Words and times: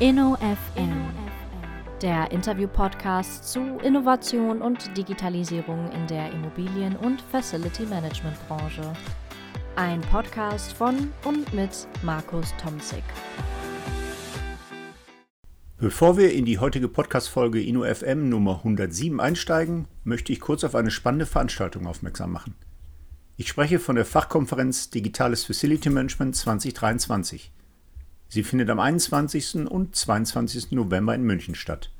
InnoFM, 0.00 1.10
der 2.00 2.30
Interview-Podcast 2.30 3.52
zu 3.52 3.60
Innovation 3.84 4.62
und 4.62 4.96
Digitalisierung 4.96 5.92
in 5.92 6.06
der 6.06 6.32
Immobilien- 6.32 6.96
und 6.96 7.20
Facility-Management-Branche. 7.20 8.94
Ein 9.76 10.00
Podcast 10.00 10.72
von 10.72 11.12
und 11.26 11.52
mit 11.52 11.86
Markus 12.02 12.54
Tomzig. 12.56 13.02
Bevor 15.76 16.16
wir 16.16 16.32
in 16.32 16.46
die 16.46 16.58
heutige 16.58 16.88
Podcast-Folge 16.88 17.62
InnoFM 17.62 18.30
Nummer 18.30 18.56
107 18.56 19.20
einsteigen, 19.20 19.86
möchte 20.04 20.32
ich 20.32 20.40
kurz 20.40 20.64
auf 20.64 20.74
eine 20.74 20.90
spannende 20.90 21.26
Veranstaltung 21.26 21.86
aufmerksam 21.86 22.32
machen. 22.32 22.54
Ich 23.36 23.48
spreche 23.48 23.78
von 23.78 23.96
der 23.96 24.06
Fachkonferenz 24.06 24.88
Digitales 24.88 25.44
Facility 25.44 25.90
Management 25.90 26.36
2023. 26.36 27.52
Sie 28.32 28.44
findet 28.44 28.70
am 28.70 28.78
21. 28.78 29.66
und 29.68 29.96
22. 29.96 30.70
November 30.70 31.16
in 31.16 31.24
München 31.24 31.56
statt. 31.56 31.90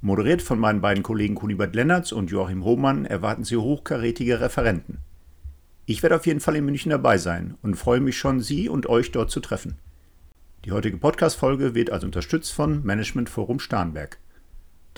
Moderiert 0.00 0.42
von 0.42 0.58
meinen 0.58 0.80
beiden 0.80 1.04
Kollegen 1.04 1.36
Kunibert 1.36 1.76
Lennertz 1.76 2.10
und 2.10 2.32
Joachim 2.32 2.64
Hohmann 2.64 3.04
erwarten 3.04 3.44
Sie 3.44 3.56
hochkarätige 3.56 4.40
Referenten. 4.40 4.98
Ich 5.86 6.02
werde 6.02 6.16
auf 6.16 6.26
jeden 6.26 6.40
Fall 6.40 6.56
in 6.56 6.64
München 6.64 6.90
dabei 6.90 7.16
sein 7.16 7.54
und 7.62 7.76
freue 7.76 8.00
mich 8.00 8.18
schon, 8.18 8.40
Sie 8.40 8.68
und 8.68 8.88
euch 8.88 9.12
dort 9.12 9.30
zu 9.30 9.38
treffen. 9.38 9.78
Die 10.64 10.72
heutige 10.72 10.96
Podcast-Folge 10.96 11.76
wird 11.76 11.90
also 11.90 12.06
unterstützt 12.06 12.52
von 12.52 12.82
Management 12.82 13.28
Forum 13.28 13.60
Starnberg. 13.60 14.18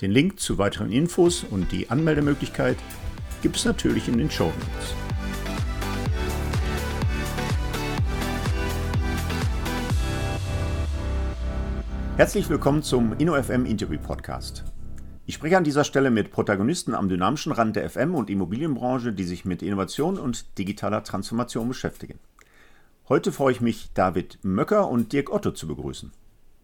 Den 0.01 0.09
Link 0.09 0.39
zu 0.39 0.57
weiteren 0.57 0.91
Infos 0.91 1.43
und 1.43 1.71
die 1.71 1.91
Anmeldemöglichkeit 1.91 2.77
gibt 3.43 3.57
es 3.57 3.65
natürlich 3.65 4.07
in 4.07 4.17
den 4.17 4.31
Show 4.31 4.45
Notes. 4.45 5.02
Herzlich 12.15 12.47
willkommen 12.47 12.83
zum 12.83 13.17
InnoFM 13.17 13.65
Interview 13.65 13.99
Podcast. 13.99 14.63
Ich 15.25 15.33
spreche 15.33 15.57
an 15.57 15.63
dieser 15.63 15.83
Stelle 15.83 16.11
mit 16.11 16.29
Protagonisten 16.29 16.93
am 16.93 17.09
dynamischen 17.09 17.51
Rand 17.51 17.75
der 17.75 17.89
FM- 17.89 18.13
und 18.13 18.29
Immobilienbranche, 18.29 19.13
die 19.13 19.23
sich 19.23 19.45
mit 19.45 19.63
Innovation 19.63 20.19
und 20.19 20.59
digitaler 20.59 21.03
Transformation 21.03 21.67
beschäftigen. 21.67 22.19
Heute 23.09 23.31
freue 23.31 23.53
ich 23.53 23.61
mich, 23.61 23.89
David 23.95 24.37
Möcker 24.43 24.89
und 24.89 25.11
Dirk 25.11 25.33
Otto 25.33 25.49
zu 25.51 25.67
begrüßen. 25.67 26.11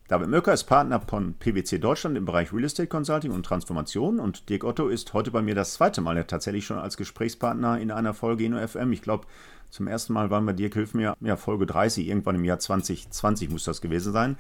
David 0.08 0.30
Möcker 0.30 0.54
ist 0.54 0.66
Partner 0.66 1.02
von 1.02 1.34
PwC 1.34 1.80
Deutschland 1.80 2.16
im 2.16 2.26
Bereich 2.26 2.54
Real 2.54 2.64
Estate 2.64 2.88
Consulting 2.88 3.32
und 3.32 3.44
Transformation 3.44 4.20
und 4.20 4.50
Dirk 4.50 4.64
Otto 4.64 4.88
ist 4.88 5.14
heute 5.14 5.32
bei 5.32 5.42
mir 5.42 5.56
das 5.56 5.74
zweite 5.74 6.02
Mal 6.02 6.24
tatsächlich 6.26 6.66
schon 6.66 6.78
als 6.78 6.96
Gesprächspartner 6.96 7.80
in 7.80 7.90
einer 7.90 8.14
Folge 8.14 8.44
InnoFM. 8.44 8.92
Ich 8.92 9.02
glaube, 9.02 9.26
zum 9.72 9.88
ersten 9.88 10.14
Mal 10.14 10.30
waren 10.30 10.46
wir 10.46 10.54
Dirk, 10.54 10.76
hilf 10.76 10.94
mir, 10.94 11.16
ja, 11.22 11.36
Folge 11.38 11.68
30, 11.68 12.08
irgendwann 12.08 12.36
im 12.36 12.46
Jahr 12.46 12.60
2020 12.60 13.50
muss 13.50 13.64
das 13.64 13.82
gewesen 13.82 14.14
sein 14.14 14.38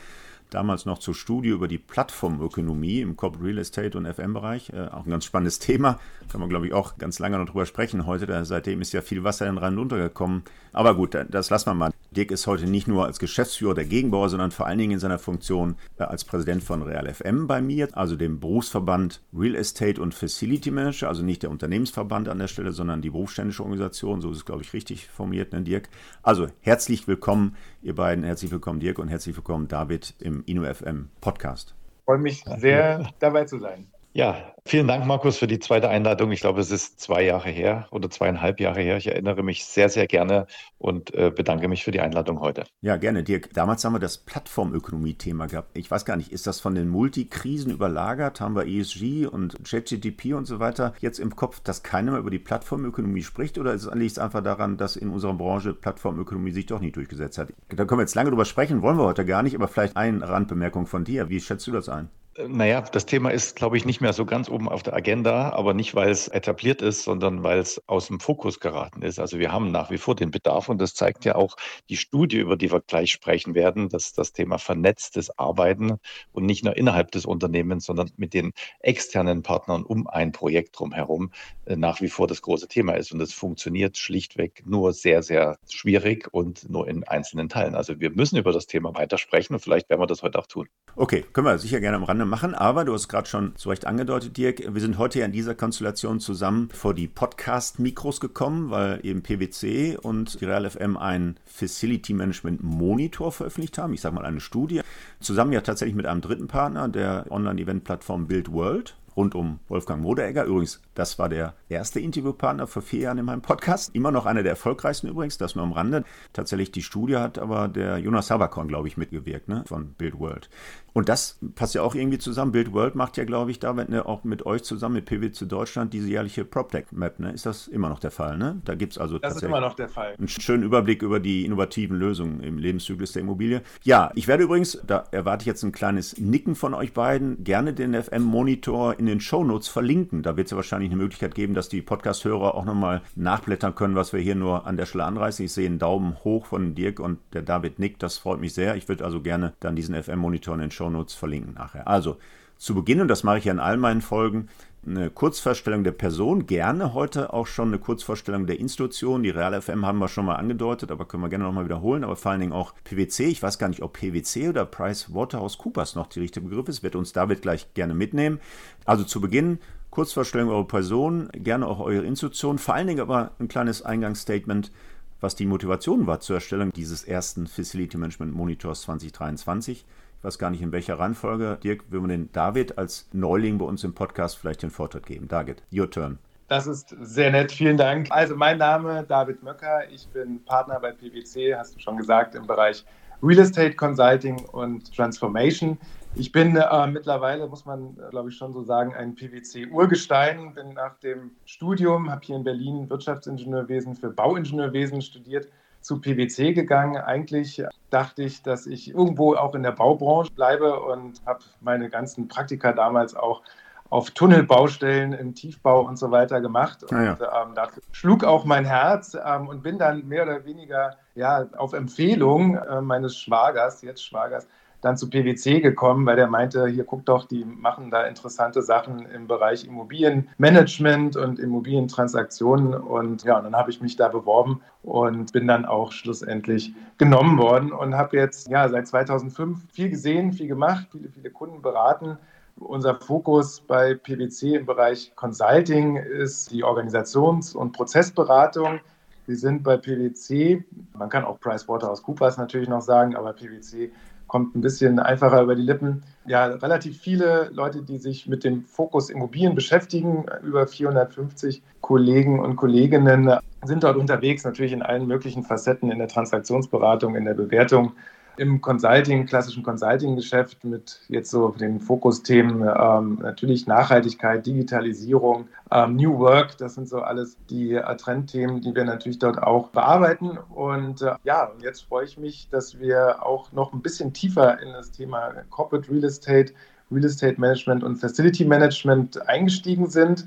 damals 0.50 0.86
noch 0.86 1.00
zur 1.00 1.14
Studie 1.14 1.50
über 1.50 1.68
die 1.68 1.78
Plattformökonomie 1.78 3.02
im 3.02 3.16
Corporate 3.16 3.46
Real 3.46 3.58
Estate 3.58 3.98
und 3.98 4.06
FM-Bereich. 4.06 4.72
Äh, 4.72 4.88
auch 4.88 5.06
ein 5.06 5.10
ganz 5.10 5.26
spannendes 5.26 5.60
Thema. 5.60 6.00
Kann 6.32 6.40
man, 6.40 6.50
glaube 6.50 6.68
ich, 6.68 6.74
auch 6.74 6.98
ganz 6.98 7.20
lange 7.20 7.38
noch 7.38 7.46
drüber 7.46 7.66
sprechen 7.66 8.06
heute. 8.06 8.26
Da, 8.26 8.44
seitdem 8.46 8.82
ist 8.82 8.94
ja 8.94 9.02
viel 9.02 9.24
Wasser 9.24 9.48
in 9.48 9.56
den 9.56 9.64
Rhein 9.64 9.78
runtergekommen. 9.78 10.44
Aber 10.72 10.96
gut, 10.96 11.18
das 11.30 11.50
lassen 11.50 11.70
wir 11.70 11.74
mal. 11.74 11.92
Dirk 12.12 12.32
ist 12.32 12.48
heute 12.48 12.66
nicht 12.66 12.88
nur 12.88 13.06
als 13.06 13.20
Geschäftsführer 13.20 13.76
der 13.76 13.86
Gegenbauer, 13.86 14.30
sondern 14.30 14.52
vor 14.52 14.66
allen 14.66 14.80
Dingen 14.80 14.94
in 14.94 15.00
seiner 15.00 15.20
Funktion 15.20 15.76
äh, 15.98 16.04
als 16.04 16.26
Präsident 16.26 16.64
von 16.64 16.82
Real 16.82 17.12
FM 17.14 17.48
bei 17.48 17.62
mir, 17.62 17.88
also 17.94 18.16
dem 18.16 18.40
Berufsverband 18.40 19.22
Real 19.34 19.56
Estate 19.56 20.02
und 20.02 20.14
Facility 20.14 20.72
Manager, 20.72 21.08
also 21.08 21.24
nicht 21.24 21.44
der 21.44 21.52
Unternehmensverband 21.52 22.28
an 22.28 22.40
der 22.40 22.48
Stelle, 22.48 22.72
sondern 22.72 23.02
die 23.02 23.12
berufsständische 23.12 23.64
Organisation. 23.64 24.22
So 24.22 24.32
ist 24.32 24.38
es, 24.38 24.46
glaube 24.46 24.64
ich, 24.64 24.74
richtig 24.74 25.08
formuliert, 25.08 25.54
ne, 25.54 25.62
Dirk? 25.62 25.90
Also 26.24 26.48
herzlich 26.62 27.08
willkommen, 27.08 27.56
ihr 27.82 27.96
beiden. 27.96 28.24
Herzlich 28.24 28.52
willkommen, 28.52 28.80
Dirk, 28.80 29.00
und 29.00 29.08
herzlich 29.08 29.36
willkommen, 29.36 29.68
David, 29.68 30.16
im 30.20 30.44
InnoFM 30.46 31.10
Podcast. 31.22 31.76
Ich 32.00 32.06
freue 32.06 32.18
mich 32.18 32.44
sehr, 32.58 33.08
dabei 33.20 33.46
zu 33.46 33.60
sein. 33.60 33.88
Ja, 34.12 34.56
vielen 34.66 34.88
Dank, 34.88 35.06
Markus, 35.06 35.38
für 35.38 35.46
die 35.46 35.60
zweite 35.60 35.88
Einladung. 35.88 36.32
Ich 36.32 36.40
glaube, 36.40 36.62
es 36.62 36.72
ist 36.72 37.00
zwei 37.00 37.24
Jahre 37.24 37.50
her 37.50 37.88
oder 37.92 38.10
zweieinhalb 38.10 38.60
Jahre 38.60 38.82
her. 38.82 38.98
Ich 38.98 39.06
erinnere 39.06 39.44
mich 39.44 39.66
sehr, 39.66 39.88
sehr 39.88 40.08
gerne 40.08 40.48
und 40.80 41.14
äh, 41.14 41.30
bedanke 41.30 41.68
mich 41.68 41.84
für 41.84 41.92
die 41.92 42.00
Einladung 42.00 42.40
heute. 42.40 42.64
Ja, 42.82 42.98
gerne, 42.98 43.24
Dirk. 43.24 43.54
Damals 43.54 43.86
haben 43.86 43.94
wir 43.94 44.00
das 44.00 44.18
Plattformökonomie-Thema 44.18 45.46
gehabt. 45.46 45.78
Ich 45.78 45.92
weiß 45.92 46.06
gar 46.06 46.18
nicht, 46.18 46.32
ist 46.32 46.48
das 46.48 46.60
von 46.60 46.74
den 46.74 46.90
Multikrisen 46.90 47.72
überlagert? 47.72 48.42
Haben 48.42 48.56
wir 48.56 48.66
ESG 48.66 49.28
und 49.28 49.56
ChatGTP 49.64 50.34
und 50.34 50.46
so 50.46 50.60
weiter 50.60 50.96
jetzt 51.02 51.20
im 51.20 51.36
Kopf, 51.36 51.60
dass 51.60 51.84
keiner 51.84 52.14
mehr 52.14 52.20
über 52.22 52.32
die 52.32 52.40
Plattformökonomie 52.40 53.22
spricht? 53.22 53.60
Oder 53.60 53.76
liegt 53.76 54.12
es 54.12 54.18
einfach 54.18 54.42
daran, 54.42 54.78
dass 54.78 54.96
in 54.96 55.10
unserer 55.10 55.36
Branche 55.36 55.76
Plattformökonomie 55.76 56.52
sich 56.52 56.66
doch 56.66 56.80
nicht 56.80 56.96
durchgesetzt 56.96 57.38
hat? 57.38 57.54
Da 57.70 57.86
können 57.86 58.00
wir 58.00 58.04
jetzt 58.04 58.16
lange 58.16 58.32
drüber 58.32 58.46
sprechen, 58.46 58.82
wollen 58.82 58.98
wir 58.98 59.06
heute 59.06 59.24
gar 59.24 59.44
nicht, 59.44 59.56
aber 59.56 59.68
vielleicht 59.68 59.96
eine 59.96 60.28
Randbemerkung 60.28 60.88
von 60.88 61.04
dir. 61.04 61.30
Wie 61.30 61.40
schätzt 61.40 61.68
du 61.68 61.72
das 61.72 61.90
ein? 61.90 62.10
Naja, 62.38 62.82
das 62.82 63.06
Thema 63.06 63.32
ist, 63.32 63.56
glaube 63.56 63.76
ich, 63.76 63.86
nicht 63.86 64.02
mehr 64.02 64.14
so 64.14 64.26
ganz 64.26 64.50
oben 64.50 64.70
auf 64.70 64.84
der 64.84 64.94
Agenda, 64.94 65.50
aber 65.52 65.74
nicht, 65.74 65.96
weil 65.96 66.10
es 66.10 66.28
etabliert 66.28 66.82
ist, 66.82 67.04
sondern 67.04 67.44
weil 67.44 67.58
es 67.58 67.82
aus 67.88 68.08
dem 68.08 68.20
Fokus 68.20 68.60
geraten 68.60 69.02
ist. 69.02 69.20
Also 69.20 69.40
wir 69.40 69.52
haben 69.52 69.72
nach 69.72 69.90
wie 69.90 69.98
vor 69.98 70.16
den 70.16 70.32
Bedarf 70.32 70.70
und 70.70 70.80
das 70.80 70.94
zeigt 70.94 71.26
ja 71.26 71.36
auch 71.36 71.58
die 71.90 71.98
Studie, 71.98 72.38
über 72.38 72.56
die 72.56 72.72
wir 72.72 72.82
gleich 72.82 73.12
sprechen 73.12 73.56
werden, 73.56 73.90
dass 73.90 74.14
das 74.14 74.32
Thema 74.32 74.58
vernetztes 74.58 75.38
Arbeiten 75.38 75.98
und 76.32 76.46
nicht 76.46 76.64
nur 76.64 76.78
innerhalb 76.78 77.12
des 77.12 77.26
Unternehmens, 77.26 77.86
sondern 77.86 78.12
mit 78.16 78.34
den 78.34 78.54
externen 78.80 79.42
Partnern 79.42 79.84
um 79.84 80.08
ein 80.08 80.32
Projekt 80.32 80.80
drumherum 80.80 81.32
äh, 81.59 81.59
nach 81.76 82.02
wie 82.02 82.10
vor 82.10 82.28
das 82.28 82.42
große 82.42 82.68
Thema 82.68 82.94
ist. 82.94 83.12
Und 83.12 83.22
es 83.22 83.34
funktioniert 83.34 83.98
schlichtweg 83.98 84.64
nur 84.66 84.94
sehr, 84.94 85.24
sehr 85.24 85.58
schwierig 85.70 86.28
und 86.32 86.70
nur 86.70 86.88
in 86.88 87.04
einzelnen 87.04 87.50
Teilen. 87.50 87.76
Also 87.76 88.00
wir 88.00 88.12
müssen 88.12 88.38
über 88.38 88.52
das 88.52 88.68
Thema 88.68 88.96
weitersprechen 88.96 89.54
und 89.54 89.60
vielleicht 89.60 89.90
werden 89.90 90.02
wir 90.02 90.08
das 90.08 90.24
heute 90.24 90.40
auch 90.40 90.48
tun. 90.48 90.68
Okay, 90.96 91.24
können 91.34 91.48
wir 91.48 91.58
sicher 91.60 91.80
gerne 91.80 91.98
am 91.98 92.04
Rande 92.04 92.26
machen, 92.26 92.56
aber 92.56 92.86
du 92.86 92.94
hast 92.94 93.08
gerade 93.08 93.28
schon 93.28 93.56
zu 93.56 93.70
Recht 93.70 93.86
angedeutet, 93.86 94.38
Dirk, 94.38 94.74
wir 94.74 94.82
sind 94.82 94.98
heute 94.98 95.20
ja 95.20 95.26
in 95.26 95.32
dieser 95.32 95.56
Konstellation 95.56 96.20
zusammen 96.20 96.70
vor 96.74 96.94
die 96.94 97.08
Podcast-Mikros 97.08 98.20
gekommen, 98.20 98.70
weil 98.70 99.00
eben 99.06 99.22
PwC 99.22 99.98
und 99.98 100.42
die 100.42 100.46
Real 100.46 100.70
FM 100.70 100.98
einen 100.98 101.38
Facility 101.46 102.14
Management 102.14 102.64
Monitor 102.64 103.32
veröffentlicht 103.32 103.78
haben, 103.78 103.94
ich 103.94 104.02
sage 104.02 104.16
mal 104.16 104.26
eine 104.26 104.42
Studie, 104.42 104.82
zusammen 105.20 105.54
ja 105.54 105.62
tatsächlich 105.62 105.96
mit 105.96 106.06
einem 106.06 106.22
dritten 106.22 106.48
Partner, 106.48 106.90
der 106.90 107.26
Online-Event-Plattform 107.30 108.28
Build 108.28 108.52
World 108.52 108.96
rund 109.20 109.36
um 109.36 109.60
Wolfgang 109.68 110.02
Moderegger. 110.02 110.46
Übrigens, 110.46 110.82
das 110.96 111.20
war 111.20 111.28
der 111.28 111.54
erste 111.68 112.00
Interviewpartner 112.00 112.68
vor 112.68 112.82
vier 112.82 113.02
Jahren 113.02 113.18
in 113.18 113.26
meinem 113.26 113.42
Podcast. 113.42 113.94
Immer 113.94 114.12
noch 114.12 114.26
einer 114.26 114.44
der 114.44 114.52
erfolgreichsten 114.52 115.10
übrigens, 115.10 115.38
das 115.38 115.56
nur 115.56 115.66
am 115.66 115.74
Rande. 115.74 116.06
Tatsächlich 116.32 116.72
die 116.72 116.82
Studie 116.82 117.18
hat 117.18 117.38
aber 117.38 117.68
der 117.68 117.98
Jonas 117.98 118.28
Sabakon, 118.28 118.70
glaube 118.70 118.88
ich, 118.88 118.96
mitgewirkt, 118.96 119.50
ne, 119.50 119.66
von 119.68 119.94
Build 119.98 120.18
World. 120.18 120.50
Und 120.94 121.10
das 121.10 121.40
passt 121.56 121.76
ja 121.76 121.82
auch 121.82 121.96
irgendwie 121.96 122.18
zusammen. 122.18 122.52
Build 122.52 122.74
World 122.74 122.96
macht 122.96 123.18
ja, 123.18 123.26
glaube 123.26 123.52
ich, 123.52 123.60
da 123.60 123.74
ne, 123.74 124.06
auch 124.06 124.24
mit 124.24 124.46
euch 124.46 124.64
zusammen, 124.64 124.96
mit 124.96 125.06
PwC 125.06 125.46
Deutschland, 125.46 125.94
diese 125.94 126.08
jährliche 126.08 126.46
PropTech-Map. 126.46 127.20
Ne? 127.20 127.32
Ist 127.32 127.46
das 127.46 127.68
immer 127.68 127.90
noch 127.90 128.00
der 128.00 128.12
Fall? 128.12 128.38
Ne? 128.38 128.62
Da 128.66 128.76
gibt 128.76 128.94
es 128.94 128.98
also 128.98 129.18
das 129.18 129.34
tatsächlich 129.34 129.44
ist 129.44 129.58
immer 129.58 129.68
noch 129.68 129.76
der 129.76 129.90
Fall. 129.90 130.16
einen 130.18 130.28
schönen 130.28 130.64
Überblick 130.64 131.02
über 131.02 131.20
die 131.20 131.46
innovativen 131.46 131.98
Lösungen 131.98 132.42
im 132.42 132.58
Lebenszyklus 132.58 133.14
der 133.14 133.22
Immobilie. 133.22 133.62
Ja, 133.84 134.12
ich 134.16 134.28
werde 134.28 134.44
übrigens, 134.44 134.82
da 134.86 135.06
erwarte 135.12 135.44
ich 135.44 135.48
jetzt 135.48 135.64
ein 135.64 135.72
kleines 135.72 136.18
Nicken 136.18 136.56
von 136.56 136.74
euch 136.74 136.94
beiden, 136.94 137.44
gerne 137.44 137.74
den 137.74 137.94
FM-Monitor 137.94 139.00
in 139.00 139.06
den 139.06 139.20
Shownotes 139.20 139.68
verlinken. 139.68 140.24
Da 140.24 140.38
wird 140.38 140.48
es 140.48 140.52
ja 140.52 140.58
wahrscheinlich 140.58 140.92
eine 140.92 141.02
Möglichkeit 141.02 141.36
geben, 141.36 141.54
dass 141.54 141.70
die 141.70 141.82
Podcast-Hörer 141.82 142.56
auch 142.56 142.66
nochmal 142.66 143.02
nachblättern 143.16 143.76
können, 143.76 143.96
was 143.96 144.14
wir 144.14 144.20
hier 144.20 144.36
nur 144.36 144.66
an 144.66 144.78
der 144.78 144.86
Stelle 144.86 145.06
anreißen. 145.06 145.46
Ich 145.46 145.54
sehe 145.54 145.68
einen 145.68 145.80
Daumen 145.80 146.18
hoch 146.24 146.46
von 146.46 146.76
Dirk 146.76 147.00
und 147.00 147.20
der 147.34 147.42
David 147.42 147.80
nickt. 147.80 148.04
Das 148.04 148.18
freut 148.18 148.40
mich 148.40 148.54
sehr. 148.54 148.76
Ich 148.76 148.88
würde 148.88 149.06
also 149.06 149.22
gerne 149.22 149.54
dann 149.60 149.76
diesen 149.76 149.96
FM-Monitor 149.96 150.54
in 150.56 150.62
den 150.62 150.72
Shownotes 150.80 151.14
verlinken 151.14 151.54
nachher. 151.54 151.88
Also, 151.88 152.18
zu 152.58 152.76
Beginn, 152.76 153.02
und 153.02 153.08
das 153.08 153.24
mache 153.24 153.38
ich 153.38 153.46
ja 153.46 153.54
in 153.54 153.60
all 153.60 153.78
meinen 153.78 154.02
Folgen, 154.02 154.50
eine 154.86 155.10
Kurzvorstellung 155.10 155.84
der 155.84 155.92
Person, 155.92 156.46
gerne 156.46 156.94
heute 156.94 157.34
auch 157.34 157.48
schon 157.48 157.68
eine 157.70 157.80
Kurzvorstellung 157.80 158.48
der 158.48 158.60
Institution. 158.60 159.24
Die 159.24 159.30
Real 159.30 159.62
FM 159.62 159.86
haben 159.86 160.00
wir 160.00 160.08
schon 160.08 160.26
mal 160.26 160.36
angedeutet, 160.36 160.90
aber 160.90 161.06
können 161.06 161.24
wir 161.24 161.30
gerne 161.30 161.44
nochmal 161.44 161.66
wiederholen. 161.66 162.04
Aber 162.04 162.16
vor 162.16 162.32
allen 162.32 162.40
Dingen 162.40 162.54
auch 162.54 162.74
PwC. 162.86 163.26
Ich 163.26 163.44
weiß 163.44 163.60
gar 163.60 163.68
nicht, 163.68 163.82
ob 163.82 163.94
PwC 163.94 164.50
oder 164.50 164.66
Price 164.66 165.14
Waterhouse 165.14 165.58
Coopers 165.58 165.96
noch 165.96 166.08
die 166.08 166.22
richtige 166.22 166.48
Begriff 166.48 166.70
ist. 166.70 166.82
Wird 166.82 166.96
uns 166.96 167.12
David 167.12 167.42
gleich 167.42 167.74
gerne 167.74 167.94
mitnehmen. 167.94 168.40
Also 168.86 169.04
zu 169.04 169.20
Beginn 169.20 169.60
Kurzvorstellung 169.90 170.50
eurer 170.50 170.68
Person, 170.68 171.30
gerne 171.34 171.68
auch 171.68 171.80
eure 171.80 172.06
Institution. 172.06 172.58
Vor 172.58 172.76
allen 172.76 172.88
Dingen 172.88 173.02
aber 173.02 173.32
ein 173.40 173.48
kleines 173.48 173.82
Eingangsstatement, 173.82 174.72
was 175.20 175.36
die 175.36 175.46
Motivation 175.46 176.08
war 176.08 176.20
zur 176.20 176.36
Erstellung 176.36 176.72
dieses 176.72 177.04
ersten 177.04 177.48
Facility 177.48 177.98
Management 177.98 178.34
Monitors 178.34 178.84
2023 178.84 179.86
ich 180.20 180.24
weiß 180.26 180.38
gar 180.38 180.50
nicht 180.50 180.62
in 180.62 180.74
welcher 180.74 181.00
Reihenfolge. 181.00 181.58
Dirk, 181.64 181.90
würden 181.92 182.10
wir 182.10 182.18
den 182.18 182.30
David 182.34 182.78
als 182.78 183.08
Neuling 183.14 183.58
bei 183.58 183.64
uns 183.64 183.86
im 183.86 183.94
Podcast 183.94 184.38
vielleicht 184.38 184.62
den 184.64 184.70
Vortritt 184.70 185.06
geben. 185.06 185.30
David, 185.30 185.64
your 185.72 185.90
turn. 185.90 186.20
Das 186.50 186.68
ist 186.68 186.94
sehr 187.00 187.32
nett, 187.32 187.54
vielen 187.54 187.78
Dank. 187.78 188.08
Also 188.12 188.36
mein 188.36 188.58
Name 188.58 189.06
David 189.08 189.42
Möcker, 189.44 189.90
ich 189.90 190.10
bin 190.10 190.44
Partner 190.44 190.78
bei 190.82 190.92
PwC, 190.92 191.56
hast 191.56 191.76
du 191.76 191.80
schon 191.80 191.96
gesagt, 191.96 192.36
im 192.36 192.46
Bereich 192.46 192.84
Real 193.24 193.40
Estate 193.40 193.76
Consulting 193.76 194.44
und 194.52 194.94
Transformation. 194.94 195.78
Ich 196.16 196.34
bin 196.34 196.58
äh, 196.58 196.88
mittlerweile, 196.88 197.48
muss 197.48 197.66
man 197.66 197.96
glaube 198.10 198.30
ich 198.30 198.36
schon 198.36 198.52
so 198.52 198.62
sagen, 198.64 198.94
ein 198.94 199.16
PwC-Urgestein. 199.16 200.54
Bin 200.54 200.74
nach 200.74 200.96
dem 201.00 201.32
Studium, 201.46 202.12
habe 202.12 202.26
hier 202.26 202.36
in 202.36 202.44
Berlin 202.44 202.90
Wirtschaftsingenieurwesen 202.90 203.96
für 203.96 204.10
Bauingenieurwesen 204.10 205.02
studiert 205.02 205.48
zu 205.82 206.00
PwC 206.00 206.54
gegangen. 206.54 206.98
Eigentlich 206.98 207.64
dachte 207.90 208.24
ich, 208.24 208.44
dass 208.44 208.68
ich 208.68 208.94
irgendwo 208.94 209.36
auch 209.36 209.56
in 209.56 209.64
der 209.64 209.72
Baubranche 209.72 210.32
bleibe 210.32 210.80
und 210.80 211.22
habe 211.26 211.40
meine 211.62 211.90
ganzen 211.90 212.28
Praktika 212.28 212.74
damals 212.74 213.16
auch 213.16 213.42
auf 213.90 214.12
Tunnelbaustellen 214.12 215.14
im 215.14 215.34
Tiefbau 215.34 215.82
und 215.82 215.98
so 215.98 216.12
weiter 216.12 216.42
gemacht. 216.42 216.84
Und 216.84 216.94
ah 216.94 217.04
ja. 217.04 217.44
ähm, 217.44 217.56
da 217.56 217.70
schlug 217.92 218.24
auch 218.24 218.46
mein 218.46 218.66
Herz 218.66 219.18
ähm, 219.26 219.48
und 219.48 219.64
bin 219.64 219.80
dann 219.80 220.08
mehr 220.08 220.24
oder 220.24 220.46
weniger 220.46 220.98
ja, 221.16 221.48
auf 221.58 221.74
Empfehlung 221.74 222.56
äh, 222.56 222.82
meines 222.82 223.18
Schwagers, 223.18 223.82
jetzt 223.82 224.06
Schwagers, 224.06 224.48
dann 224.82 224.98
zu 224.98 225.10
PwC 225.10 225.60
gekommen, 225.60 226.06
weil 226.06 226.16
der 226.16 226.28
meinte, 226.28 226.68
hier 226.68 226.86
guck 226.86 227.06
doch, 227.06 227.26
die 227.26 227.44
machen 227.44 227.92
da 227.92 228.04
interessante 228.04 228.62
Sachen 228.62 229.06
im 229.08 229.28
Bereich 229.28 229.66
Immobilienmanagement 229.66 231.18
und 231.18 231.40
Immobilientransaktionen. 231.40 232.74
Und 232.74 233.24
ja, 233.24 233.38
und 233.38 233.44
dann 233.44 233.56
habe 233.56 233.72
ich 233.72 233.82
mich 233.82 233.98
da 233.98 234.08
beworben 234.08 234.62
und 234.84 235.34
bin 235.34 235.48
dann 235.48 235.66
auch 235.66 235.92
schlussendlich 235.92 236.74
genommen 236.98 237.38
worden 237.38 237.72
und 237.74 237.96
habe 237.96 238.18
jetzt 238.18 238.50
ja 238.50 238.70
seit 238.70 238.88
2005 238.88 239.60
viel 239.72 239.90
gesehen, 239.90 240.32
viel 240.32 240.48
gemacht, 240.48 240.88
viele, 240.92 241.10
viele 241.10 241.30
Kunden 241.30 241.62
beraten. 241.62 242.18
Unser 242.58 242.96
Fokus 242.96 243.62
bei 243.62 243.96
PwC 243.96 244.56
im 244.56 244.66
Bereich 244.66 245.14
Consulting 245.16 245.98
ist 245.98 246.52
die 246.52 246.64
Organisations- 246.64 247.56
und 247.56 247.72
Prozessberatung. 247.72 248.80
Wir 249.28 249.38
sind 249.38 249.64
bei 249.64 249.78
PwC, 249.78 250.66
man 250.94 251.08
kann 251.08 251.24
auch 251.24 251.40
PricewaterhouseCoopers 251.40 252.38
natürlich 252.38 252.68
noch 252.68 252.82
sagen, 252.82 253.16
aber 253.16 253.34
PwC 253.34 253.92
kommt 254.30 254.56
ein 254.56 254.62
bisschen 254.62 255.00
einfacher 255.00 255.42
über 255.42 255.56
die 255.56 255.64
Lippen. 255.64 256.04
Ja, 256.26 256.46
relativ 256.46 256.98
viele 256.98 257.50
Leute, 257.52 257.82
die 257.82 257.98
sich 257.98 258.28
mit 258.28 258.46
dem 258.46 258.64
Fokus 258.64 259.10
Immobilien 259.10 259.56
beschäftigen, 259.56 260.26
über 260.42 260.66
450 260.66 261.62
Kollegen 261.82 262.40
und 262.40 262.56
Kolleginnen 262.56 263.34
sind 263.66 263.84
dort 263.84 263.98
unterwegs, 263.98 264.46
natürlich 264.46 264.72
in 264.72 264.82
allen 264.82 265.06
möglichen 265.08 265.44
Facetten, 265.44 265.92
in 265.92 266.00
der 266.00 266.08
Transaktionsberatung, 266.08 267.16
in 267.18 267.26
der 267.26 267.34
Bewertung 267.34 267.92
im 268.40 268.62
Consulting, 268.62 269.26
klassischen 269.26 269.64
Consulting-Geschäft 269.64 270.64
mit 270.64 271.02
jetzt 271.10 271.30
so 271.30 271.50
den 271.50 271.80
Fokusthemen 271.80 272.62
ähm, 272.62 273.20
natürlich 273.22 273.68
Nachhaltigkeit, 273.68 274.46
Digitalisierung, 274.46 275.50
ähm, 275.72 275.98
New 275.98 276.18
Work, 276.20 276.58
das 276.58 276.76
sind 276.76 276.88
so 276.88 277.02
alles 277.02 277.38
die 277.50 277.74
äh, 277.74 277.96
Trendthemen, 277.98 278.62
die 278.62 278.74
wir 278.74 278.86
natürlich 278.86 279.20
dort 279.20 279.44
auch 279.44 279.70
bearbeiten. 279.70 280.38
Und 280.50 281.02
äh, 281.02 281.16
ja, 281.26 281.52
jetzt 281.62 281.82
freue 281.82 282.06
ich 282.06 282.18
mich, 282.18 282.48
dass 282.50 282.80
wir 282.80 283.26
auch 283.26 283.52
noch 283.52 283.74
ein 283.74 283.82
bisschen 283.82 284.14
tiefer 284.14 284.62
in 284.62 284.72
das 284.72 284.92
Thema 284.92 285.34
Corporate 285.50 285.92
Real 285.92 286.06
Estate, 286.06 286.54
Real 286.92 287.04
Estate 287.06 287.40
Management 287.40 287.84
und 287.84 287.98
Facility 287.98 288.46
Management 288.46 289.28
eingestiegen 289.28 289.90
sind 289.90 290.26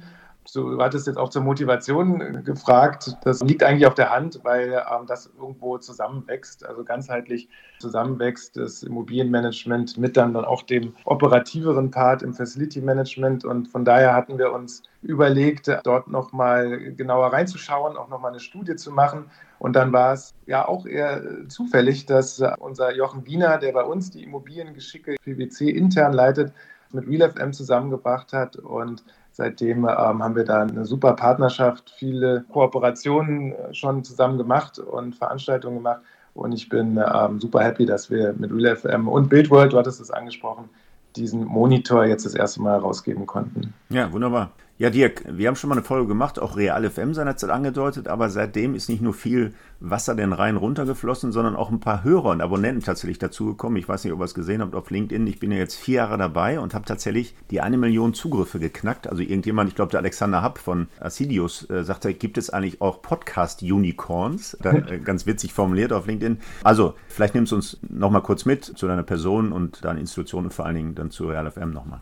du 0.52 0.80
hattest 0.80 1.06
jetzt 1.06 1.16
auch 1.16 1.28
zur 1.28 1.42
Motivation 1.42 2.20
äh, 2.20 2.42
gefragt. 2.42 3.16
Das 3.24 3.40
liegt 3.42 3.62
eigentlich 3.62 3.86
auf 3.86 3.94
der 3.94 4.10
Hand, 4.10 4.40
weil 4.42 4.72
ähm, 4.72 5.06
das 5.06 5.30
irgendwo 5.38 5.78
zusammenwächst, 5.78 6.66
also 6.66 6.84
ganzheitlich 6.84 7.48
zusammenwächst, 7.78 8.56
das 8.56 8.82
Immobilienmanagement 8.82 9.98
mit 9.98 10.16
dann, 10.16 10.34
dann 10.34 10.44
auch 10.44 10.62
dem 10.62 10.94
operativeren 11.04 11.90
Part 11.90 12.22
im 12.22 12.34
Facility 12.34 12.80
Management. 12.80 13.44
Und 13.44 13.68
von 13.68 13.84
daher 13.84 14.14
hatten 14.14 14.38
wir 14.38 14.52
uns 14.52 14.82
überlegt, 15.02 15.70
dort 15.84 16.08
nochmal 16.08 16.92
genauer 16.94 17.32
reinzuschauen, 17.32 17.96
auch 17.96 18.08
nochmal 18.08 18.32
eine 18.32 18.40
Studie 18.40 18.76
zu 18.76 18.90
machen. 18.90 19.30
Und 19.58 19.74
dann 19.74 19.92
war 19.92 20.12
es 20.12 20.34
ja 20.46 20.66
auch 20.66 20.86
eher 20.86 21.48
zufällig, 21.48 22.06
dass 22.06 22.42
unser 22.58 22.94
Jochen 22.94 23.26
Wiener, 23.26 23.58
der 23.58 23.72
bei 23.72 23.84
uns 23.84 24.10
die 24.10 24.24
Immobiliengeschicke 24.24 25.16
PwC 25.22 25.70
intern 25.70 26.12
leitet, 26.12 26.52
mit 26.92 27.08
RealFM 27.08 27.52
zusammengebracht 27.52 28.32
hat 28.32 28.56
und 28.56 29.04
Seitdem 29.32 29.84
ähm, 29.84 30.22
haben 30.22 30.36
wir 30.36 30.44
da 30.44 30.62
eine 30.62 30.84
super 30.84 31.14
Partnerschaft, 31.14 31.92
viele 31.96 32.44
Kooperationen 32.52 33.52
äh, 33.52 33.74
schon 33.74 34.04
zusammen 34.04 34.36
gemacht 34.36 34.78
und 34.78 35.14
Veranstaltungen 35.14 35.78
gemacht. 35.78 36.00
Und 36.34 36.52
ich 36.52 36.68
bin 36.68 36.98
ähm, 36.98 37.40
super 37.40 37.60
happy, 37.60 37.86
dass 37.86 38.10
wir 38.10 38.34
mit 38.38 38.50
RealFM 38.52 39.08
und 39.08 39.28
BuildWorld, 39.28 39.72
du 39.72 39.78
hattest 39.78 40.00
es 40.00 40.10
angesprochen, 40.10 40.68
diesen 41.16 41.44
Monitor 41.44 42.04
jetzt 42.04 42.24
das 42.24 42.34
erste 42.34 42.62
Mal 42.62 42.78
rausgeben 42.78 43.26
konnten. 43.26 43.74
Ja, 43.90 44.10
wunderbar. 44.12 44.50
Ja, 44.82 44.90
Dirk, 44.90 45.22
wir 45.28 45.46
haben 45.46 45.54
schon 45.54 45.68
mal 45.68 45.76
eine 45.76 45.84
Folge 45.84 46.08
gemacht, 46.08 46.40
auch 46.40 46.56
Real 46.56 46.90
FM 46.90 47.14
seinerzeit 47.14 47.50
angedeutet, 47.50 48.08
aber 48.08 48.30
seitdem 48.30 48.74
ist 48.74 48.88
nicht 48.88 49.00
nur 49.00 49.14
viel 49.14 49.54
Wasser 49.78 50.16
den 50.16 50.32
Rhein 50.32 50.56
runtergeflossen, 50.56 51.30
sondern 51.30 51.54
auch 51.54 51.70
ein 51.70 51.78
paar 51.78 52.02
Hörer 52.02 52.30
und 52.30 52.40
Abonnenten 52.40 52.82
tatsächlich 52.82 53.20
dazugekommen. 53.20 53.78
Ich 53.78 53.88
weiß 53.88 54.02
nicht, 54.02 54.12
ob 54.12 54.18
ihr 54.18 54.24
es 54.24 54.34
gesehen 54.34 54.60
habt 54.60 54.74
auf 54.74 54.90
LinkedIn. 54.90 55.24
Ich 55.28 55.38
bin 55.38 55.52
ja 55.52 55.58
jetzt 55.58 55.76
vier 55.76 55.98
Jahre 55.98 56.18
dabei 56.18 56.58
und 56.58 56.74
habe 56.74 56.84
tatsächlich 56.84 57.36
die 57.52 57.60
eine 57.60 57.76
Million 57.76 58.12
Zugriffe 58.12 58.58
geknackt. 58.58 59.06
Also 59.06 59.22
irgendjemand, 59.22 59.68
ich 59.68 59.76
glaube 59.76 59.92
der 59.92 60.00
Alexander 60.00 60.42
Happ 60.42 60.58
von 60.58 60.88
Assidius, 60.98 61.70
äh, 61.70 61.84
sagte, 61.84 62.12
gibt 62.12 62.36
es 62.36 62.50
eigentlich 62.50 62.80
auch 62.80 63.02
Podcast-Unicorns? 63.02 64.54
Äh, 64.64 64.98
ganz 64.98 65.26
witzig 65.26 65.52
formuliert 65.52 65.92
auf 65.92 66.08
LinkedIn. 66.08 66.38
Also, 66.64 66.94
vielleicht 67.06 67.36
nimmst 67.36 67.52
du 67.52 67.56
uns 67.56 67.78
nochmal 67.88 68.22
kurz 68.22 68.46
mit 68.46 68.64
zu 68.64 68.88
deiner 68.88 69.04
Person 69.04 69.52
und 69.52 69.84
deiner 69.84 70.00
Institution 70.00 70.46
und 70.46 70.52
vor 70.52 70.66
allen 70.66 70.74
Dingen 70.74 70.94
dann 70.96 71.12
zu 71.12 71.28
Real 71.28 71.48
FM 71.48 71.70
nochmal. 71.70 72.00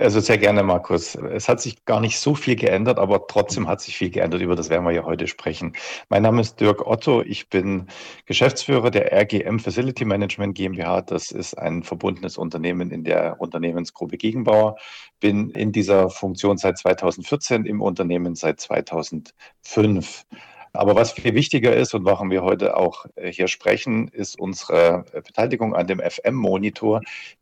Also 0.00 0.20
sehr 0.20 0.38
gerne, 0.38 0.62
Markus. 0.62 1.14
Es 1.14 1.48
hat 1.48 1.60
sich 1.60 1.84
gar 1.84 2.00
nicht 2.00 2.18
so 2.18 2.34
viel 2.34 2.56
geändert, 2.56 2.98
aber 2.98 3.26
trotzdem 3.26 3.68
hat 3.68 3.80
sich 3.80 3.96
viel 3.96 4.10
geändert. 4.10 4.40
Über 4.40 4.56
das 4.56 4.68
werden 4.68 4.84
wir 4.84 4.92
ja 4.92 5.04
heute 5.04 5.28
sprechen. 5.28 5.74
Mein 6.08 6.22
Name 6.22 6.40
ist 6.40 6.60
Dirk 6.60 6.86
Otto. 6.86 7.22
Ich 7.22 7.48
bin 7.48 7.86
Geschäftsführer 8.24 8.90
der 8.90 9.12
RGM 9.12 9.58
Facility 9.58 10.04
Management 10.04 10.56
GmbH. 10.56 11.02
Das 11.02 11.30
ist 11.30 11.56
ein 11.56 11.82
verbundenes 11.82 12.36
Unternehmen 12.36 12.90
in 12.90 13.04
der 13.04 13.40
Unternehmensgruppe 13.40 14.16
Gegenbauer. 14.16 14.76
Bin 15.20 15.50
in 15.50 15.72
dieser 15.72 16.10
Funktion 16.10 16.58
seit 16.58 16.78
2014, 16.78 17.64
im 17.64 17.80
Unternehmen 17.80 18.34
seit 18.34 18.60
2005. 18.60 20.24
Aber 20.76 20.94
was 20.94 21.12
viel 21.12 21.34
wichtiger 21.34 21.74
ist 21.74 21.94
und 21.94 22.04
warum 22.04 22.30
wir 22.30 22.42
heute 22.42 22.76
auch 22.76 23.06
äh, 23.16 23.32
hier 23.32 23.48
sprechen, 23.48 24.08
ist 24.08 24.38
unsere 24.38 25.04
äh, 25.12 25.20
Beteiligung 25.22 25.74
an 25.74 25.86
dem 25.86 26.00
FM-Monitor, 26.00 27.00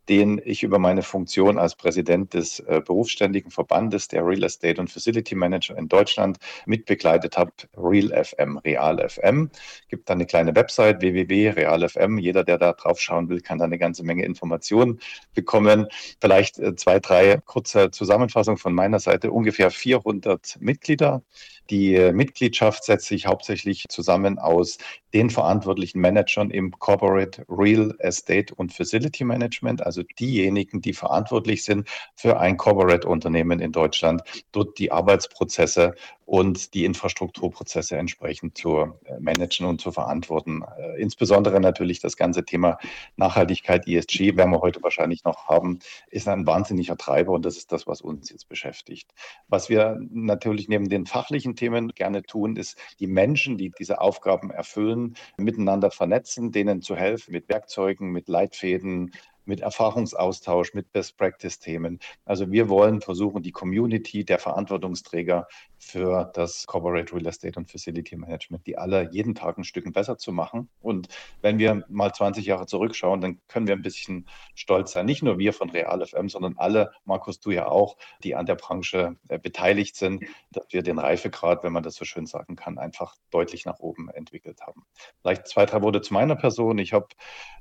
den 0.09 0.41
ich 0.45 0.63
über 0.63 0.79
meine 0.79 1.03
Funktion 1.03 1.59
als 1.59 1.75
Präsident 1.75 2.35
des 2.35 2.61
äh, 2.61 2.81
berufsständigen 2.85 3.51
Verbandes 3.51 4.09
der 4.09 4.25
Real 4.25 4.45
Estate 4.45 4.81
und 4.81 4.91
Facility 4.91 5.35
Manager 5.35 5.77
in 5.77 5.89
Deutschland 5.89 6.39
mitbegleitet 6.67 7.37
habe. 7.37 7.51
Real 7.77 8.25
FM, 8.25 8.59
Real 8.59 9.09
FM. 9.09 9.51
Gibt 9.89 10.09
da 10.09 10.15
eine 10.15 10.27
kleine 10.27 10.55
Website 10.55 11.01
www.realfm. 11.01 12.19
Jeder, 12.19 12.45
der 12.45 12.59
da 12.59 12.73
drauf 12.73 13.01
schauen 13.01 13.29
will, 13.29 13.41
kann 13.41 13.59
da 13.59 13.65
eine 13.65 13.79
ganze 13.79 14.05
Menge 14.05 14.25
Informationen 14.25 15.01
bekommen. 15.35 15.89
Vielleicht 16.21 16.61
zwei, 16.79 17.01
drei 17.01 17.39
kurze 17.45 17.91
Zusammenfassungen 17.91 18.59
von 18.59 18.75
meiner 18.75 19.01
Seite. 19.01 19.33
Ungefähr 19.33 19.71
400 19.71 20.59
Mitglieder 20.61 21.23
die 21.71 21.95
äh, 21.95 22.13
Mitgliedschaft 22.13 22.85
setzt 22.85 23.07
sich 23.07 23.27
hauptsächlich 23.27 23.85
zusammen 23.89 24.39
aus 24.39 24.79
den 25.15 25.31
verantwortlichen 25.31 26.01
Managern 26.01 26.51
im 26.51 26.73
Corporate 26.73 27.45
Real 27.49 27.95
Estate 27.99 28.55
und 28.55 28.73
Facility 28.73 29.25
Management, 29.25 29.85
also 29.85 30.03
diejenigen, 30.19 30.81
die 30.81 30.93
verantwortlich 30.93 31.65
sind 31.65 31.89
für 32.17 32.39
ein 32.39 32.57
Corporate-Unternehmen 32.57 33.61
in 33.61 33.73
Deutschland, 33.73 34.23
dort 34.53 34.79
die 34.79 34.91
Arbeitsprozesse 34.91 35.95
und 36.27 36.75
die 36.75 36.85
Infrastrukturprozesse 36.85 37.97
entsprechend 37.97 38.57
zu 38.57 38.79
äh, 39.05 39.19
managen 39.21 39.67
und 39.67 39.81
zu 39.81 39.93
verantworten. 39.93 40.63
Äh, 40.79 41.01
insbesondere 41.01 41.61
natürlich 41.61 42.01
das 42.01 42.17
ganze 42.17 42.45
Thema 42.45 42.79
Nachhaltigkeit, 43.17 43.87
ESG, 43.87 44.37
werden 44.37 44.51
wir 44.51 44.61
heute 44.61 44.83
wahrscheinlich 44.83 45.25
noch 45.25 45.49
haben, 45.49 45.81
ist 46.09 46.29
ein 46.29 46.47
wahnsinniger 46.47 46.97
Treiber 46.97 47.33
und 47.33 47.45
das 47.45 47.57
ist 47.57 47.73
das, 47.73 47.87
was 47.87 48.01
uns 48.01 48.31
jetzt 48.31 48.49
beschäftigt. 48.49 49.13
Was 49.49 49.69
wir 49.69 49.99
natürlich 50.11 50.69
neben 50.69 50.89
den 50.89 51.07
fachlichen 51.07 51.57
Themen 51.57 51.89
gerne 51.89 52.23
tun, 52.23 52.57
ist 52.57 52.79
die 53.01 53.07
Menschen, 53.07 53.59
die 53.59 53.73
diese 53.79 54.01
Aufgaben 54.01 54.51
erfüllen, 54.51 55.17
miteinander 55.37 55.91
vernetzen, 55.91 56.53
denen 56.53 56.83
zu 56.83 56.97
helfen 56.97 57.33
mit 57.33 57.49
Werkzeugen, 57.49 58.11
mit 58.11 58.29
Leitfäden, 58.29 59.13
mit 59.45 59.61
Erfahrungsaustausch, 59.61 60.75
mit 60.75 60.93
Best-Practice-Themen. 60.93 62.01
Also 62.25 62.51
wir 62.51 62.69
wollen 62.69 63.01
versuchen, 63.01 63.43
die 63.43 63.53
Community 63.53 64.25
der 64.25 64.39
Verantwortungsträger 64.39 65.47
für 65.79 66.31
das 66.35 66.67
Corporate 66.67 67.13
Real 67.15 67.27
Estate 67.27 67.59
und 67.59 67.71
Facility 67.71 68.17
Management, 68.17 68.67
die 68.67 68.79
alle 68.79 69.11
jeden 69.13 69.35
Tag 69.35 69.59
ein 69.59 69.65
Stück 69.65 69.85
besser 69.93 70.17
zu 70.17 70.33
machen. 70.33 70.69
Und 70.81 71.09
wenn 71.43 71.59
wir 71.59 71.85
mal 71.89 72.13
20 72.13 72.47
Jahre 72.47 72.67
zurückschauen, 72.67 73.21
dann 73.21 73.41
können 73.49 73.67
wir 73.67 73.75
ein 73.75 73.83
bisschen 73.83 74.27
stolz 74.55 74.93
sein. 74.93 75.07
Nicht 75.07 75.23
nur 75.23 75.39
wir 75.39 75.53
von 75.53 75.71
Real 75.71 76.05
FM, 76.05 76.29
sondern 76.29 76.55
alle, 76.57 76.93
Markus, 77.05 77.39
du 77.41 77.51
ja 77.51 77.69
auch, 77.69 77.97
die 78.23 78.35
an 78.35 78.47
der 78.47 78.55
Branche 78.55 79.17
äh, 79.29 79.39
beteiligt 79.39 79.97
sind, 79.97 80.25
dass 80.53 80.67
wir 80.71 80.83
den 80.83 80.99
Reifegrad, 80.99 81.63
wenn 81.63 81.73
man 81.73 81.83
das 81.83 81.97
so 81.97 82.05
schön 82.05 82.27
sagen 82.27 82.57
kann, 82.57 82.79
einfach 82.79 83.17
deutlich 83.31 83.67
nach 83.67 83.79
oben 83.81 84.09
entwickelt 84.09 84.63
haben. 84.63 84.85
Vielleicht 85.21 85.49
zwei, 85.49 85.67
drei 85.67 85.83
Worte 85.83 86.01
zu 86.01 86.15
meiner 86.15 86.37
Person. 86.37 86.79
Ich 86.79 86.93
habe 86.93 87.09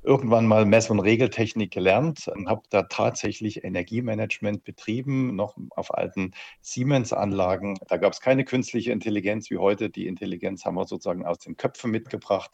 irgendwann 0.02 0.46
mal 0.46 0.64
Mess- 0.64 0.90
und 0.90 1.00
Regeltechnik 1.00 1.73
gelernt, 1.74 2.30
habe 2.46 2.62
da 2.70 2.84
tatsächlich 2.84 3.64
Energiemanagement 3.64 4.64
betrieben, 4.64 5.34
noch 5.34 5.56
auf 5.70 5.92
alten 5.92 6.32
Siemens-Anlagen. 6.62 7.76
Da 7.88 7.96
gab 7.96 8.12
es 8.12 8.20
keine 8.20 8.44
künstliche 8.44 8.92
Intelligenz 8.92 9.50
wie 9.50 9.58
heute. 9.58 9.90
Die 9.90 10.06
Intelligenz 10.06 10.64
haben 10.64 10.76
wir 10.76 10.86
sozusagen 10.86 11.26
aus 11.26 11.40
den 11.40 11.56
Köpfen 11.56 11.90
mitgebracht 11.90 12.52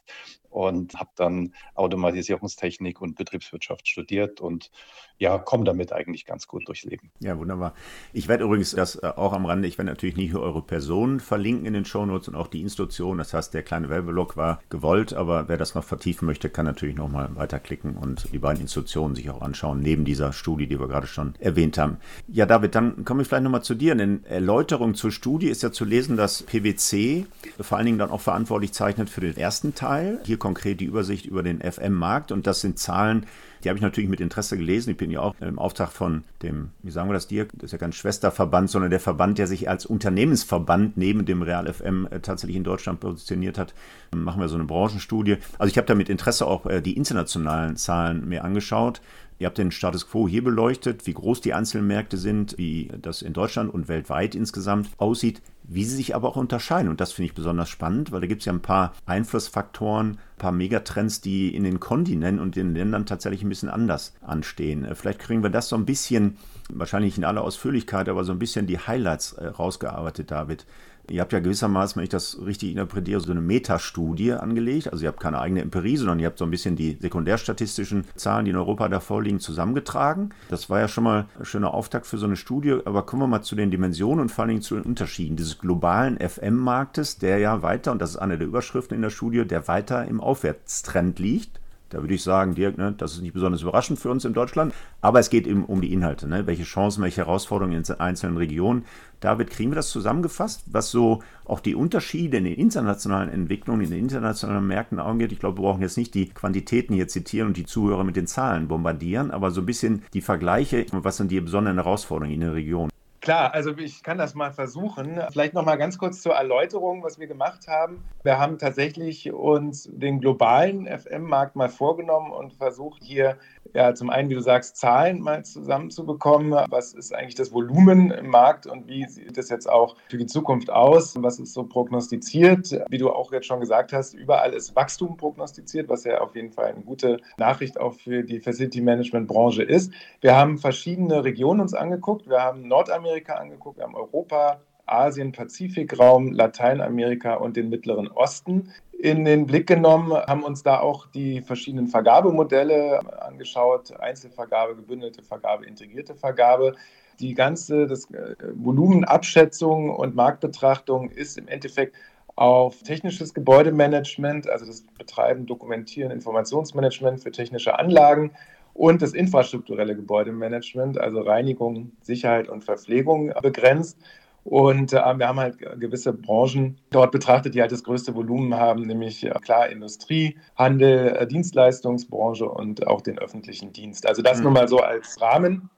und 0.49 0.95
habe 0.95 1.11
dann 1.15 1.53
Automatisierungstechnik 1.75 2.99
und 2.99 3.15
Betriebswirtschaft 3.15 3.87
studiert 3.87 4.41
und 4.41 4.69
ja, 5.17 5.37
komme 5.37 5.63
damit 5.63 5.93
eigentlich 5.93 6.25
ganz 6.25 6.47
gut 6.47 6.67
durchs 6.67 6.83
Leben. 6.83 7.11
Ja, 7.19 7.37
wunderbar. 7.37 7.73
Ich 8.11 8.27
werde 8.27 8.43
übrigens 8.43 8.71
das 8.71 8.95
äh, 8.95 9.13
auch 9.15 9.33
am 9.33 9.45
Rande, 9.45 9.67
ich 9.67 9.77
werde 9.77 9.91
natürlich 9.91 10.17
nicht 10.17 10.33
nur 10.33 10.41
eure 10.41 10.61
Person 10.61 11.19
verlinken 11.19 11.65
in 11.67 11.73
den 11.73 11.85
Shownotes 11.85 12.27
und 12.27 12.35
auch 12.35 12.47
die 12.47 12.61
Institution. 12.61 13.19
Das 13.19 13.33
heißt, 13.33 13.53
der 13.53 13.63
kleine 13.63 13.89
Werbeblock 13.89 14.35
war 14.35 14.61
gewollt, 14.69 15.13
aber 15.13 15.47
wer 15.47 15.57
das 15.57 15.75
noch 15.75 15.83
vertiefen 15.83 16.25
möchte, 16.25 16.49
kann 16.49 16.65
natürlich 16.65 16.95
nochmal 16.95 17.35
weiterklicken 17.35 17.97
und 17.97 18.33
die 18.33 18.39
beiden 18.39 18.61
Institutionen 18.61 19.10
sich 19.15 19.29
auch 19.29 19.41
anschauen, 19.41 19.79
neben 19.81 20.05
dieser 20.05 20.33
Studie, 20.33 20.67
die 20.67 20.79
wir 20.79 20.87
gerade 20.87 21.07
schon 21.07 21.33
erwähnt 21.39 21.77
haben. 21.77 21.97
Ja, 22.27 22.45
David, 22.45 22.75
dann 22.75 23.05
komme 23.05 23.21
ich 23.21 23.27
vielleicht 23.27 23.43
nochmal 23.43 23.63
zu 23.63 23.75
dir. 23.75 23.97
In 23.97 24.25
Erläuterung 24.25 24.95
zur 24.95 25.11
Studie 25.11 25.47
ist 25.47 25.63
ja 25.63 25.71
zu 25.71 25.85
lesen, 25.85 26.17
dass 26.17 26.43
PwC 26.43 27.25
vor 27.59 27.77
allen 27.77 27.85
Dingen 27.85 27.99
dann 27.99 28.11
auch 28.11 28.21
verantwortlich 28.21 28.73
zeichnet 28.73 29.09
für 29.09 29.21
den 29.21 29.37
ersten 29.37 29.75
Teil. 29.75 30.19
Hier 30.25 30.37
konkret 30.37 30.79
die 30.79 30.85
Übersicht 30.85 31.25
über 31.25 31.43
den 31.43 31.61
FM-Markt 31.61 32.31
und 32.31 32.47
das 32.47 32.61
sind 32.61 32.79
Zahlen, 32.79 33.25
die 33.61 33.69
habe 33.69 33.77
ich 33.77 33.83
natürlich 33.83 34.09
mit 34.09 34.19
Interesse 34.19 34.57
gelesen. 34.57 34.91
Ich 34.91 34.97
bin 34.97 35.11
ja 35.11 35.21
auch 35.21 35.35
im 35.39 35.59
Auftrag 35.59 35.91
von 35.91 36.23
dem, 36.41 36.69
wie 36.83 36.91
sagen 36.91 37.09
wir 37.09 37.13
das, 37.13 37.27
Dirk, 37.27 37.49
das 37.53 37.65
ist 37.65 37.71
ja 37.71 37.77
kein 37.77 37.93
Schwesterverband, 37.93 38.69
sondern 38.69 38.91
der 38.91 38.99
Verband, 38.99 39.37
der 39.37 39.47
sich 39.47 39.69
als 39.69 39.85
Unternehmensverband 39.85 40.97
neben 40.97 41.25
dem 41.25 41.41
Real 41.41 41.71
FM 41.71 42.07
äh, 42.09 42.19
tatsächlich 42.19 42.57
in 42.57 42.63
Deutschland 42.63 42.99
positioniert 42.99 43.57
hat. 43.57 43.73
Machen 44.15 44.41
wir 44.41 44.49
so 44.49 44.55
eine 44.55 44.65
Branchenstudie. 44.65 45.37
Also 45.57 45.71
ich 45.71 45.77
habe 45.77 45.87
da 45.87 45.95
mit 45.95 46.09
Interesse 46.09 46.47
auch 46.47 46.65
äh, 46.65 46.81
die 46.81 46.97
internationalen 46.97 47.77
Zahlen 47.77 48.27
mir 48.27 48.43
angeschaut. 48.43 49.01
Ihr 49.41 49.47
habt 49.47 49.57
den 49.57 49.71
Status 49.71 50.07
quo 50.07 50.27
hier 50.27 50.43
beleuchtet, 50.43 51.07
wie 51.07 51.13
groß 51.13 51.41
die 51.41 51.55
einzelnen 51.55 51.87
Märkte 51.87 52.17
sind, 52.17 52.59
wie 52.59 52.91
das 53.01 53.23
in 53.23 53.33
Deutschland 53.33 53.73
und 53.73 53.87
weltweit 53.87 54.35
insgesamt 54.35 54.89
aussieht, 54.97 55.41
wie 55.73 55.85
sie 55.85 55.95
sich 55.95 56.15
aber 56.15 56.27
auch 56.27 56.35
unterscheiden. 56.35 56.89
Und 56.89 56.99
das 56.99 57.13
finde 57.13 57.27
ich 57.27 57.33
besonders 57.33 57.69
spannend, 57.69 58.11
weil 58.11 58.19
da 58.19 58.27
gibt 58.27 58.41
es 58.41 58.45
ja 58.45 58.53
ein 58.53 58.61
paar 58.61 58.93
Einflussfaktoren, 59.05 60.11
ein 60.11 60.37
paar 60.37 60.51
Megatrends, 60.51 61.21
die 61.21 61.55
in 61.55 61.63
den 61.63 61.79
Kontinenten 61.79 62.41
und 62.41 62.57
den 62.57 62.75
Ländern 62.75 63.05
tatsächlich 63.05 63.41
ein 63.41 63.49
bisschen 63.49 63.69
anders 63.69 64.13
anstehen. 64.21 64.83
Äh, 64.83 64.95
vielleicht 64.95 65.19
kriegen 65.19 65.43
wir 65.43 65.49
das 65.49 65.69
so 65.69 65.77
ein 65.77 65.85
bisschen, 65.85 66.37
wahrscheinlich 66.69 67.17
in 67.17 67.23
aller 67.23 67.41
Ausführlichkeit, 67.41 68.09
aber 68.09 68.25
so 68.25 68.33
ein 68.33 68.39
bisschen 68.39 68.67
die 68.67 68.79
Highlights 68.79 69.33
äh, 69.33 69.47
rausgearbeitet, 69.47 70.31
David. 70.31 70.65
Ihr 71.09 71.21
habt 71.21 71.33
ja 71.33 71.39
gewissermaßen, 71.39 71.97
wenn 71.97 72.03
ich 72.03 72.09
das 72.09 72.37
richtig 72.45 72.71
interpretiere, 72.71 73.19
so 73.19 73.31
eine 73.31 73.41
Metastudie 73.41 74.33
angelegt. 74.33 74.91
Also 74.91 75.03
ihr 75.03 75.09
habt 75.09 75.19
keine 75.19 75.39
eigene 75.39 75.61
Empirie, 75.61 75.97
sondern 75.97 76.19
ihr 76.19 76.27
habt 76.27 76.37
so 76.37 76.45
ein 76.45 76.51
bisschen 76.51 76.75
die 76.75 76.97
sekundärstatistischen 76.99 78.05
Zahlen, 78.15 78.45
die 78.45 78.51
in 78.51 78.57
Europa 78.57 78.87
da 78.87 78.99
vorliegen, 78.99 79.39
zusammengetragen. 79.39 80.29
Das 80.49 80.69
war 80.69 80.79
ja 80.79 80.87
schon 80.87 81.03
mal 81.03 81.25
ein 81.37 81.45
schöner 81.45 81.73
Auftakt 81.73 82.05
für 82.05 82.17
so 82.17 82.25
eine 82.25 82.35
Studie. 82.35 82.77
Aber 82.85 83.05
kommen 83.05 83.23
wir 83.23 83.27
mal 83.27 83.41
zu 83.41 83.55
den 83.55 83.71
Dimensionen 83.71 84.21
und 84.21 84.29
vor 84.29 84.43
allen 84.43 84.49
Dingen 84.49 84.61
zu 84.61 84.75
den 84.75 84.83
Unterschieden 84.83 85.35
dieses 85.35 85.59
globalen 85.59 86.17
FM-Marktes, 86.17 87.17
der 87.17 87.39
ja 87.39 87.61
weiter, 87.61 87.91
und 87.91 88.01
das 88.01 88.11
ist 88.11 88.17
eine 88.17 88.37
der 88.37 88.47
Überschriften 88.47 88.95
in 88.95 89.01
der 89.01 89.09
Studie, 89.09 89.45
der 89.45 89.67
weiter 89.67 90.05
im 90.05 90.21
Aufwärtstrend 90.21 91.19
liegt. 91.19 91.59
Da 91.91 92.01
würde 92.01 92.13
ich 92.13 92.23
sagen, 92.23 92.55
Dirk, 92.55 92.77
ne, 92.77 92.95
das 92.97 93.13
ist 93.13 93.21
nicht 93.21 93.33
besonders 93.33 93.61
überraschend 93.61 93.99
für 93.99 94.09
uns 94.09 94.23
in 94.23 94.33
Deutschland, 94.33 94.73
aber 95.01 95.19
es 95.19 95.29
geht 95.29 95.45
eben 95.45 95.65
um 95.65 95.81
die 95.81 95.91
Inhalte, 95.91 96.27
ne? 96.27 96.47
welche 96.47 96.63
Chancen, 96.63 97.03
welche 97.03 97.21
Herausforderungen 97.21 97.83
in 97.83 97.99
einzelnen 97.99 98.37
Regionen. 98.37 98.85
David, 99.19 99.49
kriegen 99.49 99.71
wir 99.71 99.75
das 99.75 99.89
zusammengefasst, 99.89 100.63
was 100.71 100.89
so 100.89 101.21
auch 101.43 101.59
die 101.59 101.75
Unterschiede 101.75 102.37
in 102.37 102.45
den 102.45 102.55
internationalen 102.55 103.29
Entwicklungen, 103.29 103.81
in 103.81 103.91
den 103.91 103.99
internationalen 103.99 104.65
Märkten 104.65 104.99
angeht? 104.99 105.33
Ich 105.33 105.39
glaube, 105.39 105.59
wir 105.59 105.63
brauchen 105.63 105.81
jetzt 105.81 105.97
nicht 105.97 106.13
die 106.13 106.29
Quantitäten 106.29 106.93
hier 106.93 107.09
zitieren 107.09 107.49
und 107.49 107.57
die 107.57 107.65
Zuhörer 107.65 108.05
mit 108.05 108.15
den 108.15 108.25
Zahlen 108.25 108.69
bombardieren, 108.69 109.29
aber 109.29 109.51
so 109.51 109.61
ein 109.61 109.65
bisschen 109.65 110.03
die 110.13 110.21
Vergleiche, 110.21 110.85
was 110.91 111.17
sind 111.17 111.29
die 111.29 111.41
besonderen 111.41 111.77
Herausforderungen 111.77 112.33
in 112.33 112.41
der 112.41 112.53
Region? 112.53 112.90
Klar, 113.21 113.53
also 113.53 113.77
ich 113.77 114.01
kann 114.01 114.17
das 114.17 114.33
mal 114.33 114.51
versuchen. 114.51 115.21
Vielleicht 115.31 115.53
noch 115.53 115.63
mal 115.63 115.75
ganz 115.75 115.99
kurz 115.99 116.23
zur 116.23 116.33
Erläuterung, 116.33 117.03
was 117.03 117.19
wir 117.19 117.27
gemacht 117.27 117.67
haben. 117.67 118.03
Wir 118.23 118.39
haben 118.39 118.57
tatsächlich 118.57 119.31
uns 119.31 119.87
den 119.91 120.19
globalen 120.19 120.87
FM-Markt 120.87 121.55
mal 121.55 121.69
vorgenommen 121.69 122.31
und 122.31 122.53
versucht 122.53 123.03
hier 123.03 123.37
ja 123.73 123.93
zum 123.93 124.09
einen, 124.09 124.29
wie 124.31 124.33
du 124.33 124.41
sagst, 124.41 124.75
Zahlen 124.75 125.21
mal 125.21 125.45
zusammenzubekommen. 125.45 126.65
Was 126.69 126.93
ist 126.93 127.13
eigentlich 127.13 127.35
das 127.35 127.53
Volumen 127.53 128.09
im 128.09 128.27
Markt 128.27 128.65
und 128.65 128.87
wie 128.87 129.05
sieht 129.05 129.37
es 129.37 129.49
jetzt 129.49 129.69
auch 129.69 129.95
für 130.09 130.17
die 130.17 130.25
Zukunft 130.25 130.71
aus? 130.71 131.13
Was 131.21 131.37
ist 131.37 131.53
so 131.53 131.63
prognostiziert? 131.63 132.75
Wie 132.89 132.97
du 132.97 133.11
auch 133.11 133.31
jetzt 133.31 133.45
schon 133.45 133.59
gesagt 133.59 133.93
hast, 133.93 134.15
überall 134.15 134.51
ist 134.53 134.75
Wachstum 134.75 135.15
prognostiziert, 135.15 135.89
was 135.89 136.05
ja 136.05 136.21
auf 136.21 136.35
jeden 136.35 136.51
Fall 136.51 136.71
eine 136.71 136.81
gute 136.81 137.17
Nachricht 137.37 137.79
auch 137.79 137.93
für 137.93 138.23
die 138.23 138.39
Facility 138.39 138.81
Management 138.81 139.27
Branche 139.27 139.61
ist. 139.61 139.93
Wir 140.21 140.35
haben 140.35 140.57
verschiedene 140.57 141.23
Regionen 141.23 141.61
uns 141.61 141.75
angeguckt. 141.75 142.27
Wir 142.27 142.41
haben 142.41 142.67
Nordamerika 142.67 143.10
Nordamerika 143.11 143.33
angeguckt, 143.35 143.77
wir 143.77 143.83
haben 143.83 143.95
Europa, 143.95 144.61
Asien, 144.85 145.31
Pazifikraum, 145.33 146.31
Lateinamerika 146.31 147.35
und 147.35 147.57
den 147.57 147.69
Mittleren 147.69 148.07
Osten 148.09 148.71
in 148.99 149.25
den 149.25 149.45
Blick 149.47 149.67
genommen, 149.67 150.13
haben 150.13 150.43
uns 150.43 150.63
da 150.63 150.79
auch 150.79 151.07
die 151.07 151.41
verschiedenen 151.41 151.87
Vergabemodelle 151.87 152.99
angeschaut, 153.21 153.91
Einzelvergabe, 153.99 154.75
gebündelte 154.75 155.23
Vergabe, 155.23 155.65
integrierte 155.65 156.15
Vergabe. 156.15 156.75
Die 157.19 157.33
ganze 157.33 157.87
das 157.87 158.09
äh, 158.11 158.35
Volumenabschätzung 158.53 159.89
und 159.89 160.15
Marktbetrachtung 160.15 161.09
ist 161.09 161.37
im 161.37 161.47
Endeffekt 161.47 161.95
auf 162.35 162.81
technisches 162.83 163.33
Gebäudemanagement, 163.33 164.49
also 164.49 164.65
das 164.65 164.83
Betreiben, 164.97 165.45
Dokumentieren, 165.45 166.11
Informationsmanagement 166.11 167.21
für 167.21 167.31
technische 167.31 167.77
Anlagen 167.77 168.31
und 168.73 169.01
das 169.01 169.13
infrastrukturelle 169.13 169.95
Gebäudemanagement, 169.95 170.97
also 170.97 171.21
Reinigung, 171.21 171.91
Sicherheit 172.01 172.49
und 172.49 172.63
Verpflegung 172.63 173.33
begrenzt. 173.41 173.97
Und 174.43 174.91
äh, 174.93 174.95
wir 174.95 175.27
haben 175.27 175.39
halt 175.39 175.59
gewisse 175.79 176.13
Branchen 176.13 176.77
dort 176.89 177.11
betrachtet, 177.11 177.53
die 177.53 177.61
halt 177.61 177.71
das 177.71 177.83
größte 177.83 178.15
Volumen 178.15 178.55
haben, 178.55 178.87
nämlich 178.87 179.23
äh, 179.23 179.29
klar 179.41 179.69
Industrie, 179.69 180.37
Handel, 180.55 181.15
äh, 181.15 181.27
Dienstleistungsbranche 181.27 182.49
und 182.49 182.87
auch 182.87 183.01
den 183.01 183.19
öffentlichen 183.19 183.71
Dienst. 183.71 184.07
Also 184.07 184.23
das 184.23 184.37
mhm. 184.37 184.45
nur 184.45 184.51
mal 184.53 184.67
so 184.67 184.79
als 184.79 185.21
Rahmen. 185.21 185.69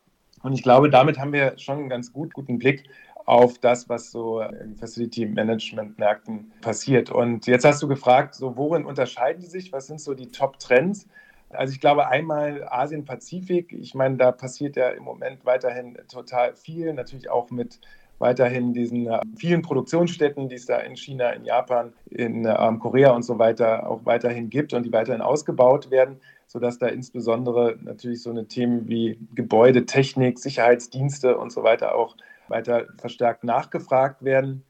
Und 0.44 0.54
ich 0.54 0.64
glaube, 0.64 0.90
damit 0.90 1.20
haben 1.20 1.34
wir 1.34 1.58
schon 1.58 1.80
einen 1.80 1.90
ganz 1.90 2.14
gut, 2.14 2.34
guten 2.34 2.58
Blick 2.58 2.86
auf 3.26 3.58
das, 3.60 3.88
was 3.88 4.12
so 4.12 4.42
im 4.42 4.76
Facility 4.76 5.26
Management 5.26 5.98
Märkten 5.98 6.52
passiert. 6.62 7.10
Und 7.10 7.48
jetzt 7.48 7.66
hast 7.66 7.82
du 7.82 7.88
gefragt, 7.88 8.36
so 8.36 8.58
worin 8.58 8.86
unterscheiden 8.86 9.42
die 9.42 9.48
sich? 9.48 9.72
Was 9.72 9.88
sind 9.88 10.02
so 10.02 10.14
die 10.14 10.32
Top 10.32 10.60
Trends? 10.60 11.08
Also 11.56 11.74
ich 11.74 11.80
glaube 11.80 12.08
einmal 12.08 12.68
Asien-Pazifik. 12.70 13.74
Ich 13.74 13.94
meine, 13.96 14.18
da 14.18 14.32
passiert 14.32 14.76
ja 14.76 14.90
im 14.90 15.04
Moment 15.04 15.46
weiterhin 15.46 15.98
total 16.08 16.56
viel, 16.56 16.94
natürlich 16.94 17.30
auch 17.30 17.50
mit 17.52 17.80
weiterhin 18.20 18.74
diesen 18.74 19.08
äh, 19.08 19.20
vielen 19.36 19.62
Produktionsstätten, 19.62 20.48
die 20.48 20.56
es 20.56 20.66
da 20.66 20.80
in 20.80 20.96
China, 20.96 21.32
in 21.32 21.46
Japan, 21.46 21.94
in 22.10 22.46
ähm, 22.46 22.80
Korea 22.80 23.12
und 23.12 23.24
so 23.24 23.38
weiter 23.38 23.90
auch 23.90 24.06
weiterhin 24.06 24.50
gibt 24.50 24.74
und 24.74 24.84
die 24.84 24.94
weiterhin 24.94 25.22
ausgebaut 25.22 25.92
werden, 25.92 26.22
sodass 26.48 26.80
da 26.80 26.88
insbesondere 26.88 27.78
natürlich 27.82 28.22
so 28.22 28.30
eine 28.30 28.48
Themen 28.48 28.88
wie 28.88 29.20
Gebäude, 29.36 29.86
Technik, 29.86 30.40
Sicherheitsdienste 30.40 31.38
und 31.38 31.52
so 31.52 31.64
weiter 31.64 31.96
auch 31.96 32.16
weiter 32.48 32.88
verstärkt 32.98 33.44
nachgefragt 33.44 34.24
werden. 34.24 34.64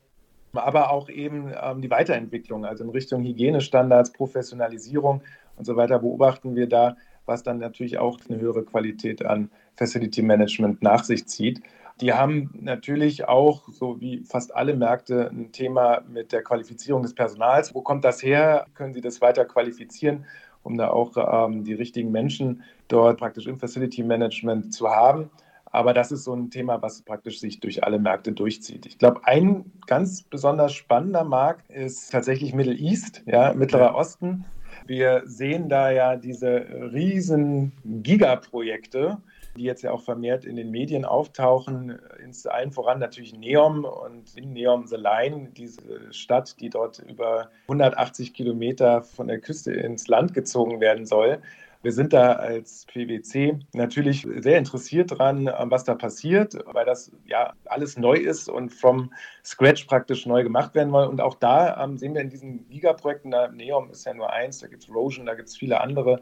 Aber 0.53 0.91
auch 0.91 1.09
eben 1.09 1.51
ähm, 1.61 1.81
die 1.81 1.89
Weiterentwicklung, 1.89 2.65
also 2.65 2.83
in 2.83 2.91
Richtung 2.91 3.23
Hygienestandards, 3.23 4.13
Professionalisierung 4.13 5.21
und 5.55 5.65
so 5.65 5.75
weiter 5.75 5.99
beobachten 5.99 6.55
wir 6.55 6.67
da, 6.67 6.95
was 7.25 7.43
dann 7.43 7.59
natürlich 7.59 7.97
auch 7.97 8.19
eine 8.27 8.39
höhere 8.39 8.63
Qualität 8.63 9.25
an 9.25 9.49
Facility 9.75 10.21
Management 10.21 10.81
nach 10.81 11.03
sich 11.03 11.27
zieht. 11.27 11.61
Die 12.01 12.13
haben 12.13 12.49
natürlich 12.59 13.27
auch, 13.27 13.69
so 13.69 13.99
wie 14.01 14.23
fast 14.23 14.55
alle 14.55 14.75
Märkte, 14.75 15.29
ein 15.29 15.51
Thema 15.51 16.01
mit 16.11 16.31
der 16.31 16.43
Qualifizierung 16.43 17.03
des 17.03 17.13
Personals. 17.13 17.73
Wo 17.73 17.81
kommt 17.81 18.03
das 18.03 18.23
her? 18.23 18.65
Können 18.73 18.93
Sie 18.93 19.01
das 19.01 19.21
weiter 19.21 19.45
qualifizieren, 19.45 20.25
um 20.63 20.75
da 20.77 20.89
auch 20.89 21.15
ähm, 21.47 21.63
die 21.63 21.73
richtigen 21.73 22.11
Menschen 22.11 22.63
dort 22.87 23.19
praktisch 23.19 23.45
im 23.45 23.59
Facility 23.59 24.03
Management 24.03 24.73
zu 24.73 24.89
haben? 24.89 25.29
Aber 25.65 25.93
das 25.93 26.11
ist 26.11 26.23
so 26.23 26.33
ein 26.33 26.51
Thema, 26.51 26.81
was 26.81 27.01
praktisch 27.01 27.39
sich 27.39 27.59
durch 27.59 27.83
alle 27.83 27.97
Märkte 27.97 28.31
durchzieht. 28.31 28.85
Ich 28.85 28.99
glaube, 28.99 29.21
ein 29.25 29.71
ganz 29.87 30.21
besonders 30.21 30.73
spannender 30.73 31.23
Markt 31.23 31.69
ist 31.71 32.11
tatsächlich 32.11 32.53
Middle 32.53 32.75
East, 32.75 33.23
ja, 33.25 33.53
Mittlerer 33.53 33.95
Osten. 33.95 34.45
Wir 34.85 35.23
sehen 35.25 35.69
da 35.69 35.91
ja 35.91 36.15
diese 36.17 36.65
riesen 36.91 37.71
Gigaprojekte, 37.85 39.17
die 39.55 39.63
jetzt 39.63 39.83
ja 39.83 39.91
auch 39.91 40.01
vermehrt 40.01 40.45
in 40.45 40.55
den 40.55 40.71
Medien 40.71 41.05
auftauchen. 41.05 41.99
Ins 42.23 42.45
allen 42.45 42.71
voran 42.71 42.99
natürlich 42.99 43.37
Neom 43.37 43.85
und 43.85 44.35
in 44.35 44.53
Neom 44.53 44.87
the 44.87 44.97
Line, 44.97 45.49
diese 45.55 46.11
Stadt, 46.11 46.59
die 46.59 46.69
dort 46.69 46.99
über 46.99 47.49
180 47.63 48.33
Kilometer 48.33 49.03
von 49.03 49.27
der 49.27 49.39
Küste 49.39 49.71
ins 49.71 50.07
Land 50.07 50.33
gezogen 50.33 50.81
werden 50.81 51.05
soll. 51.05 51.39
Wir 51.83 51.91
sind 51.91 52.13
da 52.13 52.33
als 52.33 52.85
PwC 52.85 53.59
natürlich 53.73 54.25
sehr 54.37 54.57
interessiert 54.57 55.19
dran, 55.19 55.51
was 55.63 55.83
da 55.83 55.95
passiert, 55.95 56.57
weil 56.65 56.85
das 56.85 57.11
ja 57.25 57.51
alles 57.65 57.97
neu 57.97 58.15
ist 58.15 58.47
und 58.47 58.69
from 58.69 59.11
scratch 59.43 59.83
praktisch 59.83 60.25
neu 60.25 60.43
gemacht 60.43 60.75
werden 60.75 60.91
soll. 60.91 61.07
Und 61.07 61.19
auch 61.19 61.35
da 61.35 61.83
ähm, 61.83 61.97
sehen 61.97 62.13
wir 62.13 62.21
in 62.21 62.29
diesen 62.29 62.69
Gigaprojekten, 62.69 63.31
da 63.31 63.49
Neom 63.49 63.91
ist 63.91 64.05
ja 64.05 64.13
nur 64.13 64.31
eins, 64.31 64.59
da 64.59 64.67
gibt 64.67 64.83
es 64.83 64.89
Rosion, 64.89 65.25
da 65.25 65.35
gibt 65.35 65.49
es 65.49 65.57
viele 65.57 65.81
andere, 65.81 66.21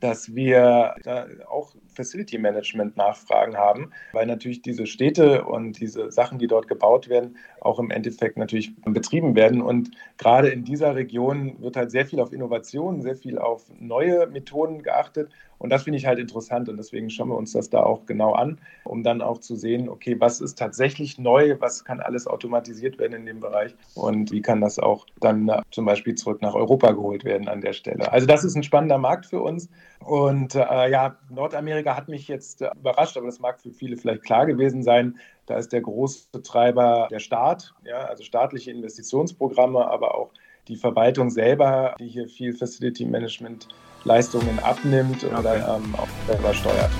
dass 0.00 0.34
wir 0.34 0.94
da 1.02 1.26
auch 1.48 1.74
Facility 1.88 2.38
Management 2.38 2.96
Nachfragen 2.96 3.56
haben, 3.56 3.90
weil 4.12 4.26
natürlich 4.26 4.62
diese 4.62 4.86
Städte 4.86 5.44
und 5.44 5.80
diese 5.80 6.10
Sachen, 6.12 6.38
die 6.38 6.46
dort 6.46 6.68
gebaut 6.68 7.08
werden, 7.08 7.36
auch 7.60 7.78
im 7.78 7.90
Endeffekt 7.90 8.36
natürlich 8.36 8.74
betrieben 8.84 9.34
werden. 9.34 9.60
Und 9.62 9.90
gerade 10.16 10.48
in 10.48 10.64
dieser 10.64 10.94
Region 10.94 11.60
wird 11.60 11.76
halt 11.76 11.90
sehr 11.90 12.06
viel 12.06 12.20
auf 12.20 12.32
Innovation, 12.32 13.02
sehr 13.02 13.16
viel 13.16 13.38
auf 13.38 13.64
neue 13.78 14.26
Methoden 14.26 14.82
geachtet. 14.82 15.30
Und 15.58 15.70
das 15.70 15.84
finde 15.84 15.98
ich 15.98 16.06
halt 16.06 16.18
interessant 16.18 16.68
und 16.68 16.76
deswegen 16.76 17.10
schauen 17.10 17.28
wir 17.28 17.36
uns 17.36 17.52
das 17.52 17.68
da 17.68 17.82
auch 17.82 18.06
genau 18.06 18.32
an, 18.32 18.60
um 18.84 19.02
dann 19.02 19.20
auch 19.22 19.38
zu 19.38 19.56
sehen, 19.56 19.88
okay, 19.88 20.16
was 20.18 20.40
ist 20.40 20.58
tatsächlich 20.58 21.18
neu, 21.18 21.56
was 21.58 21.84
kann 21.84 22.00
alles 22.00 22.26
automatisiert 22.26 22.98
werden 22.98 23.14
in 23.14 23.26
dem 23.26 23.40
Bereich 23.40 23.74
und 23.94 24.30
wie 24.30 24.40
kann 24.40 24.60
das 24.60 24.78
auch 24.78 25.06
dann 25.20 25.50
zum 25.70 25.84
Beispiel 25.84 26.14
zurück 26.14 26.42
nach 26.42 26.54
Europa 26.54 26.92
geholt 26.92 27.24
werden 27.24 27.48
an 27.48 27.60
der 27.60 27.72
Stelle. 27.72 28.10
Also 28.12 28.26
das 28.26 28.44
ist 28.44 28.54
ein 28.54 28.62
spannender 28.62 28.98
Markt 28.98 29.26
für 29.26 29.40
uns 29.40 29.68
und 30.04 30.54
äh, 30.54 30.90
ja, 30.90 31.16
Nordamerika 31.28 31.96
hat 31.96 32.08
mich 32.08 32.28
jetzt 32.28 32.62
äh, 32.62 32.70
überrascht, 32.78 33.16
aber 33.16 33.26
das 33.26 33.40
mag 33.40 33.60
für 33.60 33.72
viele 33.72 33.96
vielleicht 33.96 34.22
klar 34.22 34.46
gewesen 34.46 34.82
sein. 34.82 35.18
Da 35.46 35.56
ist 35.56 35.72
der 35.72 35.80
große 35.80 36.42
Treiber 36.42 37.08
der 37.10 37.20
Staat, 37.20 37.74
ja, 37.84 37.98
also 37.98 38.22
staatliche 38.22 38.70
Investitionsprogramme, 38.70 39.90
aber 39.90 40.14
auch 40.14 40.30
die 40.68 40.76
Verwaltung 40.76 41.30
selber, 41.30 41.94
die 41.98 42.06
hier 42.06 42.28
viel 42.28 42.52
Facility 42.52 43.06
Management 43.06 43.68
Leistungen 44.04 44.58
abnimmt 44.60 45.24
okay. 45.24 45.34
oder 45.36 45.76
ähm, 45.76 45.94
auch 45.96 46.08
selber 46.26 46.54
steuert. 46.54 46.90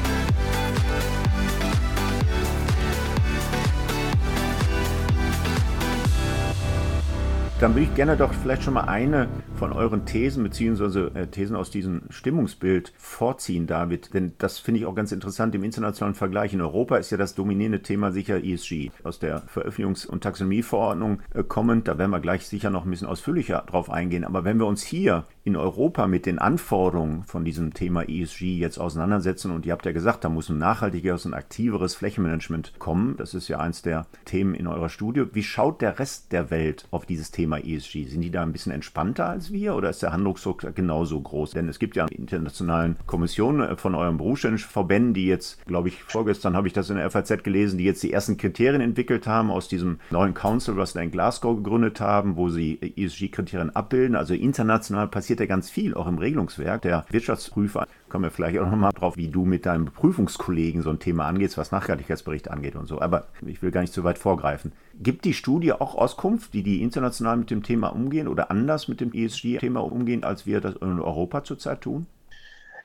Dann 7.61 7.75
würde 7.75 7.87
ich 7.87 7.95
gerne 7.97 8.17
doch 8.17 8.33
vielleicht 8.33 8.63
schon 8.63 8.75
mal 8.75 8.85
eine 8.85 9.27
von 9.57 9.73
euren 9.73 10.07
Thesen 10.07 10.45
beziehungsweise 10.45 11.11
äh, 11.15 11.27
Thesen 11.27 11.57
aus 11.57 11.73
diesem 11.73 12.03
Stimmungsbild 12.09 12.93
vorziehen, 12.97 13.67
David. 13.67 14.15
Denn 14.15 14.35
das 14.39 14.61
finde 14.61 14.79
ich 14.79 14.87
auch 14.87 14.95
ganz 14.95 15.11
interessant 15.11 15.57
im 15.57 15.65
internationalen 15.65 16.15
Vergleich. 16.15 16.55
In 16.55 16.61
Europa 16.61 16.99
ist 16.99 17.11
ja 17.11 17.17
das 17.17 17.35
dominierende 17.35 17.83
Thema 17.83 18.13
sicher 18.13 18.45
ESG. 18.45 18.91
Aus 19.03 19.19
der 19.19 19.43
Veröffentlichungs- 19.53 20.07
und 20.07 20.23
Taxonomieverordnung 20.23 21.19
äh, 21.35 21.43
kommend, 21.43 21.89
da 21.89 21.99
werden 21.99 22.13
wir 22.13 22.21
gleich 22.21 22.47
sicher 22.47 22.71
noch 22.71 22.85
ein 22.85 22.91
bisschen 22.91 23.09
ausführlicher 23.09 23.65
drauf 23.67 23.91
eingehen. 23.91 24.23
Aber 24.23 24.45
wenn 24.45 24.59
wir 24.59 24.67
uns 24.67 24.85
hier 24.85 25.25
in 25.49 25.57
Europa 25.57 26.07
mit 26.07 26.27
den 26.27 26.39
Anforderungen 26.39 27.25
von 27.25 27.43
diesem 27.43 27.73
Thema 27.73 28.03
ESG 28.07 28.59
jetzt 28.59 28.79
auseinandersetzen, 28.79 29.51
und 29.51 29.65
ihr 29.65 29.73
habt 29.73 29.87
ja 29.87 29.93
gesagt, 29.93 30.23
da 30.23 30.29
muss 30.29 30.51
ein 30.51 30.59
nachhaltigeres 30.59 31.25
und 31.25 31.33
aktiveres 31.33 31.95
Flächenmanagement 31.95 32.75
kommen. 32.79 33.17
Das 33.17 33.33
ist 33.33 33.49
ja 33.49 33.59
eins 33.59 33.81
der 33.81 34.07
Themen 34.27 34.55
in 34.55 34.67
eurer 34.67 34.91
Studie. 34.91 35.25
Wie 35.33 35.43
schaut 35.43 35.81
der 35.81 35.99
Rest 35.99 36.33
der 36.33 36.51
Welt 36.51 36.87
auf 36.91 37.07
dieses 37.07 37.31
Thema 37.31 37.59
ESG? 37.59 38.05
Sind 38.05 38.21
die 38.21 38.31
da 38.31 38.43
ein 38.43 38.53
bisschen 38.53 38.73
entspannter 38.73 39.27
als 39.27 39.51
wir 39.51 39.75
oder 39.75 39.89
ist 39.89 40.03
der 40.03 40.13
Handlungsdruck 40.13 40.75
genauso 40.75 41.19
groß? 41.19 41.53
Denn 41.53 41.67
es 41.69 41.79
gibt 41.79 41.97
ja 41.97 42.07
internationalen 42.07 42.97
Kommissionen 43.07 43.79
von 43.79 43.95
euren 43.95 44.19
berufsständischen 44.19 44.69
Verbänden, 44.69 45.15
die 45.15 45.27
jetzt, 45.27 45.65
glaube 45.67 45.89
ich, 45.89 46.03
vorgestern 46.03 46.57
habe 46.57 46.67
ich 46.67 46.75
das 46.75 46.91
in 46.91 46.97
der 46.97 47.11
FAZ 47.11 47.43
gelesen, 47.43 47.79
die 47.79 47.85
jetzt 47.85 48.03
die 48.03 48.13
ersten 48.13 48.37
Kriterien 48.37 48.83
entwickelt 48.83 49.27
haben 49.27 49.51
aus 49.51 49.69
diesem 49.69 49.99
neuen 50.11 50.35
Council, 50.35 50.77
was 50.77 50.93
da 50.93 51.01
in 51.01 51.11
Glasgow 51.11 51.57
gegründet 51.57 52.03
haben, 52.03 52.37
wo 52.37 52.51
sie 52.51 52.79
ESG-Kriterien 52.97 53.75
abbilden. 53.75 54.15
Also 54.15 54.35
international 54.35 55.09
passiert 55.09 55.38
ja 55.41 55.47
ganz 55.47 55.71
viel, 55.71 55.95
auch 55.95 56.07
im 56.07 56.19
Regelungswerk. 56.19 56.83
Der 56.83 57.05
Wirtschaftsprüfer 57.11 57.87
kommen 58.09 58.25
wir 58.25 58.31
vielleicht 58.31 58.59
auch 58.59 58.71
nochmal 58.71 58.93
drauf, 58.93 59.17
wie 59.17 59.29
du 59.29 59.45
mit 59.45 59.67
deinem 59.67 59.87
Prüfungskollegen 59.87 60.83
so 60.83 60.91
ein 60.91 60.99
Thema 60.99 61.27
angehst, 61.27 61.59
was 61.59 61.73
Nachhaltigkeitsbericht 61.73 62.51
angeht 62.51 62.77
und 62.77 62.87
so. 62.87 63.01
Aber 63.01 63.29
ich 63.47 63.63
will 63.63 63.71
gar 63.71 63.81
nicht 63.81 63.93
zu 63.93 64.05
weit 64.05 64.19
vorgreifen. 64.19 64.73
Gibt 65.01 65.25
die 65.25 65.35
Studie 65.35 65.73
auch 65.73 65.95
Auskunft, 65.95 66.53
wie 66.53 66.63
die 66.63 66.83
international 66.83 67.37
mit 67.37 67.51
dem 67.51 67.63
Thema 67.63 67.89
umgehen 67.89 68.29
oder 68.29 68.51
anders 68.51 68.89
mit 68.89 69.01
dem 69.01 69.13
ESG-Thema 69.13 69.81
umgehen, 69.81 70.25
als 70.25 70.47
wir 70.47 70.61
das 70.61 70.75
in 70.77 71.01
Europa 71.01 71.45
zurzeit 71.45 71.83
tun? 71.83 72.07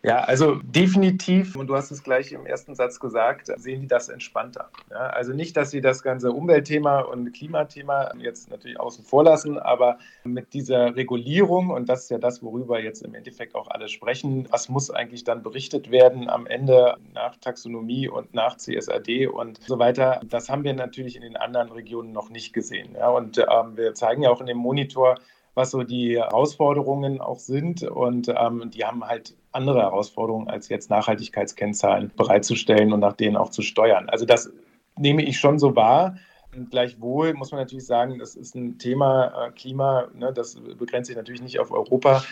Ja, 0.05 0.17
also 0.19 0.55
definitiv, 0.55 1.55
und 1.55 1.67
du 1.67 1.77
hast 1.77 1.89
es 1.89 2.03
gleich 2.03 2.33
im 2.33 2.45
ersten 2.45 2.75
Satz 2.75 2.99
gesagt, 2.99 3.49
sehen 3.55 3.79
die 3.79 3.87
das 3.87 4.09
entspannter. 4.09 4.69
Ja, 4.91 4.97
also 5.07 5.31
nicht, 5.31 5.55
dass 5.55 5.71
sie 5.71 5.79
das 5.79 6.03
ganze 6.03 6.33
Umweltthema 6.33 6.99
und 6.99 7.31
Klimathema 7.31 8.11
jetzt 8.17 8.51
natürlich 8.51 8.77
außen 8.77 9.05
vor 9.05 9.23
lassen, 9.23 9.57
aber 9.57 9.99
mit 10.25 10.53
dieser 10.53 10.97
Regulierung, 10.97 11.69
und 11.69 11.87
das 11.87 12.03
ist 12.03 12.11
ja 12.11 12.17
das, 12.17 12.43
worüber 12.43 12.81
jetzt 12.81 13.01
im 13.01 13.15
Endeffekt 13.15 13.55
auch 13.55 13.69
alle 13.69 13.87
sprechen, 13.87 14.45
was 14.51 14.67
muss 14.67 14.91
eigentlich 14.91 15.23
dann 15.23 15.41
berichtet 15.41 15.89
werden 15.89 16.29
am 16.29 16.47
Ende 16.47 16.97
nach 17.13 17.37
Taxonomie 17.37 18.09
und 18.09 18.33
nach 18.33 18.57
CSRD 18.57 19.27
und 19.27 19.61
so 19.65 19.79
weiter, 19.79 20.19
das 20.25 20.49
haben 20.49 20.65
wir 20.65 20.73
natürlich 20.73 21.15
in 21.15 21.21
den 21.21 21.37
anderen 21.37 21.71
Regionen 21.71 22.11
noch 22.11 22.29
nicht 22.29 22.51
gesehen. 22.51 22.89
Ja, 22.99 23.07
und 23.07 23.37
ähm, 23.37 23.77
wir 23.77 23.93
zeigen 23.93 24.23
ja 24.23 24.31
auch 24.31 24.41
in 24.41 24.47
dem 24.47 24.57
Monitor, 24.57 25.15
was 25.55 25.71
so 25.71 25.83
die 25.83 26.17
Herausforderungen 26.17 27.21
auch 27.21 27.39
sind. 27.39 27.83
Und 27.83 28.27
ähm, 28.29 28.69
die 28.71 28.85
haben 28.85 29.05
halt 29.05 29.35
andere 29.51 29.81
Herausforderungen, 29.81 30.49
als 30.49 30.69
jetzt 30.69 30.89
Nachhaltigkeitskennzahlen 30.89 32.11
bereitzustellen 32.15 32.91
und 32.93 32.99
nach 32.99 33.13
denen 33.13 33.37
auch 33.37 33.49
zu 33.49 33.61
steuern. 33.61 34.09
Also 34.09 34.25
das 34.25 34.51
nehme 34.97 35.23
ich 35.23 35.39
schon 35.39 35.59
so 35.59 35.75
wahr. 35.75 36.17
Und 36.55 36.69
gleichwohl 36.69 37.33
muss 37.33 37.51
man 37.51 37.61
natürlich 37.61 37.85
sagen, 37.85 38.19
das 38.19 38.35
ist 38.35 38.55
ein 38.55 38.77
Thema 38.77 39.47
äh, 39.47 39.51
Klima, 39.51 40.07
ne, 40.13 40.31
das 40.31 40.55
begrenzt 40.55 41.07
sich 41.07 41.15
natürlich 41.15 41.41
nicht 41.41 41.59
auf 41.59 41.71
Europa. 41.71 42.23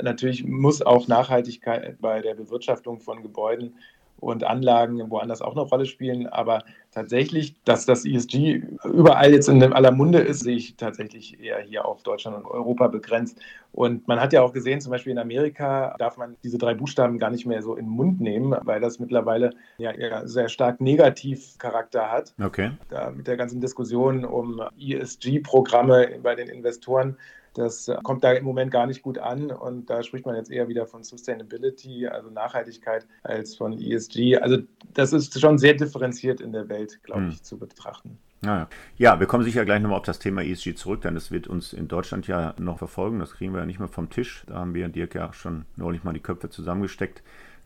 Natürlich 0.00 0.44
muss 0.44 0.82
auch 0.82 1.08
Nachhaltigkeit 1.08 2.00
bei 2.00 2.20
der 2.20 2.34
Bewirtschaftung 2.34 3.00
von 3.00 3.22
Gebäuden 3.22 3.74
und 4.20 4.44
Anlagen 4.44 5.10
woanders 5.10 5.42
auch 5.42 5.52
eine 5.52 5.62
Rolle 5.62 5.86
spielen. 5.86 6.26
Aber 6.26 6.64
tatsächlich, 6.92 7.54
dass 7.64 7.86
das 7.86 8.04
ESG 8.04 8.62
überall 8.84 9.32
jetzt 9.32 9.48
in 9.48 9.62
aller 9.62 9.92
Munde 9.92 10.18
ist, 10.18 10.40
sehe 10.40 10.56
ich 10.56 10.76
tatsächlich 10.76 11.40
eher 11.40 11.60
hier 11.60 11.84
auf 11.84 12.02
Deutschland 12.02 12.36
und 12.36 12.46
Europa 12.46 12.88
begrenzt. 12.88 13.38
Und 13.72 14.08
man 14.08 14.20
hat 14.20 14.32
ja 14.32 14.42
auch 14.42 14.52
gesehen, 14.52 14.80
zum 14.80 14.90
Beispiel 14.90 15.12
in 15.12 15.18
Amerika 15.18 15.94
darf 15.98 16.16
man 16.16 16.36
diese 16.42 16.58
drei 16.58 16.74
Buchstaben 16.74 17.18
gar 17.18 17.30
nicht 17.30 17.46
mehr 17.46 17.62
so 17.62 17.76
in 17.76 17.86
den 17.86 17.94
Mund 17.94 18.20
nehmen, 18.20 18.56
weil 18.62 18.80
das 18.80 18.98
mittlerweile 18.98 19.50
ja 19.78 20.26
sehr 20.26 20.48
stark 20.48 20.80
negativ 20.80 21.58
Charakter 21.58 22.10
hat. 22.10 22.34
Okay. 22.42 22.72
Da 22.88 23.10
mit 23.10 23.26
der 23.26 23.36
ganzen 23.36 23.60
Diskussion 23.60 24.24
um 24.24 24.60
ESG-Programme 24.78 26.18
bei 26.22 26.34
den 26.34 26.48
Investoren 26.48 27.16
das 27.54 27.90
kommt 28.02 28.24
da 28.24 28.32
im 28.32 28.44
Moment 28.44 28.70
gar 28.70 28.86
nicht 28.86 29.02
gut 29.02 29.18
an 29.18 29.50
und 29.50 29.90
da 29.90 30.02
spricht 30.02 30.26
man 30.26 30.36
jetzt 30.36 30.50
eher 30.50 30.68
wieder 30.68 30.86
von 30.86 31.02
Sustainability, 31.02 32.06
also 32.06 32.30
Nachhaltigkeit, 32.30 33.06
als 33.22 33.56
von 33.56 33.72
ESG. 33.72 34.36
Also 34.36 34.58
das 34.94 35.12
ist 35.12 35.38
schon 35.40 35.58
sehr 35.58 35.74
differenziert 35.74 36.40
in 36.40 36.52
der 36.52 36.68
Welt, 36.68 37.02
glaube 37.02 37.22
hm. 37.22 37.28
ich, 37.30 37.42
zu 37.42 37.58
betrachten. 37.58 38.18
Ja, 38.44 38.68
ja, 38.96 39.18
wir 39.18 39.26
kommen 39.26 39.42
sicher 39.42 39.64
gleich 39.64 39.82
nochmal 39.82 39.98
auf 39.98 40.04
das 40.04 40.20
Thema 40.20 40.42
ESG 40.44 40.74
zurück, 40.74 41.00
denn 41.00 41.14
das 41.14 41.32
wird 41.32 41.48
uns 41.48 41.72
in 41.72 41.88
Deutschland 41.88 42.28
ja 42.28 42.54
noch 42.58 42.78
verfolgen. 42.78 43.18
Das 43.18 43.32
kriegen 43.32 43.52
wir 43.52 43.60
ja 43.60 43.66
nicht 43.66 43.80
mehr 43.80 43.88
vom 43.88 44.10
Tisch. 44.10 44.44
Da 44.46 44.54
haben 44.54 44.74
wir 44.74 44.88
Dirk 44.88 45.14
ja 45.16 45.32
schon 45.32 45.64
neulich 45.76 46.04
mal 46.04 46.12
die 46.12 46.20
Köpfe 46.20 46.48
zusammengesteckt. 46.48 47.22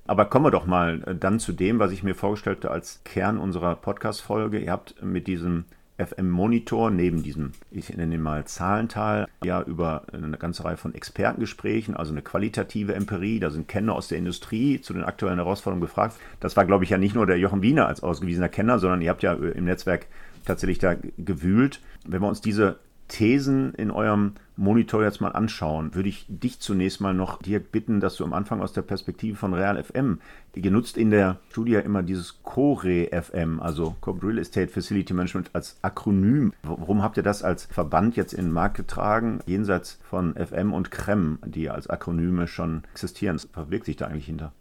Aber 0.06 0.24
kommen 0.24 0.46
wir 0.46 0.50
doch 0.50 0.66
mal 0.66 1.02
äh, 1.06 1.14
dann 1.14 1.38
zu 1.38 1.52
dem, 1.52 1.78
was 1.78 1.92
ich 1.92 2.02
mir 2.02 2.14
vorgestellt 2.14 2.64
habe 2.64 2.74
als 2.74 3.02
Kern 3.04 3.38
unserer 3.38 3.76
Podcast-Folge. 3.76 4.58
Ihr 4.58 4.72
habt 4.72 5.00
mit 5.02 5.26
diesem 5.26 5.64
FM-Monitor 6.06 6.90
neben 6.90 7.22
diesem, 7.22 7.52
ich 7.70 7.94
nenne 7.96 8.14
ihn 8.14 8.22
mal 8.22 8.44
Zahlental, 8.44 9.28
ja 9.44 9.62
über 9.62 10.04
eine 10.12 10.36
ganze 10.38 10.64
Reihe 10.64 10.76
von 10.76 10.94
Expertengesprächen, 10.94 11.96
also 11.96 12.12
eine 12.12 12.22
qualitative 12.22 12.94
Empirie. 12.94 13.40
Da 13.40 13.50
sind 13.50 13.68
Kenner 13.68 13.94
aus 13.94 14.08
der 14.08 14.18
Industrie 14.18 14.80
zu 14.80 14.92
den 14.92 15.04
aktuellen 15.04 15.38
Herausforderungen 15.38 15.80
befragt. 15.80 16.16
Das 16.40 16.56
war, 16.56 16.64
glaube 16.64 16.84
ich, 16.84 16.90
ja 16.90 16.98
nicht 16.98 17.14
nur 17.14 17.26
der 17.26 17.38
Jochen 17.38 17.62
Wiener 17.62 17.86
als 17.86 18.02
ausgewiesener 18.02 18.48
Kenner, 18.48 18.78
sondern 18.78 19.00
ihr 19.02 19.10
habt 19.10 19.22
ja 19.22 19.32
im 19.32 19.64
Netzwerk 19.64 20.06
tatsächlich 20.44 20.78
da 20.78 20.96
gewühlt. 21.18 21.80
Wenn 22.06 22.22
wir 22.22 22.28
uns 22.28 22.40
diese 22.40 22.78
Thesen 23.08 23.74
in 23.74 23.90
eurem 23.90 24.32
Monitor 24.56 25.02
jetzt 25.02 25.20
mal 25.20 25.30
anschauen, 25.30 25.94
würde 25.94 26.08
ich 26.08 26.26
dich 26.28 26.60
zunächst 26.60 27.00
mal 27.00 27.14
noch, 27.14 27.40
Dirk, 27.40 27.72
bitten, 27.72 28.00
dass 28.00 28.16
du 28.16 28.24
am 28.24 28.32
Anfang 28.32 28.60
aus 28.60 28.72
der 28.72 28.82
Perspektive 28.82 29.36
von 29.36 29.54
Real 29.54 29.82
FM, 29.82 30.20
ihr 30.54 30.70
nutzt 30.70 30.96
in 30.96 31.10
der 31.10 31.38
Studie 31.50 31.74
immer 31.74 32.02
dieses 32.02 32.42
CORE 32.42 33.08
FM, 33.10 33.60
also 33.60 33.96
Corporate 34.00 34.26
Real 34.28 34.38
Estate 34.38 34.68
Facility 34.68 35.14
Management 35.14 35.50
als 35.54 35.78
Akronym. 35.82 36.52
Warum 36.62 37.02
habt 37.02 37.16
ihr 37.16 37.22
das 37.22 37.42
als 37.42 37.64
Verband 37.66 38.16
jetzt 38.16 38.34
in 38.34 38.46
den 38.46 38.52
Markt 38.52 38.76
getragen, 38.76 39.40
jenseits 39.46 39.98
von 40.02 40.34
FM 40.34 40.72
und 40.72 40.90
CREM, 40.90 41.38
die 41.44 41.70
als 41.70 41.88
Akronyme 41.88 42.46
schon 42.46 42.82
existieren? 42.92 43.36
Was 43.36 43.48
verbirgt 43.52 43.86
sich 43.86 43.96
da 43.96 44.06
eigentlich 44.06 44.26
hinter? 44.26 44.52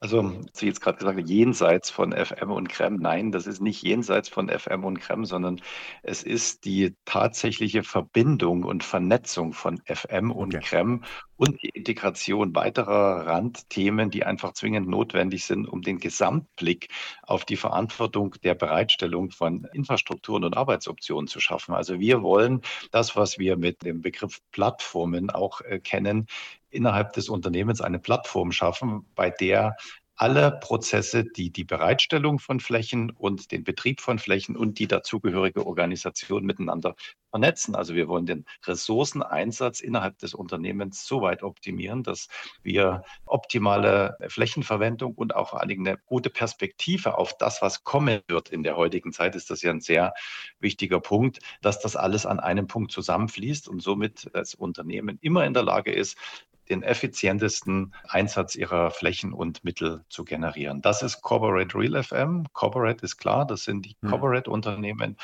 Also, 0.00 0.32
Sie 0.52 0.66
jetzt 0.66 0.80
gerade 0.80 0.98
gesagt, 0.98 1.28
jenseits 1.28 1.90
von 1.90 2.12
FM 2.12 2.52
und 2.52 2.68
Creme. 2.68 2.98
Nein, 3.00 3.32
das 3.32 3.48
ist 3.48 3.60
nicht 3.60 3.82
jenseits 3.82 4.28
von 4.28 4.48
FM 4.48 4.84
und 4.84 5.00
Creme, 5.00 5.24
sondern 5.24 5.60
es 6.02 6.22
ist 6.22 6.64
die 6.64 6.94
tatsächliche 7.04 7.82
Verbindung 7.82 8.62
und 8.62 8.84
Vernetzung 8.84 9.52
von 9.52 9.80
FM 9.86 10.30
und 10.30 10.54
okay. 10.54 10.64
Creme 10.64 11.02
und 11.38 11.62
die 11.62 11.70
Integration 11.70 12.54
weiterer 12.54 13.26
Randthemen, 13.26 14.10
die 14.10 14.24
einfach 14.24 14.52
zwingend 14.52 14.88
notwendig 14.88 15.44
sind, 15.44 15.66
um 15.66 15.82
den 15.82 15.98
Gesamtblick 15.98 16.88
auf 17.22 17.44
die 17.44 17.56
Verantwortung 17.56 18.34
der 18.42 18.54
Bereitstellung 18.54 19.30
von 19.30 19.64
Infrastrukturen 19.72 20.44
und 20.44 20.56
Arbeitsoptionen 20.56 21.28
zu 21.28 21.40
schaffen. 21.40 21.74
Also 21.74 22.00
wir 22.00 22.22
wollen 22.22 22.62
das, 22.90 23.16
was 23.16 23.38
wir 23.38 23.56
mit 23.56 23.84
dem 23.84 24.02
Begriff 24.02 24.40
Plattformen 24.50 25.30
auch 25.30 25.60
äh, 25.60 25.78
kennen, 25.78 26.26
innerhalb 26.70 27.12
des 27.12 27.28
Unternehmens 27.28 27.80
eine 27.80 28.00
Plattform 28.00 28.52
schaffen, 28.52 29.06
bei 29.14 29.30
der 29.30 29.76
alle 30.18 30.58
Prozesse, 30.60 31.24
die 31.24 31.50
die 31.50 31.64
Bereitstellung 31.64 32.40
von 32.40 32.58
Flächen 32.58 33.10
und 33.10 33.52
den 33.52 33.62
Betrieb 33.62 34.00
von 34.00 34.18
Flächen 34.18 34.56
und 34.56 34.80
die 34.80 34.88
dazugehörige 34.88 35.64
Organisation 35.64 36.44
miteinander 36.44 36.96
vernetzen. 37.30 37.76
Also 37.76 37.94
wir 37.94 38.08
wollen 38.08 38.26
den 38.26 38.44
Ressourceneinsatz 38.64 39.80
innerhalb 39.80 40.18
des 40.18 40.34
Unternehmens 40.34 41.06
so 41.06 41.22
weit 41.22 41.42
optimieren, 41.44 42.02
dass 42.02 42.28
wir 42.62 43.04
optimale 43.26 44.16
Flächenverwendung 44.28 45.14
und 45.14 45.36
auch 45.36 45.50
vor 45.50 45.60
allen 45.60 45.68
Dingen 45.68 45.86
eine 45.86 45.98
gute 46.06 46.30
Perspektive 46.30 47.16
auf 47.16 47.36
das, 47.38 47.62
was 47.62 47.84
kommen 47.84 48.20
wird 48.26 48.48
in 48.48 48.64
der 48.64 48.76
heutigen 48.76 49.12
Zeit, 49.12 49.36
ist 49.36 49.50
das 49.50 49.62
ja 49.62 49.70
ein 49.70 49.80
sehr 49.80 50.14
wichtiger 50.58 51.00
Punkt, 51.00 51.38
dass 51.62 51.80
das 51.80 51.94
alles 51.94 52.26
an 52.26 52.40
einem 52.40 52.66
Punkt 52.66 52.90
zusammenfließt 52.90 53.68
und 53.68 53.80
somit 53.80 54.28
das 54.32 54.54
Unternehmen 54.54 55.18
immer 55.20 55.46
in 55.46 55.54
der 55.54 55.62
Lage 55.62 55.92
ist, 55.92 56.16
den 56.70 56.82
effizientesten 56.82 57.94
Einsatz 58.08 58.54
ihrer 58.54 58.90
Flächen 58.90 59.32
und 59.32 59.64
Mittel 59.64 60.04
zu 60.08 60.24
generieren. 60.24 60.82
Das 60.82 61.02
ist 61.02 61.22
Corporate 61.22 61.76
Real 61.76 62.02
FM. 62.02 62.46
Corporate 62.52 63.04
ist 63.04 63.16
klar, 63.16 63.46
das 63.46 63.64
sind 63.64 63.86
die 63.86 63.96
hm. 64.02 64.10
Corporate-Unternehmen. 64.10 65.16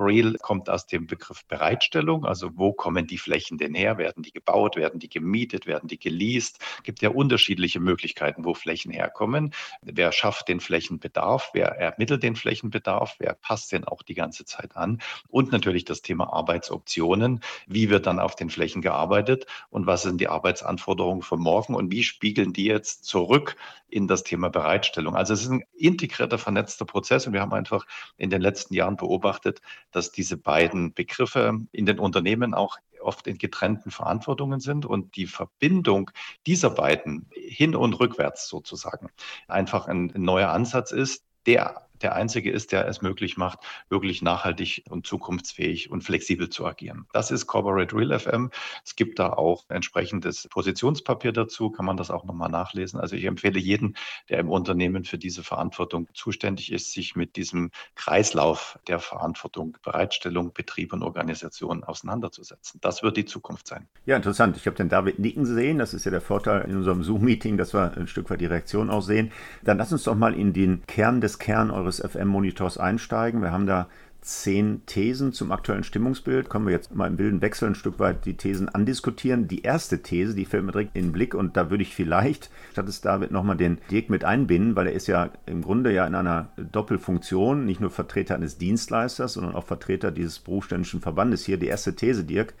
Real 0.00 0.36
kommt 0.40 0.70
aus 0.70 0.86
dem 0.86 1.06
Begriff 1.06 1.44
Bereitstellung, 1.44 2.24
also 2.24 2.50
wo 2.54 2.72
kommen 2.72 3.06
die 3.06 3.18
Flächen 3.18 3.58
denn 3.58 3.74
her? 3.74 3.98
Werden 3.98 4.22
die 4.22 4.32
gebaut, 4.32 4.76
werden 4.76 4.98
die 4.98 5.08
gemietet, 5.08 5.66
werden 5.66 5.88
die 5.88 5.98
geleast? 5.98 6.58
Es 6.78 6.82
gibt 6.82 7.02
ja 7.02 7.10
unterschiedliche 7.10 7.80
Möglichkeiten, 7.80 8.44
wo 8.44 8.54
Flächen 8.54 8.90
herkommen. 8.90 9.52
Wer 9.82 10.12
schafft 10.12 10.48
den 10.48 10.60
Flächenbedarf? 10.60 11.50
Wer 11.52 11.68
ermittelt 11.76 12.22
den 12.22 12.36
Flächenbedarf? 12.36 13.16
Wer 13.18 13.34
passt 13.34 13.72
den 13.72 13.84
auch 13.84 14.02
die 14.02 14.14
ganze 14.14 14.44
Zeit 14.44 14.76
an? 14.76 15.00
Und 15.28 15.52
natürlich 15.52 15.84
das 15.84 16.02
Thema 16.02 16.32
Arbeitsoptionen. 16.32 17.40
Wie 17.66 17.90
wird 17.90 18.06
dann 18.06 18.18
auf 18.18 18.34
den 18.36 18.50
Flächen 18.50 18.82
gearbeitet 18.82 19.46
und 19.68 19.86
was 19.86 20.02
sind 20.02 20.20
die 20.20 20.28
Arbeitsanforderungen 20.28 21.22
von 21.22 21.40
morgen 21.40 21.74
und 21.74 21.90
wie 21.90 22.02
spiegeln 22.02 22.52
die 22.52 22.64
jetzt 22.64 23.04
zurück 23.04 23.56
in 23.88 24.06
das 24.08 24.22
Thema 24.22 24.48
Bereitstellung? 24.48 25.14
Also 25.14 25.34
es 25.34 25.42
ist 25.42 25.50
ein 25.50 25.64
integrierter, 25.76 26.38
vernetzter 26.38 26.84
Prozess 26.84 27.26
und 27.26 27.32
wir 27.32 27.40
haben 27.40 27.52
einfach 27.52 27.86
in 28.16 28.30
den 28.30 28.40
letzten 28.40 28.74
Jahren 28.74 28.96
beobachtet, 28.96 29.60
dass 29.90 30.12
diese 30.12 30.36
beiden 30.36 30.94
Begriffe 30.94 31.58
in 31.72 31.86
den 31.86 31.98
Unternehmen 31.98 32.54
auch 32.54 32.78
oft 33.00 33.26
in 33.26 33.38
getrennten 33.38 33.90
Verantwortungen 33.90 34.60
sind 34.60 34.86
und 34.86 35.16
die 35.16 35.26
Verbindung 35.26 36.10
dieser 36.46 36.70
beiden 36.70 37.28
hin 37.34 37.74
und 37.74 37.94
rückwärts 37.94 38.48
sozusagen 38.48 39.10
einfach 39.48 39.86
ein, 39.86 40.12
ein 40.14 40.22
neuer 40.22 40.50
Ansatz 40.50 40.92
ist, 40.92 41.24
der 41.46 41.89
der 42.02 42.14
einzige 42.14 42.50
ist, 42.50 42.72
der 42.72 42.86
es 42.88 43.02
möglich 43.02 43.36
macht, 43.36 43.60
wirklich 43.88 44.22
nachhaltig 44.22 44.84
und 44.88 45.06
zukunftsfähig 45.06 45.90
und 45.90 46.02
flexibel 46.02 46.48
zu 46.48 46.66
agieren. 46.66 47.06
Das 47.12 47.30
ist 47.30 47.46
Corporate 47.46 47.94
Real 47.96 48.18
FM. 48.18 48.50
Es 48.84 48.96
gibt 48.96 49.18
da 49.18 49.32
auch 49.32 49.64
entsprechendes 49.68 50.48
Positionspapier 50.48 51.32
dazu, 51.32 51.70
kann 51.70 51.84
man 51.84 51.96
das 51.96 52.10
auch 52.10 52.24
nochmal 52.24 52.48
nachlesen. 52.48 53.00
Also 53.00 53.16
ich 53.16 53.24
empfehle 53.24 53.58
jeden, 53.58 53.96
der 54.28 54.38
im 54.38 54.50
Unternehmen 54.50 55.04
für 55.04 55.18
diese 55.18 55.42
Verantwortung 55.42 56.08
zuständig 56.14 56.72
ist, 56.72 56.92
sich 56.92 57.16
mit 57.16 57.36
diesem 57.36 57.70
Kreislauf 57.94 58.78
der 58.86 58.98
Verantwortung, 58.98 59.76
Bereitstellung, 59.82 60.52
Betrieb 60.52 60.92
und 60.92 61.02
Organisation 61.02 61.84
auseinanderzusetzen. 61.84 62.80
Das 62.80 63.02
wird 63.02 63.16
die 63.16 63.24
Zukunft 63.24 63.66
sein. 63.66 63.88
Ja, 64.06 64.16
interessant. 64.16 64.56
Ich 64.56 64.66
habe 64.66 64.76
den 64.76 64.88
David 64.88 65.18
nicken 65.18 65.44
sehen. 65.46 65.78
Das 65.78 65.94
ist 65.94 66.04
ja 66.04 66.10
der 66.10 66.20
Vorteil 66.20 66.62
in 66.62 66.76
unserem 66.76 67.02
Zoom-Meeting, 67.02 67.56
dass 67.56 67.74
wir 67.74 67.92
ein 67.96 68.06
Stück 68.06 68.30
weit 68.30 68.40
die 68.40 68.46
Reaktion 68.46 68.90
auch 68.90 69.02
sehen. 69.02 69.32
Dann 69.62 69.78
lass 69.78 69.92
uns 69.92 70.04
doch 70.04 70.14
mal 70.14 70.34
in 70.34 70.52
den 70.52 70.86
Kern 70.86 71.20
des 71.20 71.38
Kern 71.38 71.70
eures 71.70 71.89
eures 71.90 72.00
FM-Monitors 72.00 72.78
einsteigen. 72.78 73.42
Wir 73.42 73.50
haben 73.50 73.66
da 73.66 73.88
zehn 74.20 74.84
Thesen 74.86 75.32
zum 75.32 75.50
aktuellen 75.50 75.82
Stimmungsbild. 75.82 76.50
Können 76.50 76.66
wir 76.66 76.72
jetzt 76.72 76.94
mal 76.94 77.06
im 77.06 77.18
wilden 77.18 77.40
Wechsel 77.40 77.68
ein 77.68 77.74
Stück 77.74 77.98
weit 77.98 78.26
die 78.26 78.36
Thesen 78.36 78.68
andiskutieren. 78.68 79.48
Die 79.48 79.62
erste 79.62 80.02
These, 80.02 80.34
die 80.34 80.44
fällt 80.44 80.64
mir 80.64 80.72
direkt 80.72 80.94
in 80.94 81.06
den 81.06 81.12
Blick 81.12 81.34
und 81.34 81.56
da 81.56 81.70
würde 81.70 81.82
ich 81.82 81.94
vielleicht, 81.94 82.50
statt 82.72 82.86
es 82.86 83.00
David 83.00 83.30
nochmal 83.30 83.56
den 83.56 83.78
Dirk 83.90 84.10
mit 84.10 84.24
einbinden, 84.24 84.76
weil 84.76 84.88
er 84.88 84.92
ist 84.92 85.06
ja 85.06 85.30
im 85.46 85.62
Grunde 85.62 85.92
ja 85.92 86.06
in 86.06 86.14
einer 86.14 86.50
Doppelfunktion, 86.56 87.64
nicht 87.64 87.80
nur 87.80 87.90
Vertreter 87.90 88.34
eines 88.34 88.58
Dienstleisters, 88.58 89.32
sondern 89.32 89.54
auch 89.54 89.64
Vertreter 89.64 90.10
dieses 90.10 90.38
berufsständischen 90.38 91.00
Verbandes 91.00 91.44
hier. 91.44 91.56
Die 91.56 91.68
erste 91.68 91.96
These, 91.96 92.24
Dirk, 92.24 92.54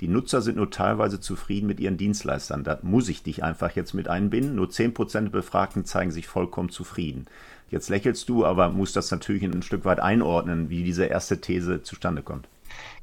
die 0.00 0.08
Nutzer 0.08 0.40
sind 0.40 0.56
nur 0.56 0.70
teilweise 0.70 1.20
zufrieden 1.20 1.66
mit 1.66 1.78
ihren 1.80 1.98
Dienstleistern. 1.98 2.64
Da 2.64 2.78
muss 2.82 3.08
ich 3.08 3.22
dich 3.22 3.44
einfach 3.44 3.76
jetzt 3.76 3.92
mit 3.92 4.08
einbinden. 4.08 4.56
Nur 4.56 4.68
10% 4.68 5.20
der 5.20 5.30
Befragten 5.30 5.84
zeigen 5.84 6.10
sich 6.10 6.26
vollkommen 6.26 6.70
zufrieden. 6.70 7.26
Jetzt 7.74 7.88
lächelst 7.88 8.28
du, 8.28 8.46
aber 8.46 8.68
musst 8.68 8.94
das 8.94 9.10
natürlich 9.10 9.42
ein 9.42 9.60
Stück 9.62 9.84
weit 9.84 9.98
einordnen, 9.98 10.70
wie 10.70 10.84
diese 10.84 11.06
erste 11.06 11.40
These 11.40 11.82
zustande 11.82 12.22
kommt. 12.22 12.46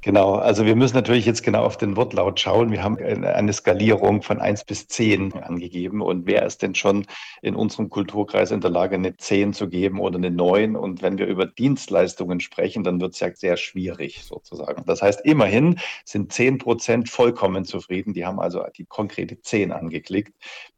Genau, 0.04 0.34
also 0.34 0.66
wir 0.66 0.76
müssen 0.76 0.96
natürlich 0.96 1.28
jetzt 1.28 1.44
genau 1.44 1.64
auf 1.64 1.78
den 1.78 1.96
Wortlaut 1.96 2.40
schauen. 2.40 2.72
Wir 2.72 2.84
haben 2.84 2.98
eine 2.98 3.54
Skalierung 3.54 4.24
von 4.24 4.42
1 4.42 4.64
bis 4.64 4.88
10 4.88 5.34
angegeben. 5.34 6.02
Und 6.02 6.26
wer 6.26 6.44
ist 6.44 6.64
denn 6.64 6.74
schon 6.74 7.06
in 7.44 7.56
unserem 7.56 7.90
Kulturkreis 7.90 8.50
in 8.50 8.62
der 8.62 8.72
Lage, 8.72 8.96
eine 8.96 9.16
10 9.16 9.54
zu 9.54 9.70
geben 9.70 10.00
oder 10.00 10.18
eine 10.18 10.32
9? 10.32 10.76
Und 10.76 11.04
wenn 11.04 11.20
wir 11.20 11.28
über 11.28 11.46
Dienstleistungen 11.46 12.40
sprechen, 12.40 12.84
dann 12.84 13.00
wird 13.00 13.14
es 13.14 13.20
ja 13.20 13.32
sehr 13.36 13.58
schwierig 13.58 14.24
sozusagen. 14.24 14.84
Das 14.88 15.04
heißt, 15.04 15.22
immerhin 15.24 15.80
sind 16.04 16.34
10 16.34 16.58
Prozent 16.58 17.08
vollkommen 17.08 17.64
zufrieden. 17.64 18.16
Die 18.16 18.26
haben 18.26 18.40
also 18.40 18.64
die 18.76 18.86
konkrete 18.86 19.40
10 19.40 19.72
angeklickt. 19.72 20.34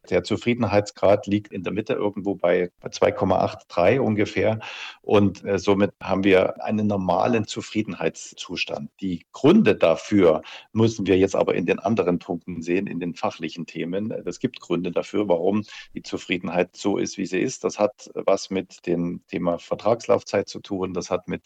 Der 0.10 0.24
Zufriedenheitsgrad 0.24 1.28
liegt 1.28 1.54
in 1.54 1.64
der 1.64 1.72
Mitte 1.72 1.94
irgendwo 1.94 2.36
bei 2.36 2.72
2,83 2.84 4.00
ungefähr. 4.00 4.60
Und 5.02 5.46
äh, 5.46 5.58
somit 5.58 5.94
haben 6.02 6.26
wir 6.26 6.62
einen 6.62 6.88
normalen 6.88 7.48
Zufriedenheitszustand. 7.48 8.83
Die 9.02 9.26
Gründe 9.32 9.76
dafür 9.76 10.41
müssen 10.72 11.06
wir 11.08 11.17
jetzt 11.17 11.36
aber 11.36 11.56
in 11.56 11.65
den 11.65 11.80
anderen 11.80 12.19
Punkten 12.19 12.62
sehen, 12.62 12.88
in 12.88 13.00
den 13.00 13.13
fachlichen 13.13 13.65
Themen. 13.65 14.12
Es 14.26 14.39
gibt 14.39 14.60
Gründe 14.60 14.91
dafür, 14.91 15.28
warum 15.28 15.63
die 15.93 16.02
Zufriedenheit 16.02 16.76
so 16.76 16.98
ist, 16.98 17.17
wie 17.17 17.26
sie 17.26 17.39
ist. 17.39 17.63
Das 17.63 17.80
hat 17.80 18.10
was 18.13 18.50
mit 18.50 18.86
dem 18.88 19.22
Thema 19.28 19.60
Vertragslaufzeit 19.60 20.50
zu 20.50 20.60
tun. 20.60 20.93
Das 20.93 21.12
hat 21.12 21.28
mit 21.28 21.43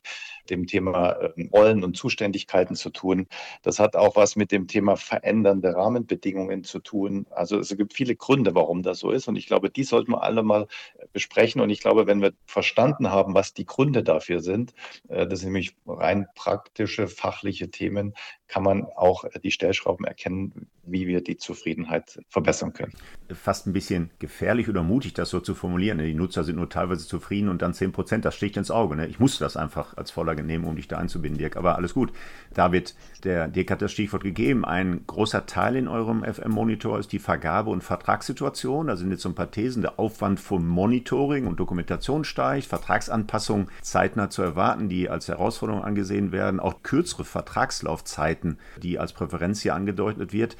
dem 0.50 0.68
Thema 0.68 1.18
ähm, 1.38 1.50
Rollen 1.52 1.84
und 1.84 1.98
Zuständigkeiten 1.98 2.76
zu 2.76 2.90
tun. 2.90 3.28
Das 3.62 3.80
hat 3.80 3.96
auch 3.96 4.16
was 4.16 4.36
mit 4.36 4.52
dem 4.52 4.68
Thema 4.68 4.96
verändernde 4.96 5.76
Rahmenbedingungen 5.76 6.64
zu 6.64 6.80
tun. 6.80 7.26
Also 7.30 7.60
es 7.60 7.76
gibt 7.76 7.94
viele 7.94 8.16
Gründe, 8.16 8.38
Gründe, 8.38 8.56
warum 8.56 8.84
das 8.84 9.00
so 9.00 9.12
ist. 9.12 9.28
Und 9.28 9.36
ich 9.36 9.48
glaube, 9.48 9.70
die 9.70 9.84
sollten 9.84 10.12
wir 10.12 10.22
alle 10.22 10.44
mal 10.44 10.68
besprechen. 11.14 11.62
Und 11.62 11.70
ich 11.70 11.80
glaube, 11.80 12.08
wenn 12.08 12.22
wir 12.22 12.34
verstanden 12.46 13.10
haben, 13.10 13.34
was 13.34 13.54
die 13.54 13.66
Gründe 13.66 14.04
dafür 14.04 14.42
sind, 14.42 14.74
äh, 15.08 15.26
das 15.28 15.40
sind 15.40 15.54
nämlich 15.54 15.76
rein 15.86 16.28
praktische, 16.36 17.08
fachliche 17.08 17.27
Themen, 17.72 18.14
kann 18.48 18.64
man 18.64 18.86
auch 18.96 19.26
die 19.44 19.52
Stellschrauben 19.52 20.06
erkennen, 20.06 20.68
wie 20.84 21.06
wir 21.08 21.22
die 21.22 21.38
Zufriedenheit 21.38 22.20
verbessern 22.30 22.74
können. 22.74 22.94
Fast 23.34 23.68
ein 23.68 23.74
bisschen 23.74 24.10
gefährlich 24.20 24.70
oder 24.70 24.84
mutig, 24.84 25.14
das 25.14 25.30
so 25.30 25.40
zu 25.42 25.54
formulieren. 25.54 25.98
Die 25.98 26.14
Nutzer 26.14 26.44
sind 26.44 26.56
nur 26.56 26.70
teilweise 26.70 27.06
zufrieden 27.06 27.50
und 27.50 27.62
dann 27.62 27.74
10 27.74 27.92
Prozent, 27.92 28.24
das 28.24 28.36
sticht 28.36 28.56
ins 28.56 28.72
Auge. 28.72 28.96
Ne? 28.96 29.08
Ich 29.08 29.20
musste 29.20 29.44
das 29.44 29.58
einfach 29.58 29.98
als 29.98 30.12
Vorlage 30.12 30.44
nehmen, 30.44 30.66
um 30.66 30.76
dich 30.78 30.88
da 30.88 30.98
einzubinden, 30.98 31.38
Dirk. 31.38 31.58
Aber 31.58 31.76
alles 31.76 31.94
gut. 31.94 32.14
David, 32.54 32.96
der 33.24 33.50
Dirk 33.50 33.72
hat 33.72 33.82
das 33.82 33.92
Stichwort 33.92 34.24
gegeben. 34.24 34.64
Ein 34.64 35.06
großer 35.06 35.46
Teil 35.46 35.76
in 35.76 35.88
eurem 35.88 36.24
FM-Monitor 36.24 37.00
ist 37.00 37.12
die 37.12 37.20
Vergabe- 37.20 37.70
und 37.70 37.84
Vertragssituation. 37.84 38.88
Da 38.88 38.96
sind 38.96 39.12
jetzt 39.12 39.24
so 39.24 39.30
ein 39.30 39.36
paar 39.36 39.52
Thesen. 39.52 39.82
Der 39.82 40.00
Aufwand 40.00 40.40
vom 40.40 40.66
Monitoring 40.68 41.48
und 41.48 41.60
Dokumentation 41.60 42.24
steigt, 42.24 42.68
Vertragsanpassungen 42.68 43.70
zeitnah 43.82 44.30
zu 44.30 44.42
erwarten, 44.42 44.88
die 44.88 45.10
als 45.10 45.28
Herausforderung 45.28 45.84
angesehen 45.84 46.32
werden, 46.32 46.60
auch 46.60 46.82
kürzere 47.18 47.26
Vertragslaufzeiten, 47.26 48.58
die 48.82 49.00
als 49.00 49.14
Präferenz 49.14 49.62
hier 49.62 49.76
angedeutet 49.76 50.34
wird. 50.34 50.58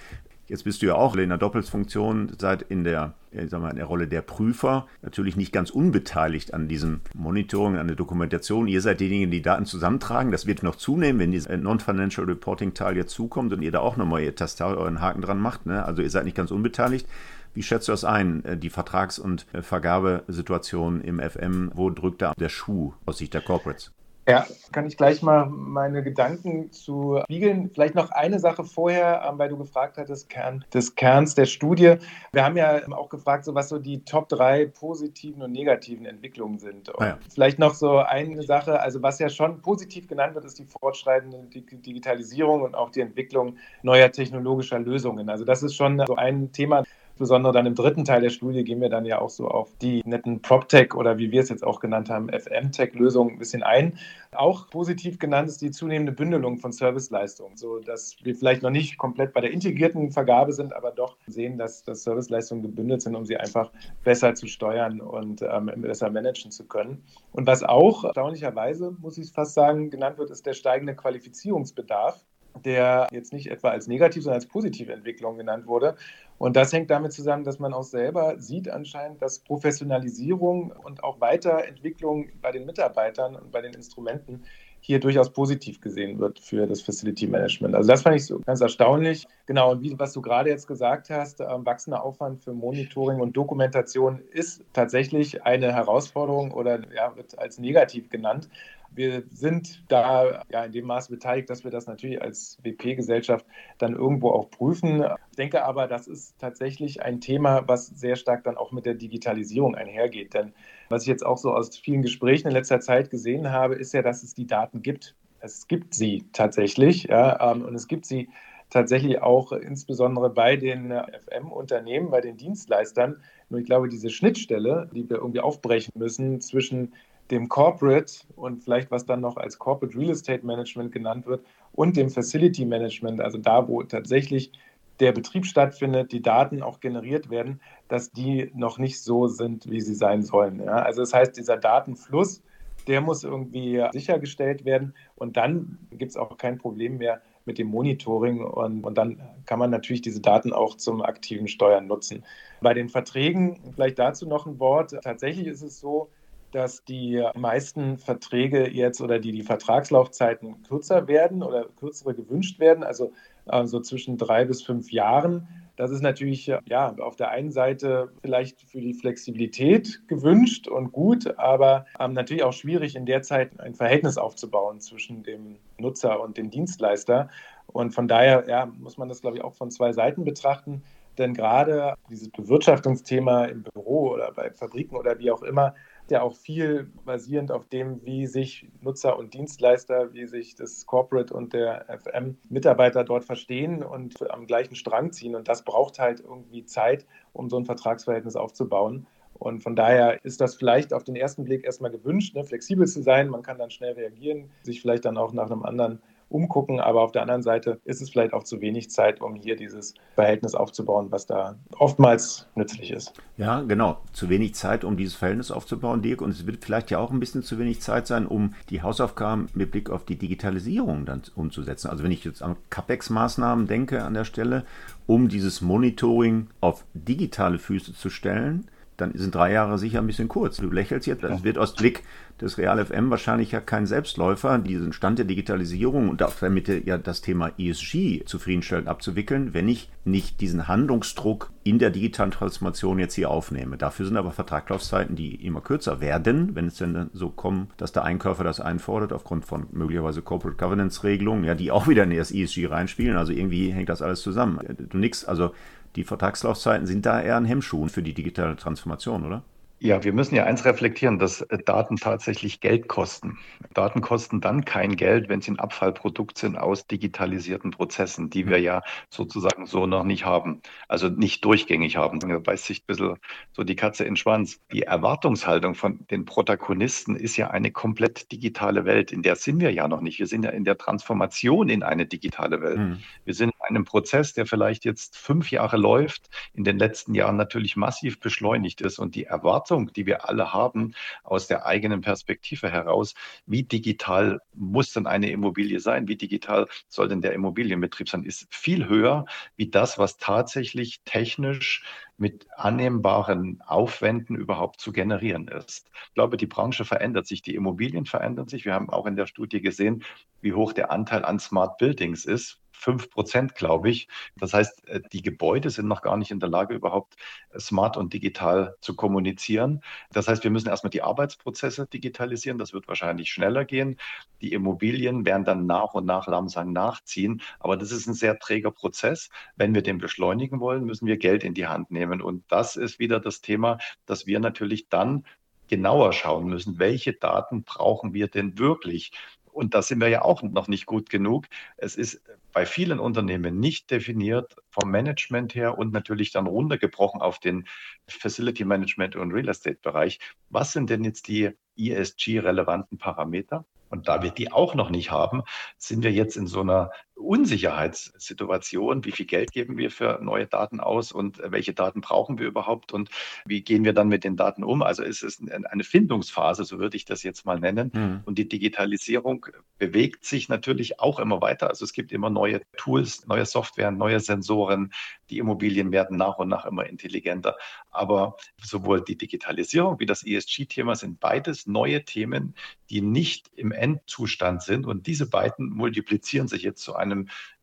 Jetzt 0.48 0.64
bist 0.64 0.82
du 0.82 0.86
ja 0.86 0.96
auch 0.96 1.14
in 1.18 1.28
der 1.28 1.38
Doppelsfunktion, 1.38 2.32
seid 2.40 2.62
in 2.62 2.86
der, 2.86 3.16
ich 3.32 3.50
sag 3.50 3.62
mal, 3.62 3.70
in 3.70 3.76
der 3.76 3.86
Rolle 3.86 4.08
der 4.08 4.22
Prüfer 4.22 4.88
natürlich 5.02 5.36
nicht 5.36 5.52
ganz 5.52 5.70
unbeteiligt 5.72 6.54
an 6.54 6.70
diesem 6.70 7.02
Monitoring, 7.14 7.76
an 7.76 7.88
der 7.88 7.98
Dokumentation. 7.98 8.70
Ihr 8.70 8.82
seid 8.82 9.02
diejenigen, 9.02 9.30
die 9.30 9.42
Daten 9.42 9.66
zusammentragen. 9.66 10.32
Das 10.32 10.48
wird 10.48 10.64
noch 10.64 10.78
zunehmen, 10.78 11.20
wenn 11.20 11.32
dieser 11.32 11.58
Non-Financial 11.58 12.26
Reporting-Teil 12.26 12.96
jetzt 12.96 13.14
zukommt 13.14 13.52
und 13.52 13.62
ihr 13.62 13.72
da 13.72 13.80
auch 13.80 13.98
nochmal 13.98 14.24
ihr 14.24 14.36
Tastar 14.36 14.78
euren 14.78 15.02
Haken 15.02 15.22
dran 15.22 15.42
macht. 15.42 15.66
Ne? 15.66 15.84
Also 15.84 16.02
ihr 16.02 16.10
seid 16.10 16.24
nicht 16.24 16.38
ganz 16.38 16.52
unbeteiligt. 16.52 17.08
Wie 17.54 17.64
schätzt 17.64 17.90
du 17.90 17.92
das 17.92 18.06
ein, 18.06 18.46
äh, 18.46 18.56
die 18.56 18.70
Vertrags- 18.70 19.20
und 19.20 19.48
äh, 19.52 19.62
Vergabesituation 19.62 21.02
im 21.02 21.20
FM? 21.20 21.72
Wo 21.74 21.90
drückt 21.90 22.22
da 22.22 22.34
der 22.40 22.50
Schuh 22.50 22.94
aus 23.06 23.18
Sicht 23.18 23.34
der 23.34 23.42
Corporates? 23.42 23.92
Ja, 24.28 24.46
kann 24.74 24.86
ich 24.86 24.98
gleich 24.98 25.22
mal 25.22 25.46
meine 25.46 26.04
Gedanken 26.04 26.70
zu 26.74 27.22
spiegeln. 27.24 27.72
Vielleicht 27.74 27.96
noch 27.96 28.12
eine 28.12 28.40
Sache 28.40 28.66
vorher, 28.66 29.26
ähm, 29.26 29.40
weil 29.40 29.48
du 29.48 29.58
gefragt 29.58 29.98
hattest, 29.98 30.30
Kern 30.30 30.66
des 30.74 30.96
Kerns 30.96 31.34
der 31.34 31.46
Studie. 31.46 31.96
Wir 32.34 32.44
haben 32.44 32.58
ja 32.58 32.82
auch 32.92 33.08
gefragt, 33.08 33.46
so 33.46 33.56
was 33.56 33.70
so 33.70 33.80
die 33.80 34.04
Top 34.04 34.28
drei 34.28 34.66
positiven 34.66 35.42
und 35.42 35.54
negativen 35.54 36.06
Entwicklungen 36.06 36.60
sind. 36.60 36.90
Und 36.90 37.06
ja. 37.06 37.18
Vielleicht 37.34 37.58
noch 37.58 37.74
so 37.74 38.00
eine 38.00 38.44
Sache, 38.44 38.82
also 38.82 39.02
was 39.02 39.18
ja 39.20 39.30
schon 39.30 39.62
positiv 39.62 40.10
genannt 40.10 40.36
wird, 40.36 40.44
ist 40.44 40.60
die 40.60 40.66
fortschreitende 40.66 41.48
Digitalisierung 41.48 42.64
und 42.64 42.76
auch 42.76 42.90
die 42.90 43.02
Entwicklung 43.02 43.56
neuer 43.82 44.12
technologischer 44.12 44.80
Lösungen. 44.80 45.30
Also 45.30 45.46
das 45.46 45.64
ist 45.64 45.76
schon 45.76 46.04
so 46.06 46.16
ein 46.18 46.52
Thema, 46.52 46.84
Insbesondere 47.18 47.52
dann 47.52 47.66
im 47.66 47.74
dritten 47.74 48.06
Teil 48.06 48.22
der 48.22 48.30
Studie 48.30 48.64
gehen 48.64 48.80
wir 48.80 48.90
dann 48.90 49.04
ja 49.04 49.20
auch 49.20 49.32
so 49.32 49.48
auf 49.48 49.76
die 49.82 50.04
netten 50.06 50.40
PropTech 50.40 50.94
oder 50.94 51.18
wie 51.18 51.32
wir 51.32 51.42
es 51.42 51.50
jetzt 51.50 51.64
auch 51.64 51.80
genannt 51.80 52.12
haben, 52.12 52.30
FM-Tech-Lösungen 52.30 53.34
ein 53.34 53.40
bisschen 53.40 53.64
ein. 53.64 53.98
Auch 54.36 54.70
positiv 54.70 55.18
genannt 55.18 55.50
ist 55.50 55.64
die 55.64 55.72
zunehmende 55.72 56.12
Bündelung 56.12 56.60
von 56.60 56.72
Serviceleistungen, 56.72 57.58
so 57.58 57.80
dass 57.80 58.18
wir 58.22 58.36
vielleicht 58.36 58.62
noch 58.62 58.70
nicht 58.70 59.00
komplett 59.00 59.34
bei 59.34 59.42
der 59.42 59.50
integrierten 59.50 60.12
Vergabe 60.12 60.54
sind, 60.54 60.76
aber 60.76 60.92
doch 60.92 61.18
sehen, 61.26 61.58
dass, 61.58 61.84
dass 61.84 62.04
Serviceleistungen 62.04 62.62
gebündelt 62.62 63.02
sind, 63.02 63.16
um 63.16 63.26
sie 63.26 63.38
einfach 63.38 63.72
besser 64.04 64.36
zu 64.36 64.46
steuern 64.46 65.02
und 65.02 65.42
ähm, 65.42 65.72
besser 65.78 66.12
managen 66.12 66.52
zu 66.52 66.66
können. 66.68 67.02
Und 67.32 67.48
was 67.48 67.64
auch 67.64 68.04
erstaunlicherweise, 68.04 68.96
muss 69.02 69.18
ich 69.18 69.32
fast 69.32 69.56
sagen, 69.56 69.90
genannt 69.90 70.20
wird, 70.20 70.30
ist 70.30 70.46
der 70.46 70.54
steigende 70.54 70.96
Qualifizierungsbedarf 70.96 72.24
der 72.64 73.08
jetzt 73.12 73.34
nicht 73.34 73.48
etwa 73.48 73.70
als 73.70 73.88
negativ, 73.88 74.24
sondern 74.24 74.42
als 74.42 74.48
positive 74.48 74.92
Entwicklung 74.92 75.38
genannt 75.38 75.68
wurde. 75.68 75.96
Und 76.38 76.56
das 76.56 76.72
hängt 76.72 76.90
damit 76.90 77.14
zusammen, 77.14 77.44
dass 77.44 77.60
man 77.60 77.74
auch 77.74 77.84
selber 77.84 78.38
sieht 78.38 78.70
anscheinend, 78.70 79.22
dass 79.22 79.40
Professionalisierung 79.40 80.72
und 80.72 81.04
auch 81.04 81.20
Weiterentwicklung 81.20 82.30
bei 82.42 82.52
den 82.52 82.66
Mitarbeitern 82.66 83.36
und 83.36 83.52
bei 83.52 83.62
den 83.62 83.74
Instrumenten 83.74 84.44
hier 84.80 85.00
durchaus 85.00 85.32
positiv 85.32 85.82
gesehen 85.82 86.20
wird 86.20 86.40
für 86.40 86.68
das 86.68 86.82
Facility 86.82 87.28
Management. 87.28 87.76
Also 87.76 87.90
das 87.90 88.04
fand 88.04 88.16
ich 88.16 88.26
so 88.26 88.40
ganz 88.40 88.62
erstaunlich. 88.62 89.28
Genau, 89.46 89.72
und 89.72 89.82
wie, 89.82 89.98
was 89.98 90.14
du 90.14 90.22
gerade 90.22 90.50
jetzt 90.50 90.68
gesagt 90.68 91.10
hast, 91.10 91.42
äh, 91.42 91.46
wachsender 91.46 92.04
Aufwand 92.04 92.44
für 92.44 92.54
Monitoring 92.54 93.20
und 93.20 93.36
Dokumentation 93.36 94.22
ist 94.32 94.64
tatsächlich 94.74 95.44
eine 95.44 95.74
Herausforderung 95.74 96.52
oder 96.52 96.80
ja, 96.94 97.16
wird 97.16 97.38
als 97.40 97.58
negativ 97.58 98.10
genannt. 98.10 98.50
Wir 98.94 99.24
sind 99.30 99.84
da 99.90 100.44
ja 100.50 100.66
in 100.66 100.72
dem 100.72 100.86
Maße 100.86 101.12
beteiligt, 101.12 101.50
dass 101.50 101.64
wir 101.64 101.72
das 101.72 101.88
natürlich 101.88 102.22
als 102.22 102.58
WP-Gesellschaft 102.64 103.46
dann 103.78 103.94
irgendwo 103.94 104.32
auch 104.32 104.50
prüfen. 104.50 105.04
Ich 105.32 105.38
denke 105.38 105.64
aber, 105.64 105.88
das 105.88 106.08
ist 106.08 106.38
tatsächlich 106.40 107.02
ein 107.02 107.22
Thema, 107.22 107.68
was 107.68 107.88
sehr 107.88 108.16
stark 108.16 108.44
dann 108.44 108.58
auch 108.58 108.72
mit 108.72 108.86
der 108.86 108.96
Digitalisierung 108.96 109.76
einhergeht. 109.76 110.34
Denn 110.34 110.54
was 110.90 111.04
ich 111.04 111.08
jetzt 111.08 111.26
auch 111.26 111.38
so 111.38 111.54
aus 111.54 111.78
vielen 111.78 112.02
Gesprächen 112.02 112.48
in 112.48 112.54
letzter 112.54 112.80
Zeit 112.80 113.10
gesehen 113.10 113.52
habe, 113.52 113.76
ist 113.76 113.94
ja, 113.94 114.02
dass 114.02 114.24
es 114.24 114.34
die 114.34 114.48
Daten 114.48 114.82
gibt. 114.82 115.16
Es 115.40 115.68
gibt 115.68 115.94
sie 115.94 116.26
tatsächlich 116.34 117.04
ja, 117.04 117.52
ähm, 117.52 117.64
und 117.64 117.76
es 117.76 117.88
gibt 117.88 118.06
sie 118.06 118.30
tatsächlich 118.70 119.22
auch 119.22 119.52
insbesondere 119.52 120.30
bei 120.30 120.58
den 120.58 120.92
FM-Unternehmen, 120.92 122.10
bei 122.10 122.22
den 122.22 122.38
Dienstleistern. 122.38 123.22
Nur 123.50 123.60
ich 123.62 123.66
glaube, 123.66 123.88
diese 123.88 124.10
Schnittstelle, 124.10 124.90
die 124.94 125.10
wir 125.10 125.18
irgendwie 125.18 125.40
aufbrechen 125.40 125.94
müssen 125.96 126.42
zwischen 126.42 126.94
dem 127.32 127.50
Corporate 127.50 128.14
und 128.36 128.64
vielleicht 128.64 128.92
was 128.92 129.06
dann 129.06 129.22
noch 129.22 129.38
als 129.38 129.60
Corporate 129.60 129.98
Real 129.98 130.12
Estate 130.12 130.46
Management 130.46 130.92
genannt 130.92 131.26
wird 131.26 131.46
und 131.74 131.98
dem 131.98 132.10
Facility 132.10 132.66
Management, 132.66 133.22
also 133.22 133.38
da, 133.38 133.68
wo 133.68 133.84
tatsächlich 133.84 134.52
der 135.00 135.12
Betrieb 135.12 135.46
stattfindet, 135.46 136.12
die 136.12 136.22
Daten 136.22 136.64
auch 136.64 136.80
generiert 136.80 137.30
werden, 137.30 137.62
dass 137.88 138.12
die 138.12 138.52
noch 138.56 138.80
nicht 138.80 139.02
so 139.02 139.28
sind, 139.28 139.70
wie 139.70 139.82
sie 139.82 139.94
sein 139.94 140.24
sollen. 140.24 140.62
Ja? 140.62 140.78
Also 140.78 141.02
das 141.02 141.14
heißt, 141.14 141.38
dieser 141.38 141.58
Datenfluss, 141.58 142.42
der 142.88 143.02
muss 143.02 143.24
irgendwie 143.24 143.84
sichergestellt 143.92 144.66
werden 144.66 144.94
und 145.16 145.38
dann 145.38 145.78
gibt 145.92 146.12
es 146.12 146.18
auch 146.18 146.38
kein 146.38 146.58
Problem 146.58 146.98
mehr 146.98 147.22
mit 147.46 147.58
dem 147.58 147.68
Monitoring 147.68 148.42
und, 148.42 148.84
und 148.84 148.98
dann 148.98 149.22
kann 149.46 149.60
man 149.60 149.70
natürlich 149.70 150.02
diese 150.02 150.22
Daten 150.22 150.54
auch 150.54 150.76
zum 150.76 151.02
aktiven 151.02 151.48
Steuern 151.48 151.88
nutzen. 151.88 152.24
Bei 152.62 152.74
den 152.74 152.90
Verträgen, 152.90 153.60
vielleicht 153.74 154.00
dazu 154.00 154.28
noch 154.28 154.46
ein 154.48 154.60
Wort, 154.60 154.96
tatsächlich 155.04 155.48
ist 155.48 155.62
es 155.62 155.80
so, 155.80 156.10
dass 156.52 156.84
die 156.86 157.24
meisten 157.36 157.98
Verträge 157.98 158.70
jetzt 158.70 159.02
oder 159.02 159.20
die, 159.20 159.32
die 159.32 159.44
Vertragslaufzeiten 159.44 160.64
kürzer 160.64 161.08
werden 161.08 161.44
oder 161.44 161.66
kürzere 161.80 162.14
gewünscht 162.14 162.60
werden, 162.60 162.84
also 162.84 163.12
äh, 163.48 163.66
so 163.66 163.80
zwischen 163.80 164.18
drei 164.18 164.46
bis 164.46 164.64
fünf 164.64 164.92
Jahren. 164.92 165.48
Das 165.76 165.92
ist 165.92 166.02
natürlich 166.02 166.48
ja 166.48 166.96
auf 166.98 167.18
der 167.18 167.30
einen 167.30 167.52
Seite 167.52 168.12
vielleicht 168.22 168.64
für 168.64 168.82
die 168.82 168.96
Flexibilität 168.96 170.08
gewünscht 170.08 170.68
und 170.68 170.92
gut, 170.92 171.38
aber 171.38 171.86
ähm, 172.00 172.14
natürlich 172.14 172.44
auch 172.44 172.54
schwierig 172.54 172.96
in 172.96 173.06
der 173.06 173.22
Zeit 173.22 173.60
ein 173.60 173.76
Verhältnis 173.76 174.18
aufzubauen 174.18 174.80
zwischen 174.80 175.22
dem 175.22 175.58
Nutzer 175.78 176.20
und 176.20 176.38
dem 176.38 176.50
Dienstleister. 176.50 177.30
Und 177.68 177.92
von 177.92 178.08
daher 178.08 178.46
ja, 178.48 178.66
muss 178.66 178.98
man 178.98 179.08
das, 179.08 179.22
glaube 179.22 179.38
ich, 179.38 179.44
auch 179.44 179.54
von 179.54 179.70
zwei 179.70 179.94
Seiten 179.94 180.24
betrachten. 180.24 180.82
Denn 181.20 181.34
gerade 181.34 181.94
dieses 182.10 182.30
Bewirtschaftungsthema 182.30 183.46
im 183.46 183.64
Büro 183.64 184.12
oder 184.14 184.32
bei 184.32 184.52
Fabriken 184.52 184.96
oder 184.96 185.20
wie 185.20 185.32
auch 185.32 185.44
immer, 185.44 185.76
ja 186.12 186.22
auch 186.22 186.36
viel 186.36 186.92
basierend 187.06 187.52
auf 187.52 187.68
dem, 187.68 188.04
wie 188.06 188.28
sich 188.28 188.70
Nutzer 188.82 189.18
und 189.18 189.34
Dienstleister, 189.34 190.14
wie 190.14 190.26
sich 190.26 190.56
das 190.56 190.86
Corporate 190.86 191.34
und 191.34 191.54
der 191.54 191.86
FM-Mitarbeiter 192.00 193.04
dort 193.04 193.26
verstehen 193.26 193.84
und 193.84 194.30
am 194.32 194.48
gleichen 194.48 194.76
Strang 194.76 195.12
ziehen. 195.12 195.36
Und 195.36 195.48
das 195.48 195.64
braucht 195.64 196.00
halt 196.00 196.20
irgendwie 196.20 196.66
Zeit, 196.66 197.06
um 197.34 197.50
so 197.50 197.58
ein 197.58 197.66
Vertragsverhältnis 197.66 198.36
aufzubauen. 198.36 199.08
Und 199.34 199.62
von 199.62 199.76
daher 199.76 200.24
ist 200.26 200.42
das 200.42 200.56
vielleicht 200.56 200.94
auf 200.94 201.04
den 201.04 201.16
ersten 201.16 201.44
Blick 201.44 201.64
erstmal 201.64 201.92
gewünscht, 201.92 202.36
ne, 202.36 202.44
flexibel 202.44 202.88
zu 202.88 203.02
sein. 203.04 203.30
Man 203.30 203.44
kann 203.44 203.60
dann 203.60 203.70
schnell 203.70 203.94
reagieren, 203.94 204.50
sich 204.64 204.82
vielleicht 204.82 205.06
dann 205.06 205.18
auch 205.18 205.32
nach 205.32 205.52
einem 205.52 205.64
anderen 205.64 206.02
umgucken. 206.30 206.80
Aber 206.80 207.02
auf 207.02 207.12
der 207.12 207.22
anderen 207.22 207.42
Seite 207.42 207.80
ist 207.86 208.02
es 208.02 208.10
vielleicht 208.10 208.34
auch 208.34 208.44
zu 208.44 208.62
wenig 208.62 208.90
Zeit, 208.90 209.22
um 209.22 209.36
hier 209.36 209.56
dieses 209.56 209.94
Verhältnis 210.16 210.56
aufzubauen, 210.56 211.08
was 211.10 211.26
da 211.26 211.56
oftmals 211.78 212.48
nützlich 212.56 212.92
ist. 212.92 213.14
Ja, 213.38 213.62
genau. 213.62 213.98
Zu 214.14 214.30
wenig 214.30 214.56
Zeit, 214.56 214.84
um 214.84 214.98
dieses 214.98 215.16
Verhältnis 215.16 215.52
aufzubauen, 215.52 216.02
Dirk. 216.02 216.22
Und 216.22 216.32
es 216.32 216.46
wird 216.46 216.64
vielleicht 216.64 216.92
ja 216.92 217.00
auch 217.00 217.12
ein 217.12 217.20
bisschen 217.20 217.44
zu 217.44 217.60
wenig 217.60 217.82
Zeit 217.82 218.08
sein, 218.08 218.26
um 218.26 218.54
die 218.70 218.82
Hausaufgaben 218.82 219.48
mit 219.54 219.72
Blick 219.72 219.90
auf 219.90 220.06
die 220.06 220.18
Digitalisierung 220.18 221.06
dann 221.06 221.22
umzusetzen. 221.36 221.90
Also 221.90 222.04
wenn 222.04 222.12
ich 222.12 222.24
jetzt 222.24 222.42
an 222.42 222.56
CAPEX-Maßnahmen 222.70 223.68
denke 223.68 224.04
an 224.04 224.14
der 224.14 224.26
Stelle, 224.26 224.66
um 225.06 225.30
dieses 225.30 225.62
Monitoring 225.62 226.48
auf 226.62 226.84
digitale 226.94 227.60
Füße 227.60 227.94
zu 227.94 228.10
stellen, 228.10 228.68
dann 228.98 229.14
sind 229.16 229.34
drei 229.36 229.54
Jahre 229.54 229.78
sicher 229.78 230.00
ein 230.00 230.08
bisschen 230.08 230.28
kurz. 230.28 230.58
Du 230.58 230.70
lächelst 230.70 231.08
jetzt, 231.08 231.24
das 231.24 231.44
wird 231.44 231.58
aus 231.58 231.76
Blick 231.76 232.04
des 232.42 232.58
Real 232.58 232.84
FM 232.84 233.10
wahrscheinlich 233.10 233.52
ja 233.52 233.60
kein 233.60 233.86
Selbstläufer, 233.86 234.58
diesen 234.60 234.94
Stand 234.94 235.20
der 235.20 235.26
Digitalisierung 235.26 236.10
und 236.10 236.22
auch 236.24 236.34
damit 236.40 236.68
ja 236.86 236.98
das 236.98 237.22
Thema 237.22 237.52
ESG 237.58 238.24
zufriedenstellend 238.26 238.88
abzuwickeln, 238.88 239.54
wenn 239.54 239.68
ich 239.68 239.90
nicht 240.04 240.42
diesen 240.42 240.68
Handlungsdruck 240.68 241.52
in 241.64 241.80
der 241.80 241.90
digitalen 241.90 242.32
Transformation 242.32 242.98
jetzt 242.98 243.14
hier 243.14 243.30
aufnehme. 243.30 243.78
Dafür 243.78 244.06
sind 244.06 244.18
aber 244.18 244.32
Vertragslaufzeiten, 244.32 245.16
die 245.16 245.36
immer 245.46 245.62
kürzer 245.62 246.00
werden, 246.00 246.56
wenn 246.56 246.68
es 246.68 246.76
denn 246.76 247.10
so 247.14 247.30
kommt, 247.30 247.70
dass 247.78 247.92
der 247.92 248.04
Einkäufer 248.04 248.44
das 248.44 248.60
einfordert, 248.60 249.14
aufgrund 249.14 249.46
von 249.46 249.68
möglicherweise 249.72 250.22
Corporate 250.22 250.58
Governance 250.58 251.04
Regelungen, 251.04 251.44
ja, 251.44 251.56
die 251.56 251.72
auch 251.72 251.88
wieder 251.88 252.04
in 252.04 252.16
das 252.16 252.32
ESG 252.32 252.68
reinspielen. 252.68 253.18
Also 253.18 253.34
irgendwie 253.34 253.72
hängt 253.72 253.90
das 253.90 254.02
alles 254.02 254.22
zusammen. 254.22 254.60
Du 254.90 254.98
nix, 254.98 255.26
also 255.26 255.52
die 255.98 256.04
Vertragslaufzeiten 256.04 256.86
sind 256.88 257.06
da 257.06 257.20
eher 257.20 257.36
ein 257.36 257.46
Hemmschuh 257.46 257.88
für 257.88 258.04
die 258.04 258.14
digitale 258.14 258.56
Transformation, 258.56 259.26
oder? 259.26 259.44
Ja, 259.80 260.04
wir 260.04 260.12
müssen 260.12 260.34
ja 260.34 260.46
eins 260.46 260.66
reflektieren, 260.66 261.20
dass 261.20 261.42
äh, 261.42 261.60
Daten 261.60 261.98
tatsächlich 261.98 262.62
Geld 262.62 262.88
kosten. 262.88 263.38
Daten 263.76 264.02
kosten 264.02 264.42
dann 264.42 264.66
kein 264.66 264.96
Geld, 264.96 265.30
wenn 265.30 265.42
sie 265.42 265.52
ein 265.52 265.60
Abfallprodukt 265.60 266.40
sind 266.40 266.58
aus 266.58 266.88
digitalisierten 266.88 267.70
Prozessen, 267.70 268.32
die 268.32 268.48
wir 268.48 268.60
ja 268.60 268.82
sozusagen 269.12 269.68
so 269.68 269.86
noch 269.86 270.04
nicht 270.04 270.26
haben, 270.26 270.64
also 270.88 271.10
nicht 271.10 271.46
durchgängig 271.46 271.96
haben. 271.96 272.20
Da 272.20 272.40
beißt 272.40 272.66
sich 272.66 272.82
ein 272.82 272.86
bisschen 272.88 273.16
so 273.52 273.64
die 273.64 273.76
Katze 273.76 274.04
in 274.04 274.12
den 274.12 274.16
Schwanz. 274.16 274.60
Die 274.72 274.82
Erwartungshaltung 274.82 275.76
von 275.76 276.08
den 276.08 276.26
Protagonisten 276.26 277.16
ist 277.16 277.38
ja 277.38 277.52
eine 277.52 277.70
komplett 277.70 278.32
digitale 278.32 278.86
Welt. 278.86 279.12
In 279.12 279.22
der 279.22 279.36
sind 279.36 279.60
wir 279.60 279.72
ja 279.72 279.88
noch 279.88 280.02
nicht. 280.02 280.18
Wir 280.18 280.28
sind 280.28 280.44
ja 280.44 280.50
in 280.50 280.64
der 280.64 280.80
Transformation 280.80 281.70
in 281.70 281.84
eine 281.84 282.08
digitale 282.08 282.62
Welt. 282.62 282.80
Mhm. 282.80 283.00
Wir 283.26 283.36
sind 283.36 283.50
in 283.50 283.76
einem 283.76 283.86
Prozess, 283.86 284.34
der 284.34 284.48
vielleicht 284.48 284.86
jetzt 284.86 285.18
fünf 285.18 285.52
Jahre 285.52 285.78
läuft, 285.78 286.32
in 286.56 286.64
den 286.64 286.80
letzten 286.80 287.14
Jahren 287.14 287.36
natürlich 287.36 287.76
massiv 287.76 288.20
beschleunigt 288.20 288.82
ist 288.82 288.98
und 288.98 289.14
die 289.14 289.26
Erwartung 289.26 289.67
Erwartung, 289.68 289.92
die 289.94 290.06
wir 290.06 290.28
alle 290.30 290.54
haben 290.54 290.94
aus 291.24 291.48
der 291.48 291.66
eigenen 291.66 292.02
Perspektive 292.02 292.72
heraus, 292.72 293.14
wie 293.46 293.64
digital 293.64 294.40
muss 294.54 294.94
denn 294.94 295.08
eine 295.08 295.30
Immobilie 295.30 295.80
sein, 295.80 296.08
wie 296.08 296.16
digital 296.16 296.68
soll 296.88 297.10
denn 297.10 297.22
der 297.22 297.34
Immobilienbetrieb 297.34 298.08
sein, 298.10 298.24
ist 298.24 298.48
viel 298.50 298.88
höher 298.88 299.26
wie 299.58 299.70
das, 299.70 299.98
was 299.98 300.18
tatsächlich 300.18 301.02
technisch 301.04 301.84
mit 302.18 302.48
annehmbaren 302.56 303.62
Aufwänden 303.62 304.36
überhaupt 304.36 304.80
zu 304.80 304.92
generieren 304.92 305.48
ist. 305.50 305.92
Ich 306.08 306.14
glaube, 306.14 306.38
die 306.38 306.48
Branche 306.48 306.86
verändert 306.86 307.28
sich, 307.28 307.42
die 307.42 307.56
Immobilien 307.56 308.06
verändern 308.06 308.48
sich. 308.48 308.66
Wir 308.66 308.74
haben 308.74 308.90
auch 308.90 309.06
in 309.06 309.16
der 309.16 309.28
Studie 309.28 309.62
gesehen, 309.62 310.04
wie 310.42 310.54
hoch 310.54 310.74
der 310.74 310.92
Anteil 310.92 311.26
an 311.26 311.40
Smart 311.40 311.78
Buildings 311.78 312.26
ist 312.26 312.60
fünf 312.78 313.10
Prozent, 313.10 313.56
glaube 313.56 313.90
ich. 313.90 314.08
Das 314.38 314.54
heißt, 314.54 314.88
äh, 314.88 315.02
die 315.12 315.22
Gebäude 315.22 315.70
sind 315.70 315.88
noch 315.88 316.02
gar 316.02 316.18
nicht 316.18 316.32
in 316.32 316.40
der 316.40 316.50
Lage, 316.50 316.76
überhaupt 316.76 317.16
äh, 317.52 317.60
smart 317.60 317.98
und 317.98 318.14
digital 318.14 318.76
zu 318.82 318.96
kommunizieren. 318.96 319.82
Das 320.12 320.28
heißt, 320.28 320.44
wir 320.44 320.52
müssen 320.52 320.70
erstmal 320.70 320.92
die 320.92 321.02
Arbeitsprozesse 321.02 321.88
digitalisieren. 321.88 322.58
Das 322.58 322.74
wird 322.74 322.88
wahrscheinlich 322.88 323.32
schneller 323.32 323.66
gehen. 323.66 323.98
Die 324.42 324.54
Immobilien 324.54 325.26
werden 325.26 325.44
dann 325.44 325.66
nach 325.66 325.94
und 325.94 326.06
nach 326.06 326.28
langsam 326.28 326.72
nachziehen. 326.72 327.42
Aber 327.60 327.78
das 327.78 327.92
ist 327.92 328.08
ein 328.08 328.14
sehr 328.14 328.40
träger 328.40 328.72
Prozess. 328.72 329.30
Wenn 329.56 329.74
wir 329.74 329.82
den 329.82 329.98
beschleunigen 329.98 330.60
wollen, 330.60 330.86
müssen 330.86 331.08
wir 331.08 331.18
Geld 331.18 331.44
in 331.44 331.54
die 331.54 331.68
Hand 331.68 331.92
nehmen. 331.92 332.22
Und 332.22 332.44
das 332.50 332.76
ist 332.76 333.00
wieder 333.00 333.20
das 333.20 333.42
Thema, 333.42 333.80
dass 334.06 334.28
wir 334.28 334.40
natürlich 334.40 334.90
dann 334.90 335.26
genauer 335.68 336.14
schauen 336.14 336.48
müssen, 336.48 336.80
welche 336.80 337.14
Daten 337.14 337.64
brauchen 337.64 338.14
wir 338.14 338.28
denn 338.28 338.58
wirklich? 338.58 339.12
Und 339.58 339.74
da 339.74 339.82
sind 339.82 340.00
wir 340.00 340.08
ja 340.08 340.22
auch 340.22 340.44
noch 340.44 340.68
nicht 340.68 340.86
gut 340.86 341.10
genug. 341.10 341.48
Es 341.78 341.96
ist 341.96 342.22
bei 342.54 342.68
vielen 342.68 343.00
Unternehmen 343.00 343.60
nicht 343.60 343.90
definiert 343.90 344.56
vom 344.70 344.92
Management 344.92 345.56
her 345.56 345.80
und 345.80 345.92
natürlich 345.92 346.32
dann 346.32 346.46
runtergebrochen 346.46 347.22
auf 347.22 347.40
den 347.40 347.68
Facility 348.08 348.66
Management 348.66 349.16
und 349.16 349.32
Real 349.32 349.50
Estate 349.50 349.80
Bereich. 349.82 350.20
Was 350.50 350.74
sind 350.74 350.92
denn 350.92 351.04
jetzt 351.04 351.28
die 351.28 351.50
ESG-relevanten 351.76 353.00
Parameter? 353.00 353.66
Und 353.90 354.08
da 354.08 354.22
wir 354.22 354.30
die 354.30 354.52
auch 354.52 354.76
noch 354.76 354.92
nicht 354.92 355.10
haben, 355.10 355.42
sind 355.78 356.04
wir 356.04 356.12
jetzt 356.12 356.38
in 356.38 356.46
so 356.46 356.62
einer 356.62 356.92
Unsicherheitssituation. 357.18 359.04
Wie 359.04 359.12
viel 359.12 359.26
Geld 359.26 359.52
geben 359.52 359.78
wir 359.78 359.92
für 359.92 360.20
neue 360.22 360.48
Daten 360.48 360.80
aus 360.80 361.12
und 361.12 361.42
welche 361.44 361.74
Daten 361.74 362.02
brauchen 362.02 362.38
wir 362.38 362.48
überhaupt 362.48 362.94
und 362.94 363.10
wie 363.46 363.62
gehen 363.62 363.84
wir 363.84 363.94
dann 363.94 364.08
mit 364.08 364.24
den 364.24 364.36
Daten 364.36 364.64
um? 364.64 364.82
Also 364.82 365.04
es 365.04 365.24
ist 365.24 365.42
eine 365.52 365.84
Findungsphase, 365.84 366.64
so 366.64 366.80
würde 366.80 366.98
ich 366.98 367.06
das 367.06 367.24
jetzt 367.24 367.46
mal 367.46 367.60
nennen. 367.60 367.92
Mhm. 367.94 368.22
Und 368.26 368.38
die 368.38 368.48
Digitalisierung 368.48 369.48
bewegt 369.78 370.26
sich 370.26 370.50
natürlich 370.50 371.00
auch 371.00 371.20
immer 371.20 371.42
weiter. 371.42 371.70
Also 371.70 371.86
es 371.86 371.94
gibt 371.94 372.12
immer 372.12 372.30
neue 372.30 372.62
Tools, 372.78 373.26
neue 373.28 373.46
Software, 373.46 373.92
neue 373.92 374.20
Sensoren. 374.20 374.94
Die 375.30 375.40
Immobilien 375.40 375.92
werden 375.92 376.18
nach 376.18 376.38
und 376.38 376.50
nach 376.50 376.66
immer 376.66 376.86
intelligenter. 376.86 377.58
Aber 377.90 378.38
sowohl 378.64 379.04
die 379.04 379.18
Digitalisierung 379.18 380.00
wie 380.00 380.06
das 380.06 380.24
ESG-Thema 380.26 380.96
sind 380.96 381.20
beides 381.20 381.68
neue 381.68 382.06
Themen, 382.06 382.56
die 382.90 383.02
nicht 383.02 383.50
im 383.56 383.72
Endzustand 383.72 384.62
sind. 384.64 384.86
Und 384.86 385.08
diese 385.08 385.30
beiden 385.30 385.70
multiplizieren 385.70 386.48
sich 386.48 386.64
jetzt 386.64 386.82
zu 386.84 386.96
einem 386.96 387.07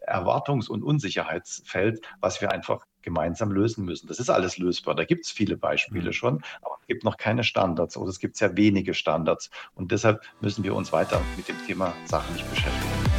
Erwartungs- 0.01 0.69
und 0.69 0.83
Unsicherheitsfeld, 0.83 2.01
was 2.21 2.41
wir 2.41 2.53
einfach 2.53 2.87
gemeinsam 3.03 3.53
lösen 3.53 3.85
müssen. 3.85 4.09
Das 4.09 4.19
ist 4.19 4.31
alles 4.31 4.59
lösbar. 4.59 4.95
Da 4.95 5.05
gibt 5.05 5.27
es 5.27 5.31
viele 5.31 5.57
Beispiele 5.57 6.09
mhm. 6.09 6.13
schon, 6.13 6.45
aber 6.63 6.77
es 6.81 6.87
gibt 6.87 7.05
noch 7.05 7.17
keine 7.17 7.45
Standards 7.45 7.97
oder 7.97 8.11
es 8.11 8.19
gibt 8.19 8.37
sehr 8.37 8.57
wenige 8.57 8.95
Standards. 8.95 9.51
Und 9.75 9.93
deshalb 9.93 10.23
müssen 10.41 10.65
wir 10.65 10.75
uns 10.75 10.93
weiter 10.93 11.21
mit 11.37 11.49
dem 11.49 11.57
Thema 11.67 11.93
sachlich 12.07 12.45
beschäftigen. 12.45 13.15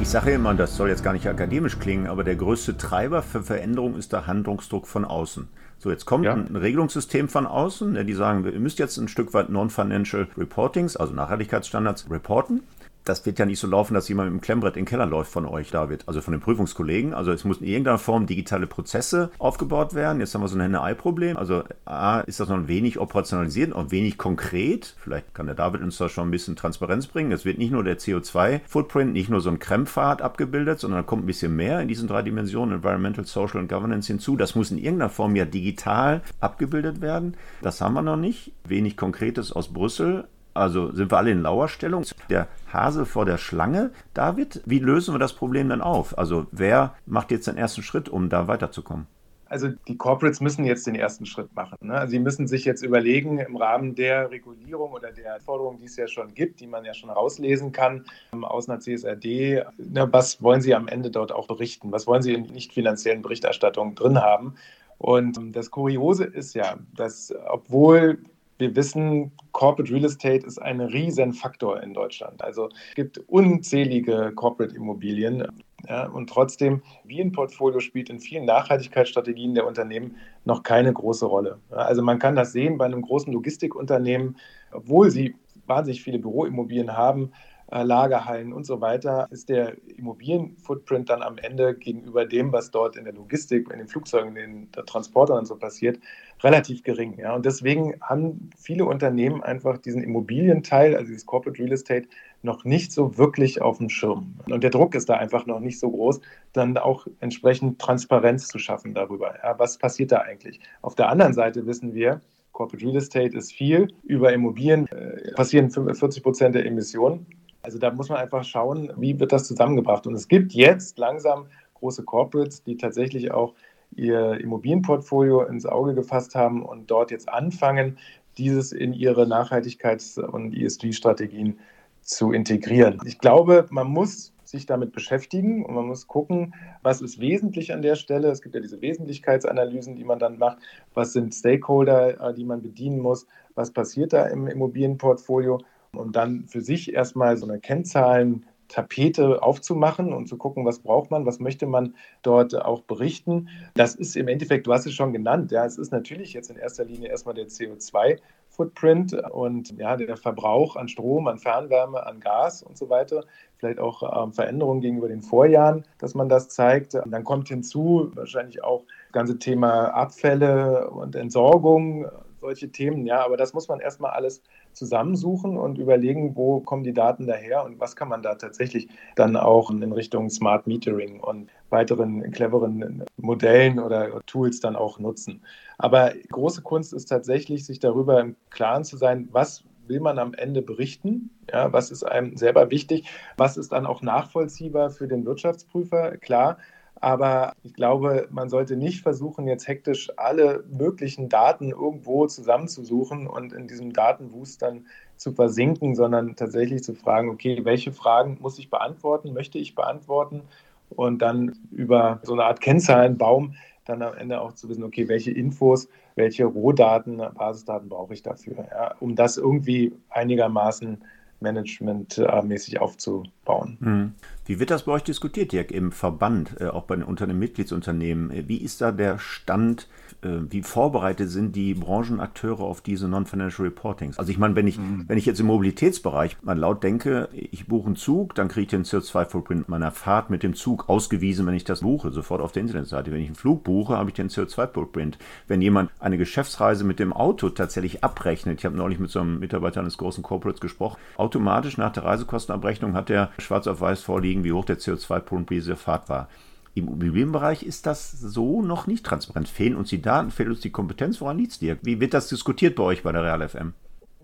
Ich 0.00 0.08
sage 0.08 0.32
immer, 0.32 0.54
das 0.54 0.76
soll 0.76 0.88
jetzt 0.88 1.04
gar 1.04 1.12
nicht 1.12 1.28
akademisch 1.28 1.78
klingen, 1.78 2.06
aber 2.06 2.24
der 2.24 2.34
größte 2.34 2.76
Treiber 2.76 3.22
für 3.22 3.42
Veränderung 3.42 3.96
ist 3.96 4.12
der 4.12 4.26
Handlungsdruck 4.26 4.88
von 4.88 5.04
außen. 5.04 5.48
So, 5.82 5.90
jetzt 5.90 6.04
kommt 6.04 6.26
ja. 6.26 6.34
ein 6.34 6.54
Regelungssystem 6.54 7.30
von 7.30 7.46
außen, 7.46 8.06
die 8.06 8.12
sagen, 8.12 8.44
ihr 8.44 8.60
müsst 8.60 8.78
jetzt 8.78 8.98
ein 8.98 9.08
Stück 9.08 9.32
weit 9.32 9.48
Non-Financial 9.48 10.28
Reportings, 10.36 10.94
also 10.94 11.14
Nachhaltigkeitsstandards, 11.14 12.10
reporten 12.10 12.62
das 13.04 13.24
wird 13.26 13.38
ja 13.38 13.46
nicht 13.46 13.58
so 13.58 13.66
laufen, 13.66 13.94
dass 13.94 14.08
jemand 14.08 14.30
mit 14.30 14.40
dem 14.40 14.44
Klemmbrett 14.44 14.76
in 14.76 14.84
den 14.84 14.88
Keller 14.88 15.06
läuft 15.06 15.32
von 15.32 15.46
euch, 15.46 15.70
David, 15.70 16.04
also 16.06 16.20
von 16.20 16.32
den 16.32 16.40
Prüfungskollegen. 16.40 17.14
Also 17.14 17.32
es 17.32 17.44
müssen 17.44 17.64
in 17.64 17.70
irgendeiner 17.70 17.98
Form 17.98 18.26
digitale 18.26 18.66
Prozesse 18.66 19.30
aufgebaut 19.38 19.94
werden. 19.94 20.20
Jetzt 20.20 20.34
haben 20.34 20.42
wir 20.42 20.48
so 20.48 20.56
ein 20.56 20.60
Henne-Ei-Problem. 20.60 21.36
Also 21.36 21.64
A, 21.84 22.20
ist 22.20 22.40
das 22.40 22.48
noch 22.48 22.56
ein 22.56 22.68
wenig 22.68 22.98
operationalisiert 22.98 23.72
und 23.72 23.90
wenig 23.90 24.18
konkret. 24.18 24.94
Vielleicht 24.98 25.34
kann 25.34 25.46
der 25.46 25.54
David 25.54 25.80
uns 25.80 25.96
da 25.96 26.08
schon 26.08 26.28
ein 26.28 26.30
bisschen 26.30 26.56
Transparenz 26.56 27.06
bringen. 27.06 27.32
Es 27.32 27.44
wird 27.44 27.58
nicht 27.58 27.72
nur 27.72 27.84
der 27.84 27.98
CO2-Footprint, 27.98 29.12
nicht 29.12 29.30
nur 29.30 29.40
so 29.40 29.50
ein 29.50 29.58
Krempfad 29.58 30.22
abgebildet, 30.22 30.80
sondern 30.80 31.00
da 31.00 31.06
kommt 31.06 31.24
ein 31.24 31.26
bisschen 31.26 31.56
mehr 31.56 31.80
in 31.80 31.88
diesen 31.88 32.08
drei 32.08 32.22
Dimensionen, 32.22 32.76
Environmental, 32.76 33.24
Social 33.24 33.60
und 33.60 33.68
Governance 33.68 34.08
hinzu. 34.08 34.36
Das 34.36 34.54
muss 34.54 34.70
in 34.70 34.78
irgendeiner 34.78 35.10
Form 35.10 35.36
ja 35.36 35.44
digital 35.44 36.22
abgebildet 36.40 37.00
werden. 37.00 37.36
Das 37.62 37.80
haben 37.80 37.94
wir 37.94 38.02
noch 38.02 38.16
nicht. 38.16 38.52
Wenig 38.64 38.96
Konkretes 38.96 39.52
aus 39.52 39.72
Brüssel. 39.72 40.26
Also 40.54 40.92
sind 40.92 41.10
wir 41.10 41.18
alle 41.18 41.30
in 41.30 41.42
Lauerstellung. 41.42 42.04
Der 42.28 42.48
Hase 42.72 43.06
vor 43.06 43.24
der 43.24 43.38
Schlange. 43.38 43.90
David, 44.14 44.62
wie 44.66 44.78
lösen 44.78 45.14
wir 45.14 45.18
das 45.18 45.32
Problem 45.32 45.68
dann 45.68 45.80
auf? 45.80 46.18
Also 46.18 46.46
wer 46.50 46.94
macht 47.06 47.30
jetzt 47.30 47.46
den 47.46 47.56
ersten 47.56 47.82
Schritt, 47.82 48.08
um 48.08 48.28
da 48.28 48.48
weiterzukommen? 48.48 49.06
Also 49.50 49.68
die 49.88 49.96
Corporates 49.96 50.40
müssen 50.40 50.64
jetzt 50.64 50.86
den 50.86 50.94
ersten 50.94 51.26
Schritt 51.26 51.52
machen. 51.56 51.76
Ne? 51.80 51.94
Also 51.94 52.12
sie 52.12 52.20
müssen 52.20 52.46
sich 52.46 52.64
jetzt 52.64 52.82
überlegen 52.82 53.38
im 53.38 53.56
Rahmen 53.56 53.96
der 53.96 54.30
Regulierung 54.30 54.92
oder 54.92 55.10
der 55.10 55.40
Forderungen, 55.40 55.78
die 55.78 55.86
es 55.86 55.96
ja 55.96 56.06
schon 56.06 56.32
gibt, 56.34 56.60
die 56.60 56.68
man 56.68 56.84
ja 56.84 56.94
schon 56.94 57.10
rauslesen 57.10 57.72
kann 57.72 58.04
ähm, 58.32 58.44
aus 58.44 58.68
einer 58.68 58.78
CSRD, 58.78 59.64
ne, 59.76 60.08
was 60.12 60.40
wollen 60.40 60.60
sie 60.60 60.72
am 60.72 60.86
Ende 60.86 61.10
dort 61.10 61.32
auch 61.32 61.48
berichten? 61.48 61.90
Was 61.90 62.06
wollen 62.06 62.22
sie 62.22 62.34
in 62.34 62.44
nicht 62.44 62.72
finanziellen 62.72 63.22
Berichterstattungen 63.22 63.96
drin 63.96 64.20
haben? 64.20 64.54
Und 64.98 65.36
ähm, 65.36 65.50
das 65.50 65.72
Kuriose 65.72 66.26
ist 66.26 66.54
ja, 66.54 66.76
dass 66.94 67.34
obwohl 67.48 68.18
wir 68.60 68.76
wissen, 68.76 69.32
Corporate 69.52 69.92
Real 69.92 70.04
Estate 70.04 70.46
ist 70.46 70.60
ein 70.60 70.80
Riesenfaktor 70.80 71.82
in 71.82 71.94
Deutschland. 71.94 72.42
Also 72.42 72.68
es 72.90 72.94
gibt 72.94 73.18
unzählige 73.26 74.32
Corporate 74.34 74.74
Immobilien. 74.74 75.46
Ja, 75.88 76.06
und 76.08 76.28
trotzdem, 76.28 76.82
wie 77.04 77.22
ein 77.22 77.32
Portfolio 77.32 77.80
spielt 77.80 78.10
in 78.10 78.20
vielen 78.20 78.44
Nachhaltigkeitsstrategien 78.44 79.54
der 79.54 79.66
Unternehmen 79.66 80.16
noch 80.44 80.62
keine 80.62 80.92
große 80.92 81.24
Rolle. 81.24 81.58
Also 81.70 82.02
man 82.02 82.18
kann 82.18 82.36
das 82.36 82.52
sehen 82.52 82.76
bei 82.76 82.84
einem 82.84 83.00
großen 83.00 83.32
Logistikunternehmen, 83.32 84.36
obwohl 84.72 85.10
sie 85.10 85.34
wahnsinnig 85.66 86.02
viele 86.02 86.18
Büroimmobilien 86.18 86.96
haben, 86.96 87.32
Lagerhallen 87.70 88.52
und 88.52 88.64
so 88.64 88.80
weiter, 88.80 89.28
ist 89.30 89.48
der 89.48 89.76
Immobilienfootprint 89.96 91.08
dann 91.08 91.22
am 91.22 91.38
Ende 91.38 91.74
gegenüber 91.74 92.26
dem, 92.26 92.52
was 92.52 92.70
dort 92.70 92.96
in 92.96 93.04
der 93.04 93.12
Logistik, 93.12 93.70
in 93.70 93.78
den 93.78 93.88
Flugzeugen, 93.88 94.36
in 94.36 94.68
den 94.72 94.72
Transportern 94.86 95.38
und 95.38 95.46
so 95.46 95.56
passiert, 95.56 96.00
relativ 96.42 96.82
gering. 96.82 97.18
Ja. 97.18 97.34
Und 97.34 97.46
deswegen 97.46 97.94
haben 98.00 98.50
viele 98.56 98.84
Unternehmen 98.84 99.42
einfach 99.42 99.78
diesen 99.78 100.02
Immobilienteil, 100.02 100.96
also 100.96 101.08
dieses 101.08 101.26
Corporate 101.26 101.60
Real 101.62 101.72
Estate, 101.72 102.08
noch 102.42 102.64
nicht 102.64 102.92
so 102.92 103.18
wirklich 103.18 103.60
auf 103.60 103.78
dem 103.78 103.88
Schirm. 103.88 104.34
Und 104.48 104.62
der 104.62 104.70
Druck 104.70 104.94
ist 104.94 105.08
da 105.08 105.14
einfach 105.14 105.46
noch 105.46 105.60
nicht 105.60 105.78
so 105.78 105.90
groß, 105.90 106.20
dann 106.52 106.76
auch 106.78 107.06
entsprechend 107.20 107.78
Transparenz 107.78 108.48
zu 108.48 108.58
schaffen 108.58 108.94
darüber. 108.94 109.34
Ja, 109.42 109.58
was 109.58 109.78
passiert 109.78 110.12
da 110.12 110.18
eigentlich? 110.18 110.60
Auf 110.82 110.94
der 110.94 111.08
anderen 111.08 111.34
Seite 111.34 111.66
wissen 111.66 111.94
wir, 111.94 112.20
Corporate 112.52 112.84
Real 112.84 112.96
Estate 112.96 113.36
ist 113.36 113.52
viel. 113.52 113.88
Über 114.02 114.32
Immobilien 114.32 114.86
äh, 114.88 115.32
passieren 115.32 115.70
40 115.70 116.22
Prozent 116.22 116.54
der 116.54 116.66
Emissionen. 116.66 117.26
Also 117.62 117.78
da 117.78 117.90
muss 117.90 118.08
man 118.08 118.18
einfach 118.18 118.44
schauen, 118.44 118.92
wie 118.96 119.18
wird 119.18 119.32
das 119.32 119.46
zusammengebracht. 119.46 120.06
Und 120.06 120.14
es 120.14 120.28
gibt 120.28 120.52
jetzt 120.52 120.98
langsam 120.98 121.46
große 121.74 122.04
Corporates, 122.04 122.62
die 122.62 122.76
tatsächlich 122.76 123.32
auch 123.32 123.54
ihr 123.96 124.40
Immobilienportfolio 124.40 125.42
ins 125.42 125.66
Auge 125.66 125.94
gefasst 125.94 126.34
haben 126.34 126.64
und 126.64 126.90
dort 126.90 127.10
jetzt 127.10 127.28
anfangen, 127.28 127.98
dieses 128.38 128.72
in 128.72 128.92
ihre 128.92 129.24
Nachhaltigkeits- 129.24 130.20
und 130.20 130.54
ESG-Strategien 130.54 131.58
zu 132.02 132.32
integrieren. 132.32 132.98
Ich 133.04 133.18
glaube, 133.18 133.66
man 133.70 133.88
muss 133.88 134.32
sich 134.44 134.66
damit 134.66 134.92
beschäftigen 134.92 135.64
und 135.64 135.74
man 135.74 135.86
muss 135.86 136.06
gucken, 136.06 136.54
was 136.82 137.00
ist 137.00 137.20
wesentlich 137.20 137.72
an 137.72 137.82
der 137.82 137.94
Stelle. 137.94 138.28
Es 138.30 138.42
gibt 138.42 138.54
ja 138.54 138.60
diese 138.60 138.80
Wesentlichkeitsanalysen, 138.80 139.94
die 139.94 140.04
man 140.04 140.18
dann 140.18 140.38
macht. 140.38 140.58
Was 140.94 141.12
sind 141.12 141.34
Stakeholder, 141.34 142.20
äh, 142.20 142.34
die 142.34 142.44
man 142.44 142.62
bedienen 142.62 142.98
muss? 142.98 143.26
Was 143.54 143.70
passiert 143.70 144.12
da 144.12 144.26
im 144.26 144.46
Immobilienportfolio? 144.48 145.60
Und 145.92 146.16
dann 146.16 146.44
für 146.46 146.60
sich 146.60 146.92
erstmal 146.92 147.36
so 147.36 147.46
eine 147.46 147.58
Kennzahlen-Tapete 147.60 149.42
aufzumachen 149.42 150.12
und 150.12 150.28
zu 150.28 150.36
gucken, 150.36 150.64
was 150.64 150.80
braucht 150.80 151.10
man, 151.10 151.26
was 151.26 151.40
möchte 151.40 151.66
man 151.66 151.94
dort 152.22 152.54
auch 152.54 152.82
berichten. 152.82 153.48
Das 153.74 153.94
ist 153.94 154.16
im 154.16 154.28
Endeffekt, 154.28 154.66
du 154.66 154.72
hast 154.72 154.86
es 154.86 154.94
schon 154.94 155.12
genannt, 155.12 155.50
ja, 155.50 155.64
es 155.64 155.78
ist 155.78 155.92
natürlich 155.92 156.32
jetzt 156.32 156.50
in 156.50 156.56
erster 156.56 156.84
Linie 156.84 157.08
erstmal 157.08 157.34
der 157.34 157.48
CO2. 157.48 158.18
Footprint 158.50 159.14
und 159.30 159.78
ja, 159.78 159.96
der 159.96 160.16
Verbrauch 160.16 160.76
an 160.76 160.88
Strom, 160.88 161.28
an 161.28 161.38
Fernwärme, 161.38 162.04
an 162.04 162.20
Gas 162.20 162.62
und 162.62 162.76
so 162.76 162.90
weiter. 162.90 163.24
Vielleicht 163.56 163.78
auch 163.78 164.24
ähm, 164.24 164.32
Veränderungen 164.32 164.80
gegenüber 164.80 165.08
den 165.08 165.22
Vorjahren, 165.22 165.84
dass 165.98 166.14
man 166.14 166.28
das 166.28 166.48
zeigt. 166.48 166.94
Und 166.94 167.10
dann 167.10 167.24
kommt 167.24 167.48
hinzu 167.48 168.10
wahrscheinlich 168.14 168.62
auch 168.62 168.84
das 169.06 169.12
ganze 169.12 169.38
Thema 169.38 169.94
Abfälle 169.94 170.90
und 170.90 171.14
Entsorgung, 171.14 172.06
solche 172.40 172.70
Themen. 172.70 173.06
Ja, 173.06 173.24
aber 173.24 173.36
das 173.36 173.52
muss 173.52 173.68
man 173.68 173.80
erstmal 173.80 174.12
alles 174.12 174.42
zusammensuchen 174.72 175.56
und 175.56 175.78
überlegen, 175.78 176.36
wo 176.36 176.60
kommen 176.60 176.84
die 176.84 176.94
Daten 176.94 177.26
daher 177.26 177.64
und 177.64 177.78
was 177.80 177.96
kann 177.96 178.08
man 178.08 178.22
da 178.22 178.34
tatsächlich 178.34 178.88
dann 179.16 179.36
auch 179.36 179.70
in 179.70 179.92
Richtung 179.92 180.30
Smart 180.30 180.66
Metering 180.66 181.20
und 181.20 181.50
weiteren 181.68 182.30
cleveren 182.30 183.04
Modellen 183.16 183.78
oder 183.78 184.20
Tools 184.26 184.60
dann 184.60 184.76
auch 184.76 184.98
nutzen. 184.98 185.42
Aber 185.78 186.12
große 186.30 186.62
Kunst 186.62 186.92
ist 186.92 187.06
tatsächlich, 187.06 187.66
sich 187.66 187.78
darüber 187.78 188.20
im 188.20 188.36
Klaren 188.50 188.84
zu 188.84 188.96
sein, 188.96 189.28
was 189.32 189.64
will 189.86 190.00
man 190.00 190.18
am 190.18 190.34
Ende 190.34 190.62
berichten? 190.62 191.30
Ja, 191.52 191.72
was 191.72 191.90
ist 191.90 192.04
einem 192.04 192.36
selber 192.36 192.70
wichtig? 192.70 193.08
Was 193.36 193.56
ist 193.56 193.72
dann 193.72 193.86
auch 193.86 194.02
nachvollziehbar 194.02 194.90
für 194.90 195.08
den 195.08 195.26
Wirtschaftsprüfer? 195.26 196.16
Klar, 196.18 196.58
aber 197.00 197.54
ich 197.62 197.72
glaube, 197.72 198.28
man 198.30 198.50
sollte 198.50 198.76
nicht 198.76 199.02
versuchen, 199.02 199.46
jetzt 199.46 199.66
hektisch 199.66 200.10
alle 200.18 200.64
möglichen 200.70 201.30
Daten 201.30 201.70
irgendwo 201.70 202.26
zusammenzusuchen 202.26 203.26
und 203.26 203.54
in 203.54 203.68
diesem 203.68 203.92
Datenwust 203.92 204.60
dann 204.60 204.86
zu 205.16 205.32
versinken, 205.32 205.94
sondern 205.94 206.36
tatsächlich 206.36 206.84
zu 206.84 206.94
fragen, 206.94 207.30
okay, 207.30 207.64
welche 207.64 207.92
Fragen 207.92 208.38
muss 208.40 208.58
ich 208.58 208.68
beantworten, 208.68 209.32
möchte 209.32 209.58
ich 209.58 209.74
beantworten? 209.74 210.42
Und 210.90 211.22
dann 211.22 211.56
über 211.70 212.20
so 212.22 212.34
eine 212.34 212.44
Art 212.44 212.60
Kennzahlenbaum 212.60 213.54
dann 213.86 214.02
am 214.02 214.14
Ende 214.14 214.40
auch 214.40 214.52
zu 214.52 214.68
wissen, 214.68 214.84
okay, 214.84 215.08
welche 215.08 215.30
Infos, 215.30 215.88
welche 216.14 216.44
Rohdaten, 216.44 217.22
Basisdaten 217.34 217.88
brauche 217.88 218.12
ich 218.12 218.22
dafür, 218.22 218.66
ja, 218.70 218.94
um 219.00 219.16
das 219.16 219.36
irgendwie 219.36 219.92
einigermaßen 220.10 221.02
managementmäßig 221.40 222.80
aufzubauen. 222.80 223.76
Mhm. 223.80 224.14
Wie 224.46 224.58
wird 224.58 224.70
das 224.70 224.84
bei 224.84 224.92
euch 224.92 225.04
diskutiert, 225.04 225.52
Dirk, 225.52 225.70
im 225.70 225.92
Verband, 225.92 226.60
äh, 226.60 226.66
auch 226.66 226.84
bei 226.84 226.96
den 226.96 227.04
Unternehmen, 227.04 227.38
Mitgliedsunternehmen? 227.38 228.48
Wie 228.48 228.58
ist 228.58 228.80
da 228.80 228.92
der 228.92 229.18
Stand 229.18 229.88
wie 230.22 230.62
vorbereitet 230.62 231.30
sind 231.30 231.56
die 231.56 231.74
Branchenakteure 231.74 232.60
auf 232.60 232.82
diese 232.82 233.08
Non-Financial 233.08 233.66
Reportings? 233.66 234.18
Also 234.18 234.30
ich 234.30 234.38
meine, 234.38 234.54
wenn 234.54 234.66
ich, 234.66 234.78
mhm. 234.78 235.04
wenn 235.06 235.16
ich 235.16 235.24
jetzt 235.24 235.40
im 235.40 235.46
Mobilitätsbereich 235.46 236.36
mal 236.42 236.58
laut 236.58 236.82
denke, 236.82 237.28
ich 237.32 237.66
buche 237.66 237.86
einen 237.86 237.96
Zug, 237.96 238.34
dann 238.34 238.48
kriege 238.48 238.62
ich 238.62 238.68
den 238.68 238.84
CO2-Footprint 238.84 239.68
meiner 239.68 239.90
Fahrt 239.92 240.28
mit 240.28 240.42
dem 240.42 240.54
Zug 240.54 240.88
ausgewiesen, 240.88 241.46
wenn 241.46 241.54
ich 241.54 241.64
das 241.64 241.80
buche, 241.80 242.10
sofort 242.10 242.42
auf 242.42 242.52
der 242.52 242.62
Internetseite. 242.62 243.10
Wenn 243.10 243.20
ich 243.20 243.28
einen 243.28 243.34
Flug 243.34 243.64
buche, 243.64 243.96
habe 243.96 244.10
ich 244.10 244.14
den 244.14 244.28
CO2-Footprint. 244.28 245.18
Wenn 245.48 245.62
jemand 245.62 245.90
eine 245.98 246.18
Geschäftsreise 246.18 246.84
mit 246.84 246.98
dem 246.98 247.12
Auto 247.12 247.48
tatsächlich 247.48 248.04
abrechnet, 248.04 248.58
ich 248.58 248.66
habe 248.66 248.76
neulich 248.76 248.98
mit 248.98 249.10
so 249.10 249.20
einem 249.20 249.38
Mitarbeiter 249.38 249.80
eines 249.80 249.96
großen 249.96 250.22
Corporates 250.22 250.60
gesprochen, 250.60 250.98
automatisch 251.16 251.78
nach 251.78 251.92
der 251.92 252.04
Reisekostenabrechnung 252.04 252.94
hat 252.94 253.08
er 253.08 253.30
schwarz 253.38 253.66
auf 253.66 253.80
weiß 253.80 254.02
vorliegen, 254.02 254.44
wie 254.44 254.52
hoch 254.52 254.64
der 254.64 254.78
CO2-Footprint 254.78 255.50
dieser 255.50 255.76
Fahrt 255.76 256.08
war. 256.08 256.28
Im 256.74 256.86
Immobilienbereich 256.86 257.62
ist 257.64 257.86
das 257.86 258.10
so 258.12 258.62
noch 258.62 258.86
nicht 258.86 259.04
transparent. 259.04 259.48
Fehlen 259.48 259.76
uns 259.76 259.90
die 259.90 260.02
Daten, 260.02 260.30
fehlt 260.30 260.48
uns 260.48 260.60
die 260.60 260.70
Kompetenz. 260.70 261.20
Woran 261.20 261.38
liegt 261.38 261.52
es 261.52 261.58
dir? 261.58 261.78
Wie 261.82 262.00
wird 262.00 262.14
das 262.14 262.28
diskutiert 262.28 262.76
bei 262.76 262.84
euch 262.84 263.02
bei 263.02 263.12
der 263.12 263.24
Real 263.24 263.48
FM? 263.48 263.74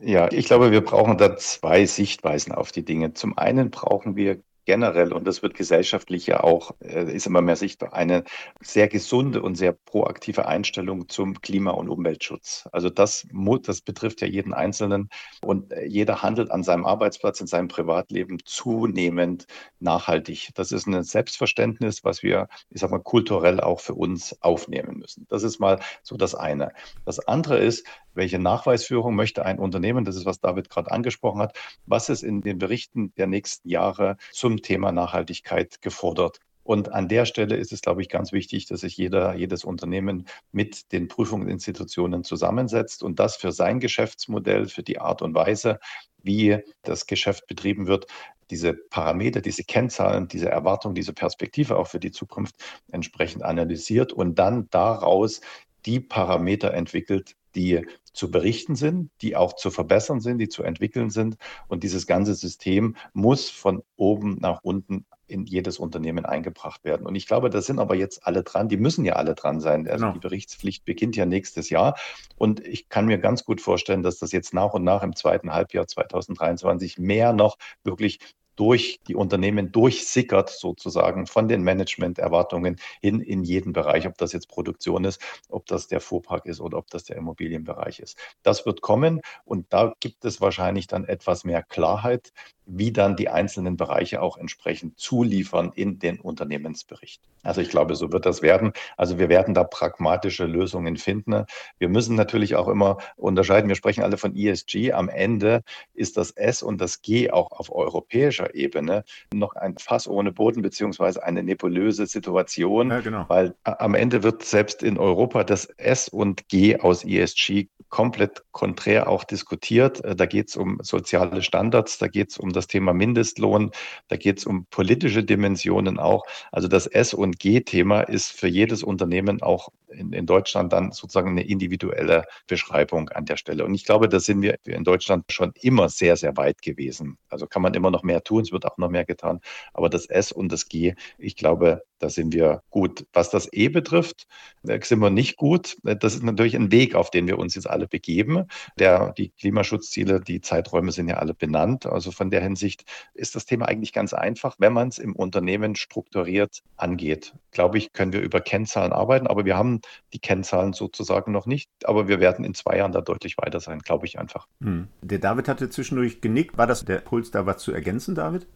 Ja, 0.01 0.31
ich 0.31 0.47
glaube, 0.47 0.71
wir 0.71 0.83
brauchen 0.83 1.17
da 1.17 1.37
zwei 1.37 1.87
Sichtweisen 1.87 2.53
auf 2.53 2.71
die 2.71 2.85
Dinge. 2.85 3.15
Zum 3.15 3.37
einen 3.39 3.71
brauchen 3.71 4.15
wir 4.15 4.43
generell, 4.67 5.13
und 5.13 5.27
das 5.27 5.43
wird 5.43 5.55
gesellschaftlich 5.55 6.27
ja 6.27 6.43
auch, 6.45 6.73
äh, 6.81 7.11
ist 7.11 7.27
immer 7.27 7.41
mehr 7.41 7.57
sichtbar, 7.57 7.95
eine 7.95 8.25
sehr 8.61 8.89
gesunde 8.89 9.41
und 9.41 9.55
sehr 9.55 9.73
proaktive 9.73 10.47
Einstellung 10.47 11.09
zum 11.09 11.41
Klima- 11.41 11.71
und 11.71 11.89
Umweltschutz. 11.89 12.69
Also 12.73 12.91
das, 12.91 13.27
das 13.63 13.81
betrifft 13.81 14.21
ja 14.21 14.27
jeden 14.27 14.53
Einzelnen 14.53 15.09
und 15.43 15.73
äh, 15.73 15.87
jeder 15.87 16.23
handelt 16.23 16.51
an 16.51 16.63
seinem 16.63 16.85
Arbeitsplatz, 16.85 17.41
in 17.41 17.47
seinem 17.47 17.69
Privatleben 17.69 18.39
zunehmend 18.45 19.47
nachhaltig. 19.79 20.51
Das 20.55 20.73
ist 20.73 20.87
ein 20.87 21.03
Selbstverständnis, 21.03 22.05
was 22.05 22.23
wir, 22.23 22.49
ich 22.71 22.81
sag 22.81 22.91
mal, 22.91 23.01
kulturell 23.01 23.61
auch 23.61 23.81
für 23.81 23.95
uns 23.95 24.37
aufnehmen 24.43 24.99
müssen. 24.99 25.27
Das 25.29 25.43
ist 25.45 25.61
mal 25.61 25.81
so 26.03 26.17
das 26.17 26.35
eine. 26.35 26.73
Das 27.05 27.21
andere 27.21 27.59
ist, 27.59 27.87
welche 28.15 28.39
Nachweisführung 28.39 29.15
möchte 29.15 29.45
ein 29.45 29.59
Unternehmen, 29.59 30.05
das 30.05 30.17
ist, 30.17 30.27
was 30.27 30.41
David 30.41 30.71
gerade 30.71 30.91
angesprochen 30.91 31.41
hat, 31.41 31.57
was 31.85 32.09
ist 32.09 32.23
in 32.23 32.41
den 32.41 32.59
Berichten 32.59 33.15
der 33.15 33.27
nächsten 33.27 33.69
Jahre 33.69 34.17
zum 34.33 34.56
Thema 34.63 34.93
Nachhaltigkeit 34.93 35.81
gefordert. 35.83 36.39
Und 36.67 36.93
an 36.93 37.07
der 37.07 37.27
Stelle 37.27 37.55
ist 37.55 37.73
es, 37.73 37.81
glaube 37.81 38.03
ich, 38.03 38.09
ganz 38.09 38.33
wichtig, 38.33 38.67
dass 38.67 38.81
sich 38.81 38.97
jeder, 38.97 39.37
jedes 39.37 39.65
Unternehmen 39.65 40.27
mit 40.51 40.91
den 40.91 41.07
Prüfungsinstitutionen 41.07 42.25
zusammensetzt 42.25 43.05
und 43.05 43.21
das 43.21 43.37
für 43.37 43.53
sein 43.53 43.79
Geschäftsmodell, 43.79 44.67
für 44.67 44.83
die 44.83 44.99
Art 44.99 45.23
und 45.23 45.35
Weise, 45.35 45.79
wie 46.23 46.59
das 46.83 47.07
Geschäft 47.07 47.47
betrieben 47.47 47.87
wird, 47.87 48.07
diese 48.51 48.75
Parameter, 48.75 49.41
diese 49.41 49.63
Kennzahlen, 49.63 50.27
diese 50.27 50.49
Erwartung, 50.49 50.95
diese 50.95 51.13
Perspektive 51.13 51.77
auch 51.77 51.87
für 51.87 52.01
die 52.01 52.11
Zukunft 52.11 52.57
entsprechend 52.91 53.45
analysiert 53.45 54.13
und 54.13 54.37
dann 54.37 54.69
daraus 54.71 55.41
die 55.85 56.01
Parameter 56.01 56.75
entwickelt, 56.75 57.37
die 57.57 57.87
zu 58.13 58.31
berichten 58.31 58.77
sind, 58.77 59.11
die 59.21 59.37
auch 59.37 59.55
zu 59.55 59.71
verbessern 59.71 60.21
sind, 60.21 60.39
die 60.39 60.49
zu 60.49 60.63
entwickeln 60.63 61.11
sind. 61.11 61.37
Und 61.69 61.83
dieses 61.83 62.07
ganze 62.07 62.35
System 62.35 62.97
muss 63.13 63.51
von 63.51 63.83
oben 63.97 64.39
nach 64.41 64.61
unten 64.63 65.05
in 65.29 65.45
jedes 65.45 65.79
Unternehmen 65.79 66.25
eingebracht 66.25 66.85
werden. 66.85 67.07
Und 67.07 67.17
ich 67.17 67.27
glaube, 67.27 67.51
da 67.51 67.61
sind 67.61 67.79
aber 67.79 67.97
jetzt 67.97 68.27
alle 68.27 68.43
dran. 68.45 68.69
Die 68.69 68.77
müssen 68.77 69.05
ja 69.05 69.15
alle 69.15 69.35
dran 69.35 69.61
sein. 69.61 69.89
Also 69.89 70.05
genau. 70.05 70.13
die 70.15 70.21
Berichtspflicht 70.21 70.85
beginnt 70.85 71.17
ja 71.17 71.27
nächstes 71.27 71.69
Jahr. 71.69 71.97
Und 72.37 72.65
ich 72.65 72.89
kann 72.89 73.07
mir 73.07 73.19
ganz 73.19 73.45
gut 73.45 73.61
vorstellen, 73.61 74.03
dass 74.03 74.19
das 74.19 74.33
jetzt 74.33 74.55
nach 74.55 74.73
und 74.73 74.85
nach 74.85 75.03
im 75.03 75.17
zweiten 75.17 75.53
Halbjahr 75.53 75.87
2023 75.87 76.99
mehr 76.99 77.33
noch 77.33 77.57
wirklich 77.83 78.21
durch 78.57 79.01
die 79.07 79.15
Unternehmen 79.15 79.73
durchsickert, 79.73 80.51
sozusagen 80.51 81.27
von 81.27 81.49
den 81.49 81.63
Managementerwartungen 81.63 82.77
hin 83.01 83.21
in 83.21 83.45
jeden 83.45 83.73
Bereich, 83.73 84.07
ob 84.07 84.17
das 84.19 84.33
jetzt 84.33 84.49
Produktion 84.49 85.05
ist, 85.05 85.21
ob 85.49 85.67
das 85.67 85.87
der 85.89 86.01
Fuhrpark 86.01 86.47
ist 86.47 86.61
oder 86.61 86.79
ob 86.79 86.89
das 86.91 87.05
der 87.05 87.17
Immobilienbereich 87.17 88.01
ist. 88.01 88.19
Das 88.43 88.67
wird 88.67 88.81
kommen 88.81 89.21
und 89.45 89.73
da 89.73 89.95
gibt 90.01 90.25
es 90.25 90.41
wahrscheinlich 90.41 90.87
dann 90.87 91.05
etwas 91.05 91.45
mehr 91.45 91.63
Klarheit, 91.63 92.33
wie 92.67 92.93
dann 92.93 93.17
die 93.17 93.29
einzelnen 93.29 93.77
Bereiche 93.77 94.21
auch 94.21 94.37
entsprechend 94.37 94.99
zuliefern 94.99 95.73
in 95.75 95.99
den 95.99 96.21
Unternehmensbericht. 96.21 97.23
Also 97.45 97.61
ich 97.61 97.69
glaube, 97.69 97.95
so 97.95 98.13
wird 98.13 98.27
das 98.27 98.43
werden. 98.43 98.73
Also 98.97 99.19
wir 99.19 99.29
werden 99.29 99.55
da 99.55 99.63
pragmatische 99.63 100.47
Lösungen 100.47 100.97
finden. 100.97 101.45
Wir 101.79 101.89
müssen 101.89 102.17
natürlich 102.17 102.57
auch 102.57 102.67
immer 102.67 102.99
unterscheiden. 103.17 103.69
Wir 103.69 103.77
sprechen 103.77 104.03
alle 104.03 104.17
von 104.17 104.37
ESG. 104.37 104.93
Am 104.93 105.09
Ende 105.09 105.63
ist 105.95 106.17
das 106.17 106.33
S 106.33 106.63
und 106.63 106.81
das 106.81 107.03
G 107.03 107.31
auch 107.31 107.53
auf 107.53 107.73
europäischer 107.73 108.55
Ebene 108.55 109.05
noch 109.33 109.55
ein 109.55 109.79
Fass 109.79 110.09
ohne 110.09 110.33
Boden 110.33 110.61
beziehungsweise 110.61 111.23
eine 111.23 111.45
nebulöse 111.45 112.07
Situation, 112.07 112.91
ja, 112.91 113.01
genau. 113.01 113.25
weil 113.29 113.55
am 113.63 113.95
Ende 113.95 114.25
wird 114.25 114.43
selbst 114.43 114.83
in 114.83 114.99
Europa 114.99 115.45
das 115.45 115.67
S 115.67 116.09
und 116.09 116.49
G 116.49 116.81
aus 116.81 117.05
ESG 117.05 117.69
komplett 117.89 118.43
konträr 118.53 119.09
auch 119.09 119.25
diskutiert. 119.25 120.03
Da 120.05 120.27
geht 120.27 120.49
es 120.49 120.57
um 120.57 120.79
soziale 120.83 121.43
Standards, 121.43 121.99
da 121.99 122.09
geht 122.09 122.31
es 122.31 122.39
um 122.39 122.53
das 122.53 122.67
Thema 122.67 122.93
Mindestlohn, 122.93 123.71
da 124.09 124.17
geht 124.17 124.39
es 124.39 124.47
um 124.47 124.67
politische 124.67 125.23
Dimensionen 125.23 125.99
auch. 125.99 126.25
Also 126.53 126.69
das 126.69 126.87
S- 126.87 127.15
und 127.15 127.39
G-Thema 127.39 128.01
ist 128.03 128.33
für 128.33 128.49
jedes 128.49 128.83
Unternehmen 128.83 129.43
auch 129.43 129.69
in, 129.89 130.13
in, 130.13 130.27
Deutschland 130.27 130.73
dann 130.73 130.93
sozusagen 130.93 131.31
eine 131.31 131.47
individuelle 131.47 132.25
Beschreibung 132.47 133.09
an 133.11 133.25
der 133.25 133.37
Stelle. 133.37 133.65
Und 133.65 133.75
ich 133.75 133.85
glaube, 133.85 134.09
da 134.09 134.21
sind 134.21 134.43
wir 134.43 134.59
in 134.65 134.85
Deutschland 134.85 135.25
schon 135.31 135.53
immer 135.61 135.89
sehr, 135.89 136.17
sehr 136.17 136.37
weit 136.37 136.63
gewesen. 136.63 137.19
Also 137.29 137.47
kann 137.47 137.63
man 137.63 137.75
immer 137.75 137.91
noch 137.91 138.03
mehr 138.03 138.23
tun, 138.23 138.43
es 138.43 138.53
wird 138.53 138.67
auch 138.67 138.79
noch 138.79 138.91
mehr 138.91 139.05
getan. 139.05 139.41
Aber 139.73 139.89
das 139.89 140.07
S 140.07 140.33
und 140.33 140.51
das 140.51 140.69
G, 140.69 140.95
ich 141.19 141.37
glaube, 141.37 141.83
da 141.99 142.11
sind 142.11 142.35
wir 142.35 142.63
gut. 142.71 143.07
Was 143.13 143.31
das 143.31 143.49
E 143.53 143.69
betrifft, 143.69 144.27
sind 144.63 144.99
wir 144.99 145.11
nicht 145.11 145.37
gut. 145.37 145.77
Das 145.83 146.15
ist 146.15 146.23
natürlich 146.23 146.57
ein 146.57 146.73
Weg, 146.73 146.95
auf 146.95 147.11
den 147.11 147.27
wir 147.27 147.39
uns 147.39 147.55
jetzt 147.55 147.69
alle 147.69 147.76
begeben. 147.87 148.47
Der, 148.79 149.13
die 149.13 149.29
Klimaschutzziele, 149.29 150.21
die 150.21 150.41
Zeiträume 150.41 150.93
sind 150.93 151.09
ja 151.09 151.17
alle 151.17 151.35
benannt. 151.35 151.85
Also 151.85 152.11
von 152.11 152.31
der 152.31 152.41
Hinsicht 152.41 152.85
ist 153.13 153.35
das 153.35 153.45
Thema 153.45 153.67
eigentlich 153.67 153.93
ganz 153.93 154.15
einfach, 154.15 154.57
wenn 154.59 154.73
man 154.73 154.89
es 154.89 154.99
im 154.99 155.15
Unternehmen 155.15 155.77
strukturiert 155.77 156.63
angeht. 156.77 157.35
Glaube 157.51 157.77
ich, 157.79 157.93
können 157.93 158.13
wir 158.13 158.21
über 158.21 158.41
Kennzahlen 158.41 158.93
arbeiten, 158.93 159.27
aber 159.27 159.45
wir 159.45 159.57
haben 159.57 159.81
die 160.13 160.19
Kennzahlen 160.19 160.73
sozusagen 160.73 161.33
noch 161.33 161.47
nicht. 161.47 161.71
Aber 161.85 162.09
wir 162.09 162.21
werden 162.21 162.45
in 162.45 162.55
zwei 162.55 162.79
Jahren 162.79 162.93
da 162.93 163.03
deutlich 163.03 163.37
weiter 163.37 163.61
sein, 163.61 163.81
glaube 163.81 164.07
ich 164.07 164.19
einfach. 164.19 164.47
Hm. 164.63 164.89
Der 165.03 165.19
David 165.19 165.49
hatte 165.49 165.69
zwischendurch 165.69 166.21
genickt. 166.21 166.57
War 166.57 166.67
das 166.67 166.85
der 166.85 166.99
Puls, 166.99 167.31
da 167.31 167.45
was 167.45 167.59
zu 167.59 167.73
ergänzen, 167.73 168.15
David? 168.15 168.47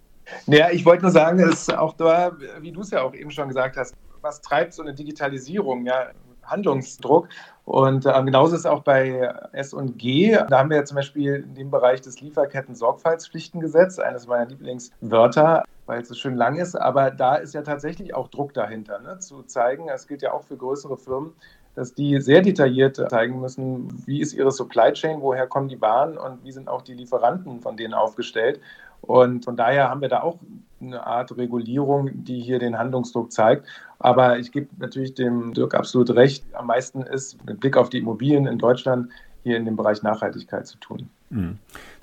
Naja, 0.47 0.71
ich 0.71 0.85
wollte 0.85 1.03
nur 1.03 1.11
sagen, 1.11 1.41
es 1.41 1.63
ist 1.63 1.77
auch 1.77 1.95
da, 1.95 2.37
wie 2.61 2.73
du 2.73 2.81
es 2.81 2.91
ja 2.91 3.03
auch 3.03 3.15
eben 3.15 3.31
schon 3.31 3.49
gesagt 3.49 3.77
hast, 3.77 3.95
was 4.21 4.41
treibt 4.41 4.75
so 4.75 4.83
eine 4.83 4.95
Digitalisierung? 4.95 5.87
Ja, 5.87 6.11
Handlungsdruck. 6.43 7.29
Und 7.71 8.05
äh, 8.05 8.23
genauso 8.25 8.57
ist 8.57 8.63
es 8.63 8.67
auch 8.67 8.83
bei 8.83 9.33
S 9.53 9.73
und 9.73 9.97
G. 9.97 10.37
Da 10.49 10.59
haben 10.59 10.71
wir 10.71 10.79
ja 10.79 10.85
zum 10.85 10.97
Beispiel 10.97 11.37
in 11.37 11.55
dem 11.55 11.71
Bereich 11.71 12.01
des 12.01 12.21
Lieferketten-Sorgfaltspflichtengesetz, 12.21 14.01
eines 14.01 14.27
meiner 14.27 14.47
Lieblingswörter, 14.47 15.63
weil 15.87 16.03
es 16.03 16.09
so 16.09 16.17
schön 16.17 16.35
lang 16.35 16.57
ist. 16.57 16.75
Aber 16.75 17.13
da 17.13 17.37
ist 17.37 17.55
ja 17.55 17.63
tatsächlich 17.63 18.13
auch 18.13 18.27
Druck 18.27 18.55
dahinter, 18.55 18.99
ne? 18.99 19.21
zu 19.21 19.45
zeigen, 19.45 19.87
das 19.87 20.09
gilt 20.09 20.23
ja 20.23 20.33
auch 20.33 20.43
für 20.43 20.57
größere 20.57 20.97
Firmen, 20.97 21.33
dass 21.77 21.95
die 21.95 22.21
sehr 22.21 22.43
detailliert 22.43 22.97
zeigen 23.09 23.41
müssen, 23.41 24.03
wie 24.05 24.21
ist 24.21 24.33
ihre 24.33 24.51
Supply 24.51 24.93
Chain, 24.93 25.21
woher 25.21 25.47
kommen 25.47 25.69
die 25.69 25.81
Waren 25.81 26.19
und 26.19 26.43
wie 26.43 26.51
sind 26.51 26.69
auch 26.69 26.83
die 26.83 26.95
Lieferanten 26.95 27.61
von 27.61 27.77
denen 27.77 27.95
aufgestellt. 27.95 28.61
Und 29.01 29.45
von 29.45 29.57
daher 29.57 29.89
haben 29.89 30.01
wir 30.01 30.09
da 30.09 30.23
auch 30.23 30.39
eine 30.81 31.07
Art 31.07 31.37
Regulierung, 31.37 32.25
die 32.25 32.41
hier 32.41 32.59
den 32.59 32.79
Handlungsdruck 32.79 33.33
zeigt. 33.33 33.67
Aber 33.99 34.39
ich 34.39 34.53
gebe 34.53 34.69
natürlich 34.79 35.15
dem 35.15 35.53
Dirk 35.53 35.75
absolut 35.75 36.11
recht. 36.11 36.45
Am 36.55 36.67
meisten 36.67 37.03
ist 37.03 37.45
mit 37.45 37.61
Blick 37.61 37.77
auf 37.77 37.91
die 37.91 37.99
Immobilien 37.99 38.47
in 38.47 38.59
Deutschland 38.59 39.11
hier 39.43 39.57
in 39.57 39.65
dem 39.65 39.77
Bereich 39.77 40.03
Nachhaltigkeit 40.03 40.67
zu 40.67 40.79
tun. 40.79 41.09
Mhm. 41.31 41.59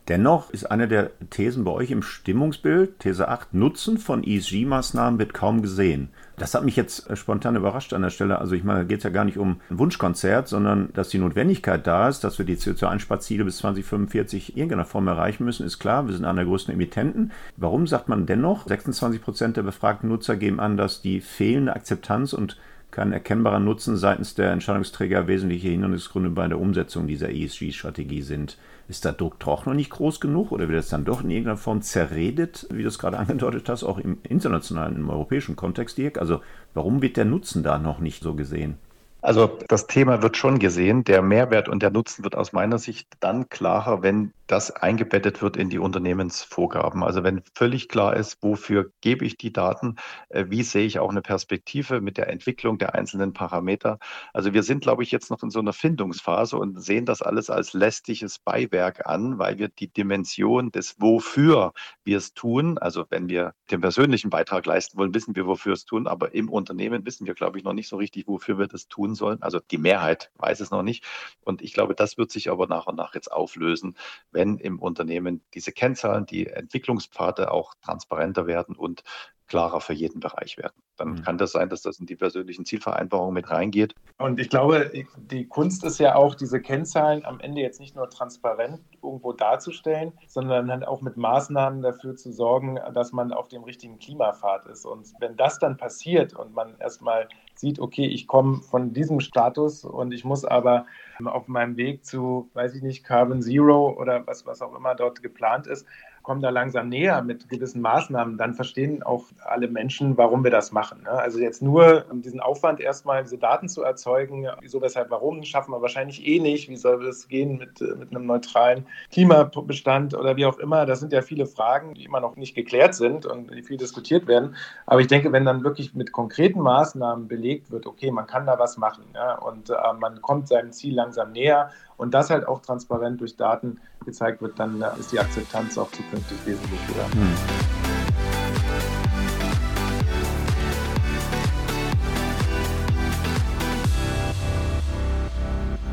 Dennoch 0.07 0.51
ist 0.51 0.65
eine 0.65 0.87
der 0.87 1.11
Thesen 1.29 1.65
bei 1.65 1.71
euch 1.71 1.91
im 1.91 2.01
Stimmungsbild, 2.01 2.99
These 2.99 3.27
8, 3.27 3.53
Nutzen 3.53 3.97
von 3.97 4.23
ESG-Maßnahmen 4.23 5.19
wird 5.19 5.33
kaum 5.33 5.61
gesehen. 5.61 6.09
Das 6.39 6.53
hat 6.53 6.63
mich 6.63 6.75
jetzt 6.75 7.09
äh, 7.09 7.15
spontan 7.15 7.55
überrascht 7.55 7.93
an 7.93 8.03
der 8.03 8.11
Stelle. 8.11 8.39
Also 8.39 8.53
ich 8.53 8.63
meine, 8.63 8.85
geht 8.85 8.99
es 8.99 9.03
ja 9.03 9.09
gar 9.09 9.25
nicht 9.25 9.39
um 9.39 9.59
ein 9.71 9.79
Wunschkonzert, 9.79 10.47
sondern 10.47 10.89
dass 10.93 11.09
die 11.09 11.17
Notwendigkeit 11.17 11.85
da 11.87 12.07
ist, 12.07 12.23
dass 12.23 12.37
wir 12.37 12.45
die 12.45 12.57
CO2-Einsparziele 12.57 13.43
bis 13.43 13.57
2045 13.57 14.51
in 14.51 14.57
irgendeiner 14.57 14.85
Form 14.85 15.07
erreichen 15.07 15.45
müssen, 15.45 15.65
ist 15.65 15.79
klar. 15.79 16.05
Wir 16.05 16.13
sind 16.13 16.25
einer 16.25 16.35
der 16.35 16.45
größten 16.45 16.73
Emittenten. 16.73 17.31
Warum 17.57 17.87
sagt 17.87 18.07
man 18.07 18.27
dennoch, 18.27 18.67
26 18.67 19.21
Prozent 19.21 19.57
der 19.57 19.63
befragten 19.63 20.09
Nutzer 20.09 20.35
geben 20.35 20.59
an, 20.59 20.77
dass 20.77 21.01
die 21.01 21.21
fehlende 21.21 21.75
Akzeptanz 21.75 22.33
und 22.33 22.57
kein 22.91 23.13
erkennbarer 23.13 23.59
Nutzen 23.59 23.97
seitens 23.97 24.35
der 24.35 24.51
Entscheidungsträger 24.51 25.27
wesentliche 25.27 25.69
Hindernisgründe 25.69 26.29
bei 26.29 26.47
der 26.47 26.59
Umsetzung 26.59 27.07
dieser 27.07 27.29
ESG-Strategie 27.29 28.21
sind. 28.21 28.57
Ist 28.87 29.03
der 29.03 29.13
Druck 29.13 29.39
doch 29.39 29.65
noch 29.65 29.73
nicht 29.73 29.89
groß 29.89 30.21
genug 30.21 30.51
oder 30.51 30.69
wird 30.69 30.79
es 30.79 30.89
dann 30.89 31.03
doch 31.03 31.23
in 31.23 31.29
irgendeiner 31.29 31.57
Form 31.57 31.81
zerredet, 31.81 32.67
wie 32.71 32.83
du 32.83 32.87
es 32.87 32.99
gerade 32.99 33.17
angedeutet 33.19 33.67
hast, 33.69 33.83
auch 33.83 33.97
im 33.97 34.19
internationalen, 34.23 34.95
im 34.95 35.09
europäischen 35.09 35.55
Kontext, 35.55 35.97
Dirk? 35.97 36.17
Also 36.17 36.41
warum 36.73 37.01
wird 37.01 37.17
der 37.17 37.25
Nutzen 37.25 37.63
da 37.63 37.77
noch 37.77 37.99
nicht 37.99 38.23
so 38.23 38.35
gesehen? 38.35 38.77
Also 39.21 39.57
das 39.67 39.87
Thema 39.87 40.21
wird 40.21 40.37
schon 40.37 40.59
gesehen. 40.59 41.03
Der 41.03 41.21
Mehrwert 41.21 41.67
und 41.67 41.83
der 41.83 41.89
Nutzen 41.89 42.23
wird 42.23 42.35
aus 42.35 42.53
meiner 42.53 42.77
Sicht 42.77 43.09
dann 43.19 43.49
klarer, 43.49 44.03
wenn 44.03 44.31
das 44.47 44.71
eingebettet 44.71 45.41
wird 45.41 45.57
in 45.57 45.69
die 45.69 45.79
Unternehmensvorgaben. 45.79 47.03
Also 47.03 47.23
wenn 47.23 47.43
völlig 47.53 47.89
klar 47.89 48.15
ist, 48.15 48.41
wofür 48.41 48.91
gebe 49.01 49.25
ich 49.25 49.37
die 49.37 49.51
Daten, 49.51 49.95
äh, 50.29 50.45
wie 50.47 50.63
sehe 50.63 50.85
ich 50.85 50.99
auch 50.99 51.09
eine 51.09 51.21
Perspektive 51.21 52.01
mit 52.01 52.17
der 52.17 52.29
Entwicklung 52.29 52.77
der 52.77 52.95
einzelnen 52.95 53.33
Parameter. 53.33 53.99
Also 54.33 54.53
wir 54.53 54.63
sind, 54.63 54.81
glaube 54.81 55.03
ich, 55.03 55.11
jetzt 55.11 55.29
noch 55.29 55.43
in 55.43 55.49
so 55.49 55.59
einer 55.59 55.73
Findungsphase 55.73 56.57
und 56.57 56.81
sehen 56.81 57.05
das 57.05 57.21
alles 57.21 57.49
als 57.49 57.73
lästiges 57.73 58.39
Beiwerk 58.39 59.05
an, 59.05 59.37
weil 59.37 59.57
wir 59.59 59.67
die 59.67 59.91
Dimension 59.91 60.71
des 60.71 60.95
Wofür 60.99 61.73
wir 62.05 62.17
es 62.17 62.33
tun, 62.33 62.77
also 62.77 63.05
wenn 63.09 63.27
wir 63.27 63.53
den 63.69 63.81
persönlichen 63.81 64.29
Beitrag 64.29 64.65
leisten 64.65 64.97
wollen, 64.97 65.13
wissen 65.13 65.35
wir, 65.35 65.45
wofür 65.45 65.73
es 65.73 65.85
tun, 65.85 66.07
aber 66.07 66.33
im 66.33 66.49
Unternehmen 66.49 67.05
wissen 67.05 67.27
wir, 67.27 67.33
glaube 67.33 67.57
ich, 67.57 67.65
noch 67.65 67.73
nicht 67.73 67.89
so 67.89 67.97
richtig, 67.97 68.27
wofür 68.27 68.57
wir 68.57 68.67
das 68.67 68.87
tun 68.87 69.13
sollen. 69.13 69.41
Also 69.41 69.59
die 69.59 69.77
Mehrheit 69.77 70.31
weiß 70.35 70.61
es 70.61 70.71
noch 70.71 70.83
nicht. 70.83 71.03
Und 71.43 71.61
ich 71.61 71.73
glaube, 71.73 71.95
das 71.95 72.17
wird 72.17 72.31
sich 72.31 72.49
aber 72.49 72.67
nach 72.67 72.87
und 72.87 72.95
nach 72.95 73.13
jetzt 73.13 73.31
auflösen, 73.31 73.95
wenn 74.37 74.59
im 74.59 74.77
Unternehmen 74.77 75.41
diese 75.55 75.71
Kennzahlen, 75.71 76.27
die 76.27 76.45
Entwicklungspfade 76.45 77.51
auch 77.51 77.73
transparenter 77.83 78.45
werden 78.45 78.75
und 78.75 79.03
klarer 79.47 79.81
für 79.81 79.93
jeden 79.93 80.19
Bereich 80.19 80.57
werden. 80.57 80.75
Dann 80.97 81.09
mhm. 81.09 81.23
kann 81.23 81.37
das 81.37 81.53
sein, 81.53 81.69
dass 81.69 81.81
das 81.81 81.99
in 81.99 82.05
die 82.05 82.15
persönlichen 82.15 82.65
Zielvereinbarungen 82.65 83.33
mit 83.33 83.49
reingeht. 83.49 83.95
Und 84.17 84.39
ich 84.39 84.49
glaube, 84.49 84.91
die 85.15 85.47
Kunst 85.47 85.83
ist 85.83 85.99
ja 85.99 86.15
auch, 86.15 86.35
diese 86.35 86.61
Kennzahlen 86.61 87.25
am 87.25 87.39
Ende 87.39 87.61
jetzt 87.61 87.79
nicht 87.79 87.95
nur 87.95 88.09
transparent 88.09 88.81
irgendwo 89.01 89.33
darzustellen, 89.33 90.13
sondern 90.27 90.67
dann 90.67 90.83
auch 90.83 91.01
mit 91.01 91.17
Maßnahmen 91.17 91.81
dafür 91.81 92.15
zu 92.15 92.31
sorgen, 92.31 92.77
dass 92.93 93.11
man 93.11 93.31
auf 93.31 93.47
dem 93.47 93.63
richtigen 93.63 93.97
Klimapfad 93.97 94.65
ist. 94.67 94.85
Und 94.85 95.13
wenn 95.19 95.35
das 95.35 95.57
dann 95.57 95.77
passiert 95.77 96.33
und 96.33 96.53
man 96.53 96.77
erstmal 96.79 97.27
sieht, 97.57 97.79
okay, 97.79 98.05
ich 98.05 98.27
komme 98.27 98.61
von 98.61 98.93
diesem 98.93 99.19
Status 99.19 99.83
und 99.83 100.13
ich 100.13 100.23
muss 100.23 100.45
aber 100.45 100.85
auf 101.23 101.47
meinem 101.47 101.75
Weg 101.77 102.05
zu, 102.05 102.49
weiß 102.53 102.75
ich 102.75 102.83
nicht, 102.83 103.03
Carbon 103.03 103.41
Zero 103.41 103.95
oder 103.99 104.25
was, 104.27 104.45
was 104.45 104.61
auch 104.61 104.75
immer 104.75 104.95
dort 104.95 105.21
geplant 105.21 105.67
ist, 105.67 105.85
kommen 106.27 106.41
da 106.41 106.49
langsam 106.49 106.89
näher 106.89 107.21
mit 107.21 107.47
gewissen 107.47 107.79
Maßnahmen, 107.79 108.37
dann 108.37 108.53
verstehen 108.53 109.01
auch 109.01 109.23
alle 109.45 109.69
Menschen, 109.69 110.17
warum 110.17 110.43
wir 110.43 110.51
das 110.51 110.73
machen. 110.73 111.03
Ne? 111.03 111.11
Also 111.11 111.39
jetzt 111.39 111.61
nur 111.61 112.03
diesen 112.11 112.41
Aufwand 112.41 112.81
erstmal, 112.81 113.23
diese 113.23 113.37
Daten 113.37 113.69
zu 113.69 113.81
erzeugen, 113.81 114.45
wieso, 114.59 114.81
weshalb, 114.81 115.09
warum, 115.09 115.41
schaffen 115.43 115.71
wir 115.71 115.81
wahrscheinlich 115.81 116.27
eh 116.27 116.41
nicht. 116.41 116.67
Wie 116.67 116.75
soll 116.75 117.07
es 117.07 117.29
gehen 117.29 117.57
mit, 117.57 117.79
mit 117.79 118.11
einem 118.11 118.25
neutralen 118.25 118.85
Klimabestand 119.09 120.15
oder 120.15 120.35
wie 120.35 120.45
auch 120.45 120.59
immer? 120.59 120.85
Das 120.85 120.99
sind 120.99 121.13
ja 121.13 121.21
viele 121.21 121.45
Fragen, 121.45 121.93
die 121.93 122.03
immer 122.03 122.19
noch 122.19 122.35
nicht 122.35 122.55
geklärt 122.55 122.93
sind 122.93 123.25
und 123.25 123.49
die 123.55 123.63
viel 123.63 123.77
diskutiert 123.77 124.27
werden. 124.27 124.57
Aber 124.85 124.99
ich 124.99 125.07
denke, 125.07 125.31
wenn 125.31 125.45
dann 125.45 125.63
wirklich 125.63 125.95
mit 125.95 126.11
konkreten 126.11 126.59
Maßnahmen 126.59 127.29
belegt 127.29 127.71
wird, 127.71 127.85
okay, 127.85 128.11
man 128.11 128.27
kann 128.27 128.45
da 128.45 128.59
was 128.59 128.75
machen 128.75 129.05
ja, 129.15 129.35
und 129.35 129.69
äh, 129.69 129.75
man 129.97 130.21
kommt 130.21 130.49
seinem 130.49 130.73
Ziel 130.73 130.93
langsam 130.93 131.31
näher 131.31 131.69
und 131.97 132.13
das 132.13 132.29
halt 132.29 132.47
auch 132.47 132.61
transparent 132.61 133.19
durch 133.19 133.35
Daten 133.35 133.79
gezeigt 134.05 134.41
wird, 134.41 134.57
dann 134.59 134.81
äh, 134.81 134.87
ist 134.99 135.11
die 135.11 135.19
Akzeptanz 135.19 135.77
auch 135.77 135.91
zukünftig 135.91 136.37
wesentlich 136.45 136.79
höher. 136.87 137.05
Hm. 137.11 137.33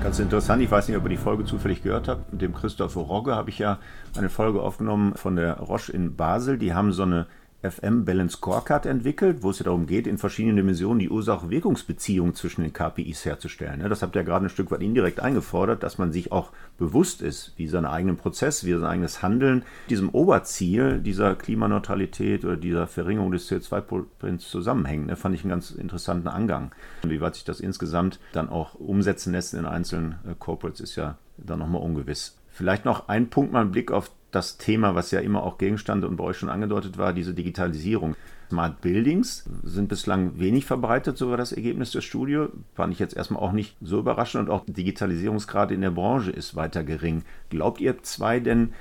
Ganz 0.02 0.18
interessant, 0.18 0.62
ich 0.62 0.70
weiß 0.70 0.86
nicht, 0.86 0.98
ob 0.98 1.04
ihr 1.04 1.08
die 1.08 1.16
Folge 1.16 1.46
zufällig 1.46 1.82
gehört 1.82 2.08
habt. 2.08 2.30
Mit 2.30 2.42
dem 2.42 2.54
Christoph 2.54 2.94
Rogge 2.94 3.34
habe 3.34 3.48
ich 3.48 3.58
ja 3.58 3.78
eine 4.18 4.28
Folge 4.28 4.60
aufgenommen 4.60 5.14
von 5.14 5.34
der 5.34 5.58
Roche 5.60 5.92
in 5.92 6.14
Basel. 6.14 6.58
Die 6.58 6.74
haben 6.74 6.92
so 6.92 7.04
eine 7.04 7.26
FM 7.70 8.04
Balance 8.04 8.36
Scorecard 8.36 8.86
entwickelt, 8.86 9.42
wo 9.42 9.50
es 9.50 9.58
ja 9.58 9.64
darum 9.64 9.86
geht, 9.86 10.06
in 10.06 10.18
verschiedenen 10.18 10.56
Dimensionen 10.56 10.98
die 10.98 11.08
Ursache-Wirkungsbeziehung 11.08 12.34
zwischen 12.34 12.62
den 12.62 12.72
KPIs 12.72 13.24
herzustellen. 13.24 13.80
Das 13.88 14.02
habt 14.02 14.14
ihr 14.16 14.24
gerade 14.24 14.46
ein 14.46 14.50
Stück 14.50 14.70
weit 14.70 14.82
indirekt 14.82 15.20
eingefordert, 15.20 15.82
dass 15.82 15.98
man 15.98 16.12
sich 16.12 16.30
auch 16.32 16.52
bewusst 16.78 17.22
ist, 17.22 17.52
wie 17.56 17.66
sein 17.66 17.86
eigenen 17.86 18.16
Prozess, 18.16 18.64
wie 18.64 18.72
sein 18.72 18.84
eigenes 18.84 19.22
Handeln 19.22 19.64
diesem 19.88 20.10
Oberziel 20.10 21.00
dieser 21.00 21.34
Klimaneutralität 21.34 22.44
oder 22.44 22.56
dieser 22.56 22.86
Verringerung 22.86 23.32
des 23.32 23.50
CO2-Prints 23.50 24.48
zusammenhängt. 24.48 25.10
Das 25.10 25.18
fand 25.18 25.34
ich 25.34 25.42
einen 25.42 25.50
ganz 25.50 25.70
interessanten 25.70 26.28
Angang. 26.28 26.72
Wie 27.02 27.20
weit 27.20 27.34
sich 27.34 27.44
das 27.44 27.60
insgesamt 27.60 28.20
dann 28.32 28.48
auch 28.48 28.74
umsetzen 28.74 29.32
lässt 29.32 29.54
in 29.54 29.66
einzelnen 29.66 30.16
äh, 30.28 30.34
Corporates, 30.38 30.80
ist 30.80 30.96
ja 30.96 31.16
dann 31.38 31.58
nochmal 31.58 31.82
ungewiss. 31.82 32.36
Vielleicht 32.54 32.84
noch 32.84 33.08
ein 33.08 33.30
Punkt, 33.30 33.52
mal 33.52 33.62
ein 33.62 33.72
Blick 33.72 33.90
auf 33.90 34.12
das 34.30 34.58
Thema, 34.58 34.94
was 34.94 35.10
ja 35.10 35.18
immer 35.18 35.42
auch 35.42 35.58
Gegenstand 35.58 36.04
und 36.04 36.16
bei 36.16 36.22
euch 36.22 36.36
schon 36.36 36.48
angedeutet 36.48 36.98
war, 36.98 37.12
diese 37.12 37.34
Digitalisierung. 37.34 38.14
Smart 38.48 38.80
Buildings 38.80 39.44
sind 39.64 39.88
bislang 39.88 40.38
wenig 40.38 40.64
verbreitet, 40.64 41.18
so 41.18 41.30
war 41.30 41.36
das 41.36 41.50
Ergebnis 41.50 41.90
der 41.90 42.00
Studie. 42.00 42.46
Fand 42.74 42.92
ich 42.92 43.00
jetzt 43.00 43.16
erstmal 43.16 43.42
auch 43.42 43.50
nicht 43.50 43.76
so 43.80 43.98
überraschend 43.98 44.48
und 44.48 44.54
auch 44.54 44.64
Digitalisierungsgrad 44.68 45.72
in 45.72 45.80
der 45.80 45.90
Branche 45.90 46.30
ist 46.30 46.54
weiter 46.54 46.84
gering. 46.84 47.24
Glaubt 47.50 47.80
ihr 47.80 48.04
zwei 48.04 48.38
denn, 48.38 48.72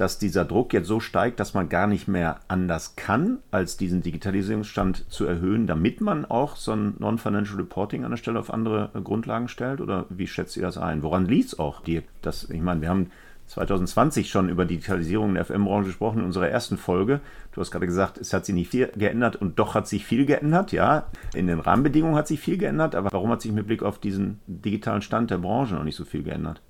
dass 0.00 0.18
dieser 0.18 0.46
Druck 0.46 0.72
jetzt 0.72 0.88
so 0.88 0.98
steigt, 0.98 1.40
dass 1.40 1.52
man 1.52 1.68
gar 1.68 1.86
nicht 1.86 2.08
mehr 2.08 2.40
anders 2.48 2.96
kann, 2.96 3.38
als 3.50 3.76
diesen 3.76 4.02
Digitalisierungsstand 4.02 5.04
zu 5.12 5.26
erhöhen, 5.26 5.66
damit 5.66 6.00
man 6.00 6.24
auch 6.24 6.56
so 6.56 6.72
ein 6.72 6.94
Non-Financial 6.98 7.58
Reporting 7.58 8.04
an 8.04 8.12
der 8.12 8.16
Stelle 8.16 8.38
auf 8.38 8.50
andere 8.50 8.88
Grundlagen 9.04 9.48
stellt? 9.48 9.82
Oder 9.82 10.06
wie 10.08 10.26
schätzt 10.26 10.56
ihr 10.56 10.62
das 10.62 10.78
ein? 10.78 11.02
Woran 11.02 11.26
liegt 11.26 11.48
es 11.48 11.58
auch? 11.58 11.82
Das, 12.22 12.48
ich 12.48 12.62
meine, 12.62 12.80
wir 12.80 12.88
haben 12.88 13.10
2020 13.48 14.30
schon 14.30 14.48
über 14.48 14.64
Digitalisierung 14.64 15.30
in 15.30 15.34
der 15.34 15.44
FM-Branche 15.44 15.88
gesprochen 15.88 16.20
in 16.20 16.24
unserer 16.24 16.48
ersten 16.48 16.78
Folge. 16.78 17.20
Du 17.52 17.60
hast 17.60 17.70
gerade 17.70 17.86
gesagt, 17.86 18.16
es 18.16 18.32
hat 18.32 18.46
sich 18.46 18.54
nicht 18.54 18.70
viel 18.70 18.90
geändert 18.96 19.36
und 19.36 19.58
doch 19.58 19.74
hat 19.74 19.86
sich 19.86 20.06
viel 20.06 20.24
geändert. 20.24 20.72
Ja, 20.72 21.08
in 21.34 21.46
den 21.46 21.60
Rahmenbedingungen 21.60 22.16
hat 22.16 22.26
sich 22.26 22.40
viel 22.40 22.56
geändert, 22.56 22.94
aber 22.94 23.12
warum 23.12 23.30
hat 23.30 23.42
sich 23.42 23.52
mit 23.52 23.66
Blick 23.66 23.82
auf 23.82 23.98
diesen 23.98 24.40
digitalen 24.46 25.02
Stand 25.02 25.30
der 25.30 25.38
Branche 25.38 25.74
noch 25.74 25.84
nicht 25.84 25.96
so 25.96 26.06
viel 26.06 26.22
geändert? 26.22 26.62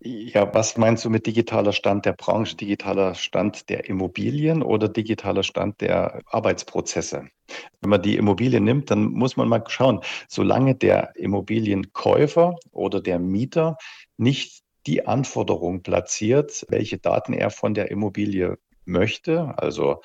Ja, 0.00 0.54
was 0.54 0.76
meinst 0.76 1.04
du 1.04 1.10
mit 1.10 1.26
digitaler 1.26 1.72
Stand 1.72 2.06
der 2.06 2.12
Branche, 2.12 2.54
digitaler 2.56 3.16
Stand 3.16 3.68
der 3.68 3.88
Immobilien 3.88 4.62
oder 4.62 4.88
digitaler 4.88 5.42
Stand 5.42 5.80
der 5.80 6.20
Arbeitsprozesse? 6.26 7.28
Wenn 7.80 7.90
man 7.90 8.02
die 8.02 8.16
Immobilie 8.16 8.60
nimmt, 8.60 8.92
dann 8.92 9.06
muss 9.06 9.36
man 9.36 9.48
mal 9.48 9.64
schauen, 9.66 10.00
solange 10.28 10.76
der 10.76 11.16
Immobilienkäufer 11.16 12.56
oder 12.70 13.00
der 13.00 13.18
Mieter 13.18 13.76
nicht 14.16 14.62
die 14.86 15.04
Anforderung 15.04 15.82
platziert, 15.82 16.64
welche 16.68 16.98
Daten 16.98 17.32
er 17.32 17.50
von 17.50 17.74
der 17.74 17.90
Immobilie 17.90 18.58
möchte. 18.84 19.54
Also 19.58 20.00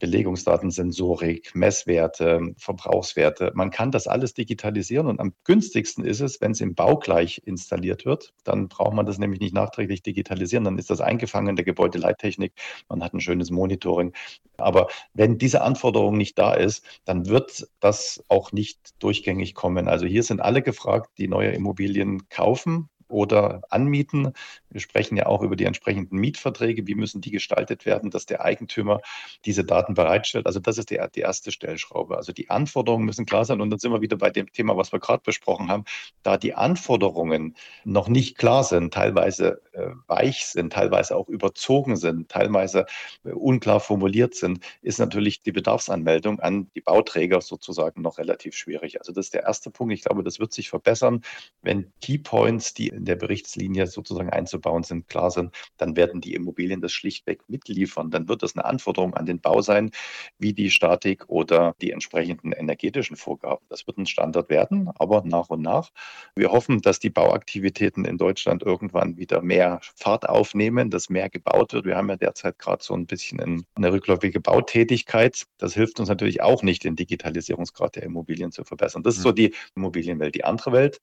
Belegungsdaten, 0.00 0.72
Sensorik, 0.72 1.54
Messwerte, 1.54 2.54
Verbrauchswerte. 2.56 3.52
Man 3.54 3.70
kann 3.70 3.92
das 3.92 4.08
alles 4.08 4.34
digitalisieren 4.34 5.06
und 5.06 5.20
am 5.20 5.34
günstigsten 5.44 6.04
ist 6.04 6.20
es, 6.20 6.40
wenn 6.40 6.52
es 6.52 6.60
im 6.60 6.74
Bau 6.74 6.96
gleich 6.96 7.42
installiert 7.44 8.04
wird. 8.04 8.32
Dann 8.42 8.68
braucht 8.68 8.94
man 8.94 9.06
das 9.06 9.18
nämlich 9.18 9.40
nicht 9.40 9.54
nachträglich 9.54 10.02
digitalisieren. 10.02 10.64
Dann 10.64 10.78
ist 10.78 10.90
das 10.90 11.00
eingefangen 11.00 11.50
in 11.50 11.56
der 11.56 11.64
Gebäudeleittechnik. 11.64 12.54
Man 12.88 13.04
hat 13.04 13.14
ein 13.14 13.20
schönes 13.20 13.50
Monitoring. 13.50 14.12
Aber 14.56 14.88
wenn 15.14 15.38
diese 15.38 15.62
Anforderung 15.62 16.16
nicht 16.16 16.38
da 16.38 16.54
ist, 16.54 16.84
dann 17.04 17.26
wird 17.26 17.68
das 17.78 18.24
auch 18.28 18.52
nicht 18.52 18.94
durchgängig 18.98 19.54
kommen. 19.54 19.86
Also 19.86 20.06
hier 20.06 20.22
sind 20.22 20.40
alle 20.40 20.62
gefragt, 20.62 21.10
die 21.18 21.28
neue 21.28 21.50
Immobilien 21.50 22.28
kaufen 22.28 22.88
oder 23.10 23.62
anmieten. 23.68 24.32
Wir 24.70 24.80
sprechen 24.80 25.16
ja 25.16 25.26
auch 25.26 25.42
über 25.42 25.56
die 25.56 25.64
entsprechenden 25.64 26.18
Mietverträge. 26.18 26.86
Wie 26.86 26.94
müssen 26.94 27.20
die 27.20 27.30
gestaltet 27.30 27.86
werden, 27.86 28.10
dass 28.10 28.26
der 28.26 28.42
Eigentümer 28.44 29.00
diese 29.44 29.64
Daten 29.64 29.94
bereitstellt? 29.94 30.46
Also 30.46 30.60
das 30.60 30.78
ist 30.78 30.90
die, 30.90 31.00
die 31.14 31.20
erste 31.20 31.50
Stellschraube. 31.50 32.16
Also 32.16 32.32
die 32.32 32.50
Anforderungen 32.50 33.04
müssen 33.04 33.26
klar 33.26 33.44
sein. 33.44 33.60
Und 33.60 33.70
dann 33.70 33.78
sind 33.78 33.92
wir 33.92 34.00
wieder 34.00 34.16
bei 34.16 34.30
dem 34.30 34.52
Thema, 34.52 34.76
was 34.76 34.92
wir 34.92 35.00
gerade 35.00 35.22
besprochen 35.24 35.68
haben. 35.68 35.84
Da 36.22 36.36
die 36.36 36.54
Anforderungen 36.54 37.56
noch 37.84 38.08
nicht 38.08 38.38
klar 38.38 38.62
sind, 38.64 38.94
teilweise 38.94 39.60
äh, 39.72 39.88
weich 40.06 40.46
sind, 40.46 40.72
teilweise 40.72 41.16
auch 41.16 41.28
überzogen 41.28 41.96
sind, 41.96 42.28
teilweise 42.28 42.86
äh, 43.24 43.30
unklar 43.30 43.80
formuliert 43.80 44.34
sind, 44.34 44.64
ist 44.82 44.98
natürlich 44.98 45.42
die 45.42 45.52
Bedarfsanmeldung 45.52 46.40
an 46.40 46.70
die 46.74 46.80
Bauträger 46.80 47.40
sozusagen 47.40 48.02
noch 48.02 48.18
relativ 48.18 48.54
schwierig. 48.54 49.00
Also 49.00 49.12
das 49.12 49.26
ist 49.26 49.34
der 49.34 49.42
erste 49.42 49.70
Punkt. 49.70 49.92
Ich 49.94 50.04
glaube, 50.04 50.22
das 50.22 50.38
wird 50.38 50.52
sich 50.52 50.70
verbessern, 50.70 51.22
wenn 51.62 51.92
Keypoints, 52.00 52.74
die 52.74 52.88
in 52.88 53.04
der 53.04 53.16
Berichtslinie 53.16 53.86
sozusagen 53.86 54.30
einzubauen 54.30 54.59
sind, 54.82 55.08
klar 55.08 55.30
sind, 55.30 55.54
dann 55.76 55.96
werden 55.96 56.20
die 56.20 56.34
Immobilien 56.34 56.80
das 56.80 56.92
schlichtweg 56.92 57.42
mitliefern. 57.48 58.10
Dann 58.10 58.28
wird 58.28 58.42
das 58.42 58.56
eine 58.56 58.64
Anforderung 58.64 59.14
an 59.14 59.26
den 59.26 59.40
Bau 59.40 59.62
sein, 59.62 59.90
wie 60.38 60.52
die 60.52 60.70
Statik 60.70 61.28
oder 61.28 61.74
die 61.80 61.90
entsprechenden 61.90 62.52
energetischen 62.52 63.16
Vorgaben. 63.16 63.64
Das 63.68 63.86
wird 63.86 63.98
ein 63.98 64.06
Standard 64.06 64.50
werden, 64.50 64.90
aber 64.96 65.22
nach 65.24 65.50
und 65.50 65.62
nach. 65.62 65.90
Wir 66.34 66.52
hoffen, 66.52 66.80
dass 66.80 66.98
die 66.98 67.10
Bauaktivitäten 67.10 68.04
in 68.04 68.18
Deutschland 68.18 68.62
irgendwann 68.62 69.16
wieder 69.16 69.42
mehr 69.42 69.80
Fahrt 69.96 70.28
aufnehmen, 70.28 70.90
dass 70.90 71.10
mehr 71.10 71.28
gebaut 71.28 71.72
wird. 71.72 71.84
Wir 71.84 71.96
haben 71.96 72.08
ja 72.08 72.16
derzeit 72.16 72.58
gerade 72.58 72.82
so 72.82 72.94
ein 72.94 73.06
bisschen 73.06 73.64
eine 73.74 73.92
rückläufige 73.92 74.40
Bautätigkeit. 74.40 75.44
Das 75.58 75.74
hilft 75.74 76.00
uns 76.00 76.08
natürlich 76.08 76.42
auch 76.42 76.62
nicht, 76.62 76.84
den 76.84 76.96
Digitalisierungsgrad 76.96 77.96
der 77.96 78.04
Immobilien 78.04 78.52
zu 78.52 78.64
verbessern. 78.64 79.02
Das 79.02 79.16
ist 79.16 79.22
so 79.22 79.30
hm. 79.30 79.36
die 79.36 79.54
Immobilienwelt. 79.74 80.34
Die 80.34 80.44
andere 80.44 80.72
Welt 80.72 81.00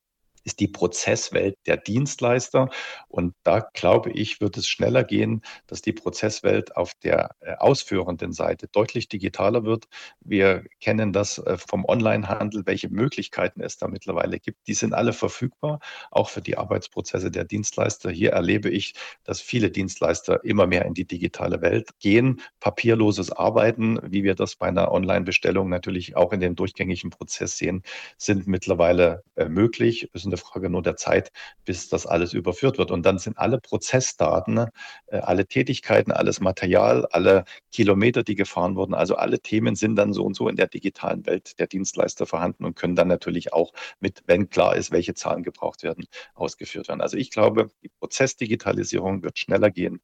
ist 0.47 0.61
die 0.61 0.69
Prozesswelt 0.69 1.57
der 1.67 1.75
Dienstleister. 1.75 2.69
Und 3.09 3.35
da 3.43 3.59
glaube 3.73 4.11
ich, 4.11 4.39
wird 4.39 4.55
es 4.55 4.65
schneller 4.65 5.03
gehen, 5.03 5.41
dass 5.67 5.81
die 5.81 5.91
Prozesswelt 5.91 6.77
auf 6.77 6.93
der 7.03 7.31
äh, 7.41 7.55
ausführenden 7.57 8.31
Seite 8.31 8.69
deutlich 8.69 9.09
digitaler 9.09 9.65
wird. 9.65 9.87
Wir 10.21 10.63
kennen 10.79 11.11
das 11.11 11.37
äh, 11.39 11.57
vom 11.57 11.83
Onlinehandel, 11.83 12.65
welche 12.65 12.87
Möglichkeiten 12.87 13.59
es 13.59 13.77
da 13.77 13.89
mittlerweile 13.89 14.39
gibt. 14.39 14.65
Die 14.67 14.73
sind 14.73 14.93
alle 14.93 15.11
verfügbar, 15.11 15.79
auch 16.11 16.29
für 16.29 16.41
die 16.41 16.57
Arbeitsprozesse 16.57 17.29
der 17.29 17.43
Dienstleister. 17.43 18.09
Hier 18.09 18.31
erlebe 18.31 18.69
ich, 18.69 18.93
dass 19.25 19.41
viele 19.41 19.69
Dienstleister 19.69 20.45
immer 20.45 20.65
mehr 20.65 20.85
in 20.85 20.93
die 20.93 21.05
digitale 21.05 21.61
Welt 21.61 21.89
gehen. 21.99 22.39
Papierloses 22.61 23.33
Arbeiten, 23.33 23.99
wie 24.01 24.23
wir 24.23 24.35
das 24.35 24.55
bei 24.55 24.67
einer 24.67 24.93
Online-Bestellung 24.93 25.67
natürlich 25.67 26.15
auch 26.15 26.31
in 26.31 26.39
dem 26.39 26.55
durchgängigen 26.55 27.09
Prozess 27.09 27.57
sehen, 27.57 27.83
sind 28.17 28.47
mittlerweile 28.47 29.23
äh, 29.35 29.49
möglich. 29.49 30.09
Es 30.13 30.21
ist 30.21 30.27
eine 30.27 30.36
Frage 30.37 30.69
nur 30.69 30.81
der 30.81 30.95
Zeit, 30.95 31.31
bis 31.65 31.89
das 31.89 32.05
alles 32.05 32.33
überführt 32.33 32.77
wird. 32.77 32.91
Und 32.91 33.05
dann 33.05 33.19
sind 33.19 33.37
alle 33.37 33.59
Prozessdaten, 33.59 34.67
äh, 35.07 35.17
alle 35.17 35.45
Tätigkeiten, 35.47 36.11
alles 36.11 36.39
Material, 36.39 37.05
alle 37.11 37.45
Kilometer, 37.71 38.23
die 38.23 38.35
gefahren 38.35 38.75
wurden, 38.75 38.93
also 38.93 39.15
alle 39.15 39.39
Themen 39.39 39.75
sind 39.75 39.95
dann 39.95 40.13
so 40.13 40.23
und 40.23 40.35
so 40.35 40.49
in 40.49 40.55
der 40.55 40.67
digitalen 40.67 41.25
Welt 41.25 41.59
der 41.59 41.67
Dienstleister 41.67 42.25
vorhanden 42.25 42.65
und 42.65 42.75
können 42.75 42.95
dann 42.95 43.07
natürlich 43.07 43.53
auch 43.53 43.73
mit, 43.99 44.23
wenn 44.27 44.49
klar 44.49 44.75
ist, 44.75 44.91
welche 44.91 45.13
Zahlen 45.13 45.43
gebraucht 45.43 45.83
werden, 45.83 46.05
ausgeführt 46.35 46.87
werden. 46.87 47.01
Also 47.01 47.17
ich 47.17 47.31
glaube, 47.31 47.69
die 47.83 47.89
Prozessdigitalisierung 47.99 49.23
wird 49.23 49.39
schneller 49.39 49.71
gehen 49.71 50.01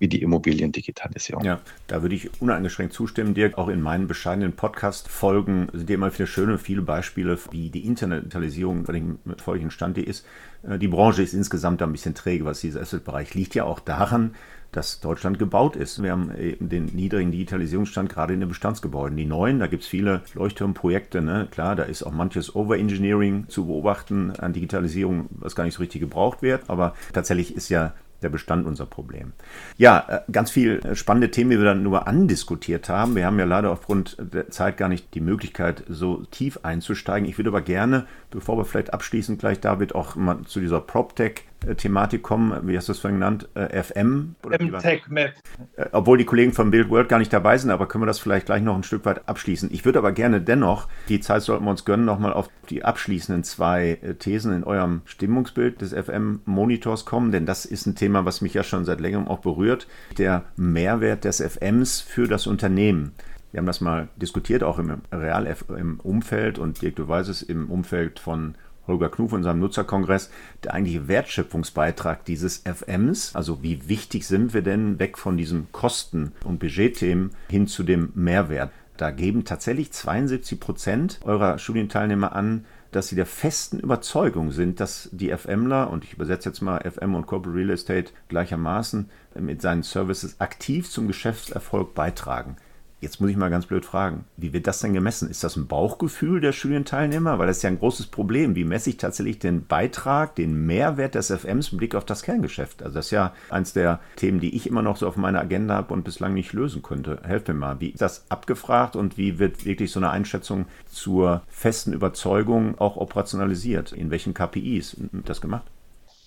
wie 0.00 0.08
die 0.08 0.22
Immobiliendigitalisierung. 0.22 1.44
Ja, 1.44 1.60
da 1.86 2.02
würde 2.02 2.14
ich 2.14 2.30
uneingeschränkt 2.40 2.94
zustimmen, 2.94 3.34
Dirk. 3.34 3.58
Auch 3.58 3.68
in 3.68 3.82
meinen 3.82 4.08
bescheidenen 4.08 4.54
Podcast-Folgen 4.54 5.68
sind 5.72 5.90
immer 5.90 6.10
viele 6.10 6.26
schöne, 6.26 6.58
viele 6.58 6.82
Beispiele, 6.82 7.38
wie 7.50 7.68
die 7.68 7.86
Internationalisierung 7.86 8.84
bei 8.84 8.94
dem 8.94 9.18
folgenden 9.36 9.70
Stand 9.70 9.98
die 9.98 10.04
ist. 10.04 10.26
Äh, 10.62 10.78
die 10.78 10.88
Branche 10.88 11.22
ist 11.22 11.34
insgesamt 11.34 11.82
ein 11.82 11.92
bisschen 11.92 12.14
träge, 12.14 12.46
was 12.46 12.60
dieser 12.60 12.80
Asset-Bereich 12.80 13.34
liegt 13.34 13.54
ja 13.54 13.64
auch 13.64 13.78
daran, 13.78 14.34
dass 14.72 15.00
Deutschland 15.00 15.38
gebaut 15.38 15.76
ist. 15.76 16.02
Wir 16.02 16.12
haben 16.12 16.34
eben 16.34 16.70
den 16.70 16.86
niedrigen 16.86 17.30
Digitalisierungsstand 17.30 18.08
gerade 18.08 18.32
in 18.32 18.40
den 18.40 18.48
Bestandsgebäuden. 18.48 19.18
Die 19.18 19.26
neuen, 19.26 19.58
da 19.58 19.66
gibt 19.66 19.82
es 19.82 19.88
viele 19.88 20.22
Leuchtturmprojekte. 20.32 21.20
Ne? 21.20 21.48
Klar, 21.50 21.76
da 21.76 21.82
ist 21.82 22.04
auch 22.04 22.12
manches 22.12 22.54
Overengineering 22.54 23.48
zu 23.48 23.66
beobachten 23.66 24.30
an 24.38 24.54
Digitalisierung, 24.54 25.28
was 25.32 25.54
gar 25.54 25.64
nicht 25.64 25.74
so 25.74 25.80
richtig 25.80 26.00
gebraucht 26.00 26.40
wird. 26.40 26.70
Aber 26.70 26.94
tatsächlich 27.12 27.54
ist 27.54 27.68
ja 27.68 27.92
der 28.22 28.28
Bestand 28.28 28.66
unser 28.66 28.86
Problem. 28.86 29.32
Ja, 29.76 30.04
äh, 30.08 30.32
ganz 30.32 30.50
viel 30.50 30.80
äh, 30.80 30.94
spannende 30.94 31.30
Themen, 31.30 31.50
die 31.50 31.58
wir 31.58 31.64
dann 31.64 31.82
nur 31.82 32.06
andiskutiert 32.06 32.88
haben. 32.88 33.16
Wir 33.16 33.26
haben 33.26 33.38
ja 33.38 33.44
leider 33.44 33.70
aufgrund 33.70 34.16
der 34.18 34.50
Zeit 34.50 34.76
gar 34.76 34.88
nicht 34.88 35.14
die 35.14 35.20
Möglichkeit, 35.20 35.84
so 35.88 36.24
tief 36.30 36.60
einzusteigen. 36.62 37.28
Ich 37.28 37.38
würde 37.38 37.50
aber 37.50 37.62
gerne, 37.62 38.06
bevor 38.30 38.56
wir 38.56 38.64
vielleicht 38.64 38.92
abschließend 38.92 39.38
gleich, 39.40 39.60
David, 39.60 39.94
auch 39.94 40.16
mal 40.16 40.42
zu 40.42 40.60
dieser 40.60 40.80
PropTech 40.80 41.44
Thematik 41.76 42.22
kommen, 42.22 42.66
wie 42.66 42.76
hast 42.76 42.88
du 42.88 42.92
es 42.92 42.98
vorhin 42.98 43.20
genannt, 43.20 43.48
äh, 43.54 43.82
FM? 43.82 44.34
MTechMed. 44.48 45.34
Äh, 45.76 45.86
obwohl 45.92 46.18
die 46.18 46.24
Kollegen 46.24 46.52
von 46.52 46.70
Build 46.70 46.90
World 46.90 47.08
gar 47.08 47.18
nicht 47.18 47.32
dabei 47.32 47.58
sind, 47.58 47.70
aber 47.70 47.86
können 47.86 48.02
wir 48.02 48.06
das 48.06 48.18
vielleicht 48.18 48.46
gleich 48.46 48.62
noch 48.62 48.76
ein 48.76 48.82
Stück 48.82 49.04
weit 49.04 49.28
abschließen. 49.28 49.70
Ich 49.72 49.84
würde 49.84 49.98
aber 49.98 50.12
gerne 50.12 50.40
dennoch, 50.40 50.88
die 51.08 51.20
Zeit 51.20 51.42
sollten 51.42 51.64
wir 51.64 51.70
uns 51.70 51.84
gönnen, 51.84 52.06
nochmal 52.06 52.32
auf 52.32 52.48
die 52.68 52.84
abschließenden 52.84 53.44
zwei 53.44 53.98
äh, 54.02 54.14
Thesen 54.14 54.54
in 54.54 54.64
eurem 54.64 55.02
Stimmungsbild 55.04 55.80
des 55.80 55.92
FM-Monitors 55.92 57.04
kommen, 57.04 57.32
denn 57.32 57.46
das 57.46 57.64
ist 57.64 57.86
ein 57.86 57.94
Thema, 57.94 58.24
was 58.24 58.40
mich 58.40 58.54
ja 58.54 58.62
schon 58.62 58.84
seit 58.84 59.00
längerem 59.00 59.28
auch 59.28 59.40
berührt. 59.40 59.86
Der 60.18 60.44
Mehrwert 60.56 61.24
des 61.24 61.40
FMs 61.40 62.00
für 62.00 62.26
das 62.26 62.46
Unternehmen. 62.46 63.12
Wir 63.52 63.58
haben 63.58 63.66
das 63.66 63.80
mal 63.80 64.08
diskutiert, 64.16 64.62
auch 64.62 64.78
im 64.78 65.02
Real 65.10 65.52
im 65.76 65.98
Umfeld 66.00 66.58
und 66.58 66.80
Dirk, 66.80 66.96
du 66.96 67.08
weißt 67.08 67.28
es, 67.28 67.42
im 67.42 67.68
Umfeld 67.68 68.20
von 68.20 68.54
Holger 68.90 69.08
Knuf 69.08 69.32
in 69.32 69.42
seinem 69.42 69.60
Nutzerkongress, 69.60 70.30
der 70.64 70.74
eigentliche 70.74 71.08
Wertschöpfungsbeitrag 71.08 72.24
dieses 72.24 72.58
FMs, 72.58 73.34
also 73.34 73.62
wie 73.62 73.88
wichtig 73.88 74.26
sind 74.26 74.52
wir 74.52 74.62
denn 74.62 74.98
weg 74.98 75.16
von 75.16 75.36
diesen 75.36 75.72
Kosten- 75.72 76.32
und 76.44 76.58
Budgetthemen 76.58 77.30
hin 77.48 77.66
zu 77.66 77.82
dem 77.82 78.10
Mehrwert. 78.14 78.70
Da 78.96 79.10
geben 79.10 79.46
tatsächlich 79.46 79.92
72 79.92 80.60
Prozent 80.60 81.20
eurer 81.24 81.58
Studienteilnehmer 81.58 82.32
an, 82.36 82.66
dass 82.90 83.08
sie 83.08 83.16
der 83.16 83.26
festen 83.26 83.78
Überzeugung 83.78 84.50
sind, 84.50 84.80
dass 84.80 85.08
die 85.12 85.30
FMler, 85.30 85.90
und 85.90 86.04
ich 86.04 86.14
übersetze 86.14 86.48
jetzt 86.50 86.60
mal 86.60 86.80
FM 86.80 87.14
und 87.14 87.26
Corporate 87.26 87.56
Real 87.56 87.70
Estate 87.70 88.10
gleichermaßen, 88.28 89.08
mit 89.38 89.62
seinen 89.62 89.84
Services 89.84 90.40
aktiv 90.40 90.90
zum 90.90 91.06
Geschäftserfolg 91.06 91.94
beitragen. 91.94 92.56
Jetzt 93.00 93.18
muss 93.18 93.30
ich 93.30 93.36
mal 93.36 93.48
ganz 93.48 93.64
blöd 93.64 93.86
fragen, 93.86 94.26
wie 94.36 94.52
wird 94.52 94.66
das 94.66 94.80
denn 94.80 94.92
gemessen? 94.92 95.30
Ist 95.30 95.42
das 95.42 95.56
ein 95.56 95.66
Bauchgefühl 95.66 96.42
der 96.42 96.52
Studienteilnehmer? 96.52 97.38
Weil 97.38 97.46
das 97.46 97.58
ist 97.58 97.62
ja 97.62 97.70
ein 97.70 97.78
großes 97.78 98.08
Problem. 98.08 98.54
Wie 98.56 98.64
messe 98.64 98.90
ich 98.90 98.98
tatsächlich 98.98 99.38
den 99.38 99.66
Beitrag, 99.66 100.34
den 100.34 100.66
Mehrwert 100.66 101.14
des 101.14 101.30
FMs 101.30 101.72
im 101.72 101.78
Blick 101.78 101.94
auf 101.94 102.04
das 102.04 102.22
Kerngeschäft? 102.22 102.82
Also 102.82 102.96
das 102.96 103.06
ist 103.06 103.12
ja 103.12 103.32
eins 103.48 103.72
der 103.72 104.00
Themen, 104.16 104.38
die 104.38 104.54
ich 104.54 104.66
immer 104.66 104.82
noch 104.82 104.98
so 104.98 105.08
auf 105.08 105.16
meiner 105.16 105.40
Agenda 105.40 105.76
habe 105.76 105.94
und 105.94 106.04
bislang 106.04 106.34
nicht 106.34 106.52
lösen 106.52 106.82
könnte. 106.82 107.20
Helft 107.22 107.48
mir 107.48 107.54
mal. 107.54 107.80
Wie 107.80 107.88
ist 107.88 108.02
das 108.02 108.26
abgefragt 108.28 108.96
und 108.96 109.16
wie 109.16 109.38
wird 109.38 109.64
wirklich 109.64 109.92
so 109.92 109.98
eine 109.98 110.10
Einschätzung 110.10 110.66
zur 110.86 111.40
festen 111.48 111.94
Überzeugung 111.94 112.78
auch 112.78 112.98
operationalisiert? 112.98 113.92
In 113.92 114.10
welchen 114.10 114.34
KPIs 114.34 114.96
wird 114.98 115.26
das 115.26 115.40
gemacht? 115.40 115.64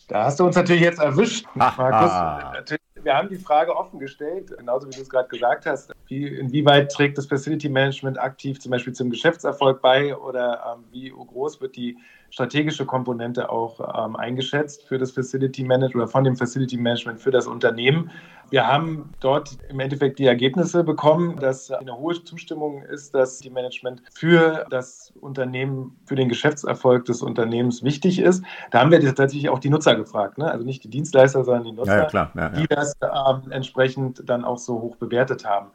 Da 0.08 0.26
hast 0.26 0.40
du 0.40 0.46
uns 0.46 0.56
natürlich 0.56 0.82
jetzt 0.82 1.00
erwischt, 1.00 1.46
Markus. 1.56 2.74
Wir 3.04 3.16
haben 3.16 3.28
die 3.28 3.38
Frage 3.38 3.76
offen 3.76 4.00
gestellt, 4.00 4.54
genauso 4.58 4.88
wie 4.88 4.96
du 4.96 5.02
es 5.02 5.10
gerade 5.10 5.28
gesagt 5.28 5.66
hast. 5.66 5.92
Wie, 6.08 6.26
inwieweit 6.26 6.92
trägt 6.92 7.18
das 7.18 7.26
Facility 7.26 7.68
Management 7.68 8.18
aktiv 8.18 8.60
zum 8.60 8.72
Beispiel 8.72 8.94
zum 8.94 9.10
Geschäftserfolg 9.10 9.82
bei 9.82 10.16
oder 10.16 10.76
ähm, 10.78 10.86
wie 10.92 11.10
groß 11.10 11.60
wird 11.60 11.76
die 11.76 11.98
strategische 12.34 12.84
Komponente 12.88 13.52
auch 13.52 13.80
ähm, 13.80 14.16
eingeschätzt 14.16 14.88
für 14.88 14.98
das 14.98 15.12
Facility 15.12 15.64
Management 15.64 15.96
oder 15.96 16.08
von 16.08 16.24
dem 16.24 16.36
Facility 16.36 16.78
Management 16.78 17.20
für 17.20 17.30
das 17.30 17.46
Unternehmen? 17.46 18.10
Wir 18.50 18.66
haben 18.66 19.12
dort 19.20 19.56
im 19.70 19.80
Endeffekt 19.80 20.18
die 20.18 20.26
Ergebnisse 20.26 20.84
bekommen, 20.84 21.38
dass 21.38 21.70
eine 21.70 21.96
hohe 21.96 22.24
Zustimmung 22.24 22.82
ist, 22.82 23.14
dass 23.14 23.38
die 23.38 23.52
Management 23.52 24.02
für 24.12 24.66
das 24.72 25.14
Unternehmen, 25.22 25.96
für 26.06 26.16
den 26.16 26.28
Geschäftserfolg 26.28 27.06
des 27.06 27.22
Unternehmens 27.22 27.84
wichtig 27.84 28.18
ist. 28.18 28.44
Da 28.72 28.80
haben 28.80 28.90
wir 28.90 29.00
tatsächlich 29.00 29.50
auch 29.50 29.60
die 29.60 29.70
Nutzer 29.70 29.96
gefragt, 29.96 30.40
ne? 30.40 30.50
also 30.50 30.66
nicht 30.66 30.84
die 30.84 30.90
Dienstleister, 30.90 31.44
sondern 31.44 31.66
die 31.66 31.72
Nutzer, 31.74 32.10
ja, 32.12 32.12
ja, 32.12 32.32
ja, 32.36 32.50
die 32.50 32.66
das 32.68 32.96
ähm, 33.04 33.52
entsprechend 33.52 34.28
dann 34.28 34.44
auch 34.44 34.58
so 34.58 34.82
hoch 34.82 34.96
bewertet 34.96 35.46
haben. 35.46 35.68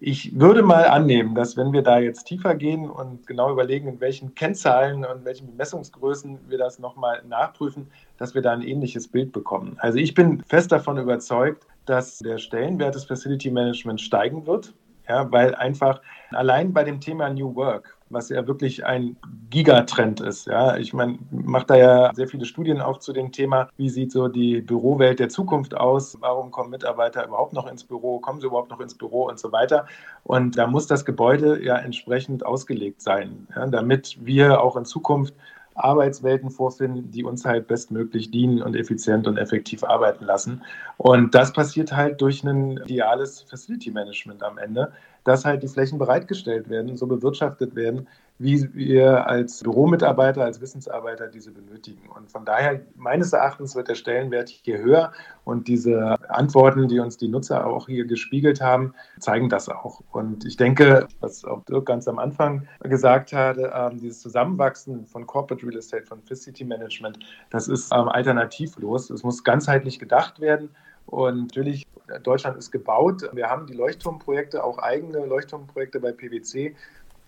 Ich 0.00 0.38
würde 0.38 0.62
mal 0.62 0.84
annehmen, 0.86 1.34
dass 1.34 1.56
wenn 1.56 1.72
wir 1.72 1.82
da 1.82 1.98
jetzt 1.98 2.24
tiefer 2.24 2.54
gehen 2.54 2.88
und 2.88 3.26
genau 3.26 3.50
überlegen, 3.50 3.88
in 3.88 4.00
welchen 4.00 4.32
Kennzahlen 4.36 5.04
und 5.04 5.24
welchen 5.24 5.56
Messungsgrößen 5.56 6.38
wir 6.48 6.56
das 6.56 6.78
nochmal 6.78 7.22
nachprüfen, 7.26 7.88
dass 8.16 8.32
wir 8.32 8.42
da 8.42 8.52
ein 8.52 8.62
ähnliches 8.62 9.08
Bild 9.08 9.32
bekommen. 9.32 9.76
Also 9.80 9.98
ich 9.98 10.14
bin 10.14 10.44
fest 10.44 10.70
davon 10.70 10.98
überzeugt, 10.98 11.66
dass 11.84 12.18
der 12.18 12.38
Stellenwert 12.38 12.94
des 12.94 13.06
Facility 13.06 13.50
Management 13.50 14.00
steigen 14.00 14.46
wird, 14.46 14.72
ja, 15.08 15.30
weil 15.32 15.56
einfach 15.56 16.00
allein 16.30 16.72
bei 16.72 16.84
dem 16.84 17.00
Thema 17.00 17.28
New 17.30 17.56
Work, 17.56 17.97
was 18.10 18.28
ja 18.28 18.46
wirklich 18.46 18.84
ein 18.84 19.16
Gigatrend 19.50 20.20
ist. 20.20 20.46
Ja, 20.46 20.76
ich 20.76 20.92
meine, 20.92 21.18
mache 21.30 21.66
da 21.66 21.76
ja 21.76 22.14
sehr 22.14 22.28
viele 22.28 22.44
Studien 22.44 22.80
auch 22.80 22.98
zu 22.98 23.12
dem 23.12 23.32
Thema, 23.32 23.68
wie 23.76 23.88
sieht 23.88 24.12
so 24.12 24.28
die 24.28 24.60
Bürowelt 24.60 25.18
der 25.18 25.28
Zukunft 25.28 25.76
aus? 25.76 26.16
Warum 26.20 26.50
kommen 26.50 26.70
Mitarbeiter 26.70 27.26
überhaupt 27.26 27.52
noch 27.52 27.66
ins 27.66 27.84
Büro? 27.84 28.18
Kommen 28.20 28.40
sie 28.40 28.46
überhaupt 28.46 28.70
noch 28.70 28.80
ins 28.80 28.94
Büro 28.94 29.28
und 29.28 29.38
so 29.38 29.52
weiter? 29.52 29.86
Und 30.24 30.58
da 30.58 30.66
muss 30.66 30.86
das 30.86 31.04
Gebäude 31.04 31.62
ja 31.62 31.76
entsprechend 31.76 32.44
ausgelegt 32.44 33.02
sein, 33.02 33.46
ja, 33.54 33.66
damit 33.66 34.18
wir 34.20 34.60
auch 34.60 34.76
in 34.76 34.84
Zukunft 34.84 35.34
Arbeitswelten 35.78 36.50
vorfinden, 36.50 37.10
die 37.10 37.24
uns 37.24 37.44
halt 37.44 37.68
bestmöglich 37.68 38.30
dienen 38.30 38.62
und 38.62 38.74
effizient 38.74 39.26
und 39.26 39.36
effektiv 39.36 39.84
arbeiten 39.84 40.24
lassen. 40.24 40.62
Und 40.96 41.34
das 41.34 41.52
passiert 41.52 41.92
halt 41.92 42.20
durch 42.20 42.42
ein 42.44 42.78
ideales 42.78 43.42
Facility 43.42 43.90
Management 43.90 44.42
am 44.42 44.58
Ende, 44.58 44.92
dass 45.28 45.44
halt 45.44 45.62
die 45.62 45.68
Flächen 45.68 45.98
bereitgestellt 45.98 46.70
werden, 46.70 46.96
so 46.96 47.06
bewirtschaftet 47.06 47.76
werden, 47.76 48.08
wie 48.38 48.72
wir 48.72 49.26
als 49.26 49.62
Büromitarbeiter, 49.62 50.42
als 50.42 50.60
Wissensarbeiter 50.60 51.26
diese 51.26 51.50
benötigen. 51.50 52.08
Und 52.08 52.30
von 52.32 52.46
daher, 52.46 52.80
meines 52.96 53.34
Erachtens, 53.34 53.76
wird 53.76 53.88
der 53.88 53.94
Stellenwert 53.94 54.48
hier 54.48 54.78
höher. 54.78 55.12
Und 55.44 55.68
diese 55.68 56.16
Antworten, 56.30 56.88
die 56.88 56.98
uns 56.98 57.18
die 57.18 57.28
Nutzer 57.28 57.66
auch 57.66 57.88
hier 57.88 58.06
gespiegelt 58.06 58.62
haben, 58.62 58.94
zeigen 59.18 59.50
das 59.50 59.68
auch. 59.68 60.00
Und 60.12 60.46
ich 60.46 60.56
denke, 60.56 61.06
was 61.20 61.44
auch 61.44 61.62
Dirk 61.66 61.84
ganz 61.84 62.08
am 62.08 62.18
Anfang 62.18 62.66
gesagt 62.80 63.34
hatte, 63.34 63.70
ähm, 63.74 64.00
dieses 64.00 64.20
Zusammenwachsen 64.20 65.06
von 65.06 65.26
Corporate 65.26 65.66
Real 65.66 65.76
Estate, 65.76 66.06
von 66.06 66.22
Facility 66.22 66.64
Management, 66.64 67.18
das 67.50 67.68
ist 67.68 67.92
ähm, 67.92 68.08
alternativlos. 68.08 69.10
Es 69.10 69.22
muss 69.22 69.44
ganzheitlich 69.44 69.98
gedacht 69.98 70.40
werden. 70.40 70.70
Und 71.08 71.42
natürlich, 71.42 71.86
Deutschland 72.22 72.58
ist 72.58 72.70
gebaut. 72.70 73.28
Wir 73.32 73.48
haben 73.48 73.66
die 73.66 73.74
Leuchtturmprojekte, 73.74 74.62
auch 74.62 74.78
eigene 74.78 75.24
Leuchtturmprojekte 75.24 76.00
bei 76.00 76.12
PwC 76.12 76.74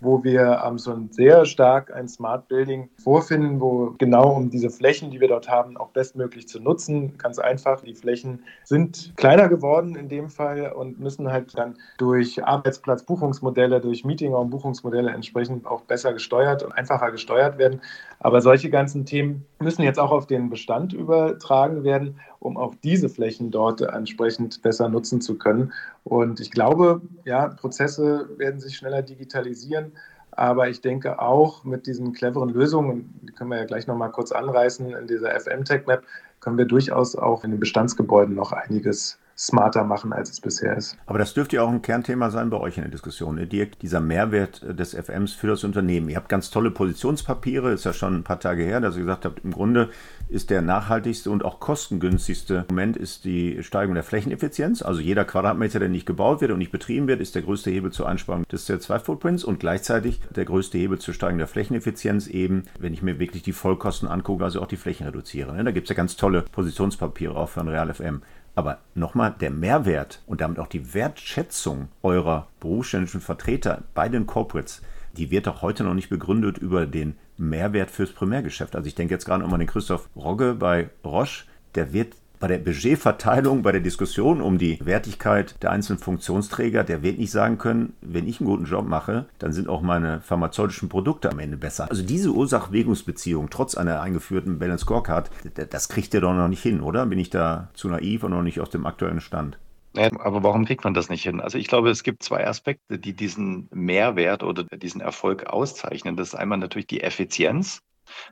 wo 0.00 0.24
wir 0.24 0.62
ähm, 0.64 0.78
so 0.78 0.92
ein 0.92 1.08
sehr 1.10 1.44
stark 1.44 1.92
ein 1.94 2.08
Smart 2.08 2.48
Building 2.48 2.88
vorfinden, 3.02 3.60
wo 3.60 3.94
genau 3.98 4.32
um 4.34 4.50
diese 4.50 4.70
Flächen, 4.70 5.10
die 5.10 5.20
wir 5.20 5.28
dort 5.28 5.48
haben, 5.48 5.76
auch 5.76 5.90
bestmöglich 5.90 6.48
zu 6.48 6.60
nutzen. 6.60 7.18
Ganz 7.18 7.38
einfach, 7.38 7.82
die 7.82 7.94
Flächen 7.94 8.44
sind 8.64 9.12
kleiner 9.16 9.48
geworden 9.48 9.94
in 9.96 10.08
dem 10.08 10.28
Fall 10.28 10.72
und 10.72 10.98
müssen 10.98 11.30
halt 11.30 11.56
dann 11.56 11.76
durch 11.98 12.42
Arbeitsplatzbuchungsmodelle, 12.44 13.80
durch 13.80 14.04
Meetingraumbuchungsmodelle 14.04 15.10
entsprechend 15.10 15.66
auch 15.66 15.82
besser 15.82 16.12
gesteuert 16.12 16.62
und 16.62 16.72
einfacher 16.72 17.10
gesteuert 17.10 17.58
werden. 17.58 17.80
Aber 18.18 18.40
solche 18.40 18.70
ganzen 18.70 19.04
Themen 19.04 19.46
müssen 19.58 19.82
jetzt 19.82 19.98
auch 19.98 20.10
auf 20.10 20.26
den 20.26 20.50
Bestand 20.50 20.92
übertragen 20.92 21.84
werden, 21.84 22.18
um 22.40 22.56
auch 22.56 22.74
diese 22.82 23.08
Flächen 23.08 23.50
dort 23.50 23.82
entsprechend 23.82 24.60
besser 24.62 24.88
nutzen 24.88 25.20
zu 25.20 25.38
können. 25.38 25.72
Und 26.04 26.40
ich 26.40 26.50
glaube, 26.50 27.02
ja, 27.24 27.48
Prozesse 27.48 28.28
werden 28.36 28.60
sich 28.60 28.76
schneller 28.76 29.02
digitalisieren. 29.02 29.92
Aber 30.32 30.68
ich 30.68 30.80
denke 30.80 31.20
auch 31.20 31.64
mit 31.64 31.86
diesen 31.86 32.12
cleveren 32.12 32.50
Lösungen, 32.50 33.20
die 33.22 33.32
können 33.32 33.50
wir 33.50 33.58
ja 33.58 33.64
gleich 33.64 33.86
nochmal 33.86 34.10
kurz 34.10 34.32
anreißen 34.32 34.90
in 34.90 35.06
dieser 35.06 35.38
FM-Tech-Map, 35.38 36.04
können 36.40 36.56
wir 36.56 36.64
durchaus 36.64 37.16
auch 37.16 37.44
in 37.44 37.50
den 37.50 37.60
Bestandsgebäuden 37.60 38.34
noch 38.34 38.52
einiges 38.52 39.18
smarter 39.40 39.84
machen, 39.84 40.12
als 40.12 40.30
es 40.30 40.40
bisher 40.40 40.76
ist. 40.76 40.98
Aber 41.06 41.18
das 41.18 41.32
dürfte 41.32 41.56
ja 41.56 41.62
auch 41.62 41.70
ein 41.70 41.80
Kernthema 41.80 42.30
sein 42.30 42.50
bei 42.50 42.58
euch 42.58 42.76
in 42.76 42.82
der 42.82 42.90
Diskussion, 42.90 43.36
ne? 43.36 43.46
Dirk, 43.46 43.78
dieser 43.78 44.00
Mehrwert 44.00 44.62
des 44.78 44.92
FMs 44.92 45.32
für 45.32 45.46
das 45.46 45.64
Unternehmen. 45.64 46.10
Ihr 46.10 46.16
habt 46.16 46.28
ganz 46.28 46.50
tolle 46.50 46.70
Positionspapiere, 46.70 47.72
ist 47.72 47.84
ja 47.84 47.94
schon 47.94 48.16
ein 48.16 48.22
paar 48.22 48.38
Tage 48.38 48.64
her, 48.64 48.80
dass 48.80 48.96
ihr 48.96 49.02
gesagt 49.02 49.24
habt, 49.24 49.42
im 49.42 49.52
Grunde 49.52 49.88
ist 50.28 50.50
der 50.50 50.60
nachhaltigste 50.60 51.30
und 51.30 51.44
auch 51.44 51.58
kostengünstigste 51.58 52.66
Moment 52.68 52.98
ist 52.98 53.24
die 53.24 53.62
Steigerung 53.62 53.94
der 53.94 54.04
Flächeneffizienz. 54.04 54.82
Also 54.82 55.00
jeder 55.00 55.24
Quadratmeter, 55.24 55.78
der 55.78 55.88
nicht 55.88 56.06
gebaut 56.06 56.42
wird 56.42 56.52
und 56.52 56.58
nicht 56.58 56.70
betrieben 56.70 57.08
wird, 57.08 57.20
ist 57.20 57.34
der 57.34 57.42
größte 57.42 57.70
Hebel 57.70 57.92
zur 57.92 58.08
Einsparung 58.08 58.44
des 58.46 58.68
CO2-Footprints 58.68 59.42
und 59.42 59.58
gleichzeitig 59.58 60.20
der 60.36 60.44
größte 60.44 60.76
Hebel 60.76 60.98
zur 60.98 61.14
Steigerung 61.14 61.38
der 61.38 61.48
Flächeneffizienz 61.48 62.26
eben, 62.26 62.64
wenn 62.78 62.92
ich 62.92 63.02
mir 63.02 63.18
wirklich 63.18 63.42
die 63.42 63.52
Vollkosten 63.52 64.06
angucke, 64.06 64.44
also 64.44 64.60
auch 64.60 64.66
die 64.66 64.76
Flächen 64.76 65.06
reduziere. 65.06 65.54
Ne? 65.54 65.64
Da 65.64 65.70
gibt 65.70 65.86
es 65.86 65.88
ja 65.88 65.96
ganz 65.96 66.16
tolle 66.16 66.42
Positionspapiere 66.42 67.34
auch 67.34 67.48
für 67.48 67.60
ein 67.60 67.68
Real 67.68 67.92
FM. 67.92 68.22
Aber 68.54 68.78
nochmal, 68.94 69.34
der 69.40 69.50
Mehrwert 69.50 70.22
und 70.26 70.40
damit 70.40 70.58
auch 70.58 70.66
die 70.66 70.92
Wertschätzung 70.92 71.88
eurer 72.02 72.48
berufsständischen 72.60 73.20
Vertreter 73.20 73.84
bei 73.94 74.08
den 74.08 74.26
Corporates, 74.26 74.82
die 75.16 75.30
wird 75.30 75.48
auch 75.48 75.62
heute 75.62 75.84
noch 75.84 75.94
nicht 75.94 76.08
begründet 76.08 76.58
über 76.58 76.86
den 76.86 77.16
Mehrwert 77.36 77.90
fürs 77.90 78.12
Primärgeschäft. 78.12 78.76
Also 78.76 78.86
ich 78.86 78.94
denke 78.94 79.14
jetzt 79.14 79.24
gerade 79.24 79.40
nochmal 79.42 79.54
an 79.54 79.66
den 79.66 79.68
Christoph 79.68 80.08
Rogge 80.14 80.54
bei 80.54 80.90
Roche, 81.04 81.44
der 81.74 81.92
wird 81.92 82.14
bei 82.40 82.48
der 82.48 82.58
Budgetverteilung, 82.58 83.62
bei 83.62 83.70
der 83.70 83.82
Diskussion 83.82 84.40
um 84.40 84.56
die 84.56 84.78
Wertigkeit 84.82 85.62
der 85.62 85.70
einzelnen 85.70 85.98
Funktionsträger, 85.98 86.82
der 86.82 87.02
wird 87.02 87.18
nicht 87.18 87.30
sagen 87.30 87.58
können, 87.58 87.92
wenn 88.00 88.26
ich 88.26 88.40
einen 88.40 88.48
guten 88.48 88.64
Job 88.64 88.88
mache, 88.88 89.26
dann 89.38 89.52
sind 89.52 89.68
auch 89.68 89.82
meine 89.82 90.22
pharmazeutischen 90.22 90.88
Produkte 90.88 91.30
am 91.30 91.38
Ende 91.38 91.58
besser. 91.58 91.88
Also 91.90 92.02
diese 92.02 92.30
Ursach-Wirkungsbeziehung, 92.30 93.50
trotz 93.50 93.76
einer 93.76 94.00
eingeführten 94.00 94.58
Balance 94.58 94.82
Scorecard, 94.82 95.30
das 95.70 95.90
kriegt 95.90 96.14
ihr 96.14 96.22
doch 96.22 96.32
noch 96.32 96.48
nicht 96.48 96.62
hin, 96.62 96.80
oder? 96.80 97.04
Bin 97.04 97.18
ich 97.18 97.28
da 97.28 97.68
zu 97.74 97.88
naiv 97.88 98.24
und 98.24 98.30
noch 98.30 98.42
nicht 98.42 98.58
aus 98.58 98.70
dem 98.70 98.86
aktuellen 98.86 99.20
Stand? 99.20 99.58
Ja, 99.94 100.08
aber 100.20 100.42
warum 100.42 100.64
kriegt 100.64 100.84
man 100.84 100.94
das 100.94 101.10
nicht 101.10 101.24
hin? 101.24 101.40
Also 101.40 101.58
ich 101.58 101.66
glaube, 101.66 101.90
es 101.90 102.04
gibt 102.04 102.22
zwei 102.22 102.46
Aspekte, 102.46 102.98
die 102.98 103.12
diesen 103.12 103.68
Mehrwert 103.72 104.42
oder 104.42 104.64
diesen 104.64 105.00
Erfolg 105.00 105.46
auszeichnen. 105.46 106.16
Das 106.16 106.28
ist 106.28 106.34
einmal 106.34 106.58
natürlich 106.58 106.86
die 106.86 107.02
Effizienz. 107.02 107.80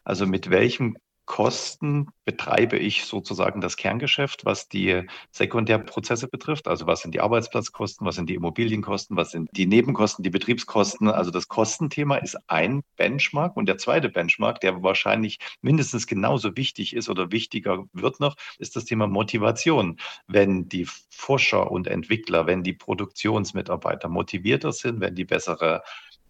Also 0.04 0.26
mit 0.26 0.50
welchem 0.50 0.96
Kosten 1.28 2.08
betreibe 2.24 2.78
ich 2.78 3.04
sozusagen 3.04 3.60
das 3.60 3.76
Kerngeschäft, 3.76 4.46
was 4.46 4.66
die 4.68 5.02
Sekundärprozesse 5.30 6.26
betrifft. 6.26 6.66
Also 6.66 6.86
was 6.86 7.02
sind 7.02 7.14
die 7.14 7.20
Arbeitsplatzkosten, 7.20 8.06
was 8.06 8.16
sind 8.16 8.30
die 8.30 8.34
Immobilienkosten, 8.34 9.14
was 9.14 9.30
sind 9.30 9.50
die 9.52 9.66
Nebenkosten, 9.66 10.22
die 10.22 10.30
Betriebskosten. 10.30 11.08
Also 11.08 11.30
das 11.30 11.46
Kostenthema 11.46 12.16
ist 12.16 12.38
ein 12.46 12.82
Benchmark. 12.96 13.58
Und 13.58 13.66
der 13.66 13.76
zweite 13.76 14.08
Benchmark, 14.08 14.60
der 14.60 14.82
wahrscheinlich 14.82 15.38
mindestens 15.60 16.06
genauso 16.06 16.56
wichtig 16.56 16.96
ist 16.96 17.10
oder 17.10 17.30
wichtiger 17.30 17.84
wird 17.92 18.20
noch, 18.20 18.34
ist 18.58 18.74
das 18.74 18.86
Thema 18.86 19.06
Motivation. 19.06 19.98
Wenn 20.26 20.66
die 20.70 20.88
Forscher 21.10 21.70
und 21.70 21.88
Entwickler, 21.88 22.46
wenn 22.46 22.62
die 22.62 22.72
Produktionsmitarbeiter 22.72 24.08
motivierter 24.08 24.72
sind, 24.72 25.00
wenn 25.00 25.14
die 25.14 25.26
bessere 25.26 25.82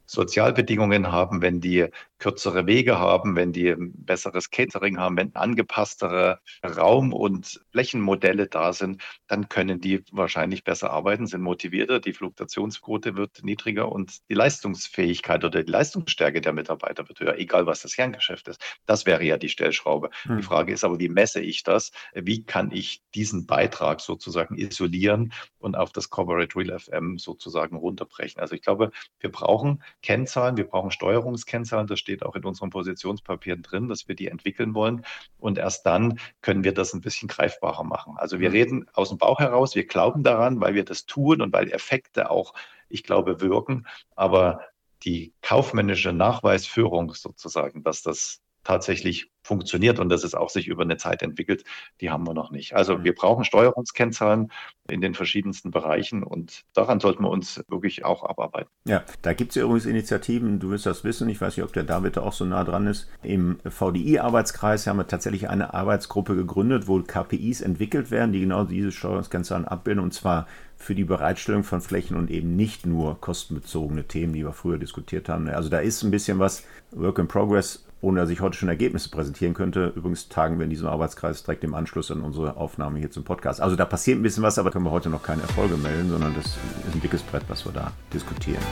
Sozialbedingungen 0.09 1.13
haben, 1.13 1.43
wenn 1.43 1.61
die 1.61 1.87
kürzere 2.19 2.67
Wege 2.67 2.99
haben, 2.99 3.37
wenn 3.37 3.53
die 3.53 3.75
besseres 3.79 4.51
Catering 4.51 4.99
haben, 4.99 5.17
wenn 5.17 5.35
angepasstere 5.37 6.41
Raum- 6.65 7.13
und 7.13 7.61
Flächenmodelle 7.71 8.49
da 8.49 8.73
sind, 8.73 9.03
dann 9.29 9.49
können 9.49 9.81
die 9.81 10.03
wahrscheinlich 10.11 10.65
besser 10.65 10.91
arbeiten, 10.91 11.27
sind 11.27 11.43
motivierter, 11.43 12.01
die 12.01 12.13
Fluktuationsquote 12.13 13.17
wird 13.17 13.45
niedriger 13.45 13.93
und 13.93 14.29
die 14.31 14.35
Leistungsfähigkeit 14.35 15.45
oder 15.45 15.63
die 15.63 15.71
Leistungsstärke 15.71 16.41
der 16.41 16.55
Mitarbeiter 16.55 17.09
wird 17.09 17.21
höher, 17.21 17.39
egal 17.39 17.67
was 17.67 17.83
das 17.83 17.95
Kerngeschäft 17.95 18.49
ist. 18.49 18.61
Das 18.87 19.07
wäre 19.07 19.23
ja 19.25 19.37
die 19.37 19.49
Stellschraube. 19.49 20.11
Hm. 20.23 20.39
Die 20.39 20.43
Frage 20.43 20.73
ist 20.73 20.85
aber, 20.85 20.99
wie 20.99 21.09
messe 21.09 21.41
ich 21.41 21.63
das? 21.63 21.93
Wie 22.15 22.45
kann 22.45 22.73
ich 22.73 23.03
diesen 23.15 23.47
Beitrag 23.47 24.01
sozusagen 24.01 24.57
isolieren 24.57 25.33
und 25.59 25.77
auf 25.77 25.93
das 25.93 26.11
Corporate 26.11 26.57
Real 26.57 26.79
FM 26.79 27.19
sozusagen 27.19 27.77
runterbrechen? 27.77 28.41
Also 28.41 28.55
ich 28.55 28.63
glaube, 28.63 28.91
wir 29.21 29.31
brauchen 29.31 29.83
Kennzahlen, 30.03 30.57
wir 30.57 30.67
brauchen 30.67 30.91
Steuerungskennzahlen, 30.91 31.87
das 31.87 31.99
steht 31.99 32.25
auch 32.25 32.37
in 32.37 32.45
unseren 32.45 32.71
Positionspapieren 32.71 33.63
drin, 33.63 33.89
dass 33.89 34.09
wir 34.09 34.15
die 34.15 34.29
entwickeln 34.29 34.75
wollen. 34.75 35.05
Und 35.39 35.59
erst 35.59 35.87
dann 35.87 36.21
können 36.41 36.65
wir 36.65 36.73
das 36.73 36.95
ein 36.95 37.01
bisschen 37.01 37.29
greifbarer 37.29 37.85
machen. 37.85 38.15
Also 38.17 38.41
wir 38.41 38.51
mhm. 38.51 38.55
reden 38.55 38.87
aus 38.93 39.09
dem 39.09 39.19
Bauch 39.19 39.41
heraus, 39.41 39.75
wir 39.75 39.87
glauben 39.87 40.23
daran, 40.23 40.61
weil 40.61 40.75
wir 40.75 40.85
das 40.85 41.07
tun 41.07 41.43
und 41.43 41.53
weil 41.53 41.73
Effekte 41.73 42.31
auch, 42.31 42.55
ich 42.89 43.03
glaube, 43.03 43.41
wirken. 43.41 43.87
Aber 44.15 44.61
die 45.03 45.33
kaufmännische 45.43 46.13
Nachweisführung 46.13 47.15
sozusagen, 47.15 47.83
dass 47.83 48.03
das 48.03 48.41
tatsächlich 48.69 49.31
funktioniert 49.43 49.99
und 49.99 50.11
dass 50.11 50.25
es 50.25 50.35
auch 50.35 50.51
sich 50.51 50.69
über 50.69 50.83
eine 50.83 50.99
Zeit 50.99 51.23
entwickelt, 51.23 51.65
die 52.03 52.11
haben 52.11 52.27
wir 52.27 52.35
noch 52.35 52.51
nicht. 52.51 52.75
Also 52.75 52.99
mhm. 52.99 53.05
wir 53.05 53.15
brauchen 53.15 53.47
Steuerungskennzahlen 53.47 54.53
in 54.91 55.01
den 55.01 55.15
verschiedensten 55.15 55.71
Bereichen 55.71 56.23
und 56.23 56.67
daran 56.75 57.01
sollten 57.01 57.23
wir 57.23 57.31
uns 57.31 57.65
wirklich 57.69 58.05
auch 58.05 58.25
abarbeiten. 58.25 58.69
Ja, 58.85 59.05
da 59.23 59.33
gibt 59.33 59.53
es 59.53 59.55
ja 59.55 59.63
übrigens 59.63 59.87
Initiativen, 59.87 60.61
du 60.61 60.69
wirst 60.69 60.85
das 60.85 61.03
wissen, 61.03 61.31
ich 61.31 61.41
weiß 61.41 61.57
nicht, 61.57 61.65
ob 61.65 61.73
der 61.73 61.85
David 61.85 62.19
da 62.19 62.21
auch 62.21 62.35
so 62.35 62.45
nah 62.45 62.63
dran 62.63 62.87
ist. 62.87 63.09
Im 63.23 63.59
VDI-Arbeitskreis 63.67 64.87
haben 64.87 64.99
wir 64.99 65.07
tatsächlich 65.07 65.49
eine 65.49 65.73
Arbeitsgruppe 65.73 66.37
gegründet, 66.37 66.87
wo 66.87 67.01
KPIs 67.01 67.63
entwickelt 67.63 68.11
werden, 68.11 68.33
die 68.33 68.41
genau 68.41 68.65
diese 68.65 68.93
Steuerungskennzahlen 68.93 69.67
abbilden 69.67 70.05
und 70.05 70.13
zwar 70.13 70.47
für 70.77 70.95
die 70.95 71.05
Bereitstellung 71.05 71.65
von 71.65 71.81
Flächen 71.81 72.19
und 72.19 72.31
eben 72.31 72.55
nicht 72.55 72.85
nur 72.85 73.19
kostenbezogene 73.19 74.05
Themen, 74.05 74.35
die 74.35 74.45
wir 74.45 74.53
früher 74.53 74.79
diskutiert 74.79 75.31
haben. 75.31 75.49
Also 75.49 75.71
da 75.71 75.79
ist 75.79 76.03
ein 76.03 76.11
bisschen 76.11 76.39
was 76.39 76.65
Work 76.93 77.19
in 77.19 77.29
Progress 77.29 77.88
ohne 78.01 78.21
dass 78.21 78.31
ich 78.31 78.41
heute 78.41 78.57
schon 78.57 78.69
Ergebnisse 78.69 79.11
präsentieren 79.11 79.55
könnte. 79.55 79.93
Übrigens 79.97 80.29
tagen 80.29 80.59
wir 80.59 80.65
in 80.65 80.71
diesem 80.71 80.87
Arbeitskreis 80.87 81.43
direkt 81.43 81.65
im 81.65 81.75
Anschluss 81.75 82.11
an 82.11 82.21
unsere 82.21 82.57
Aufnahme 82.57 82.99
hier 82.99 83.11
zum 83.11 83.25
Podcast. 83.25 83.61
Also 83.61 83.75
da 83.75 83.85
passiert 83.85 84.19
ein 84.19 84.23
bisschen 84.23 84.43
was, 84.43 84.59
aber 84.59 84.71
können 84.71 84.85
wir 84.85 84.93
heute 84.93 85.11
noch 85.11 85.23
keine 85.23 85.43
Erfolge 85.43 85.77
melden, 85.77 86.11
sondern 86.11 86.35
das 86.35 86.47
ist 86.47 86.59
ein 86.95 87.01
dickes 87.01 87.23
Brett, 87.23 87.43
was 87.49 87.65
wir 87.65 87.73
da 87.73 87.93
diskutieren. 88.13 88.63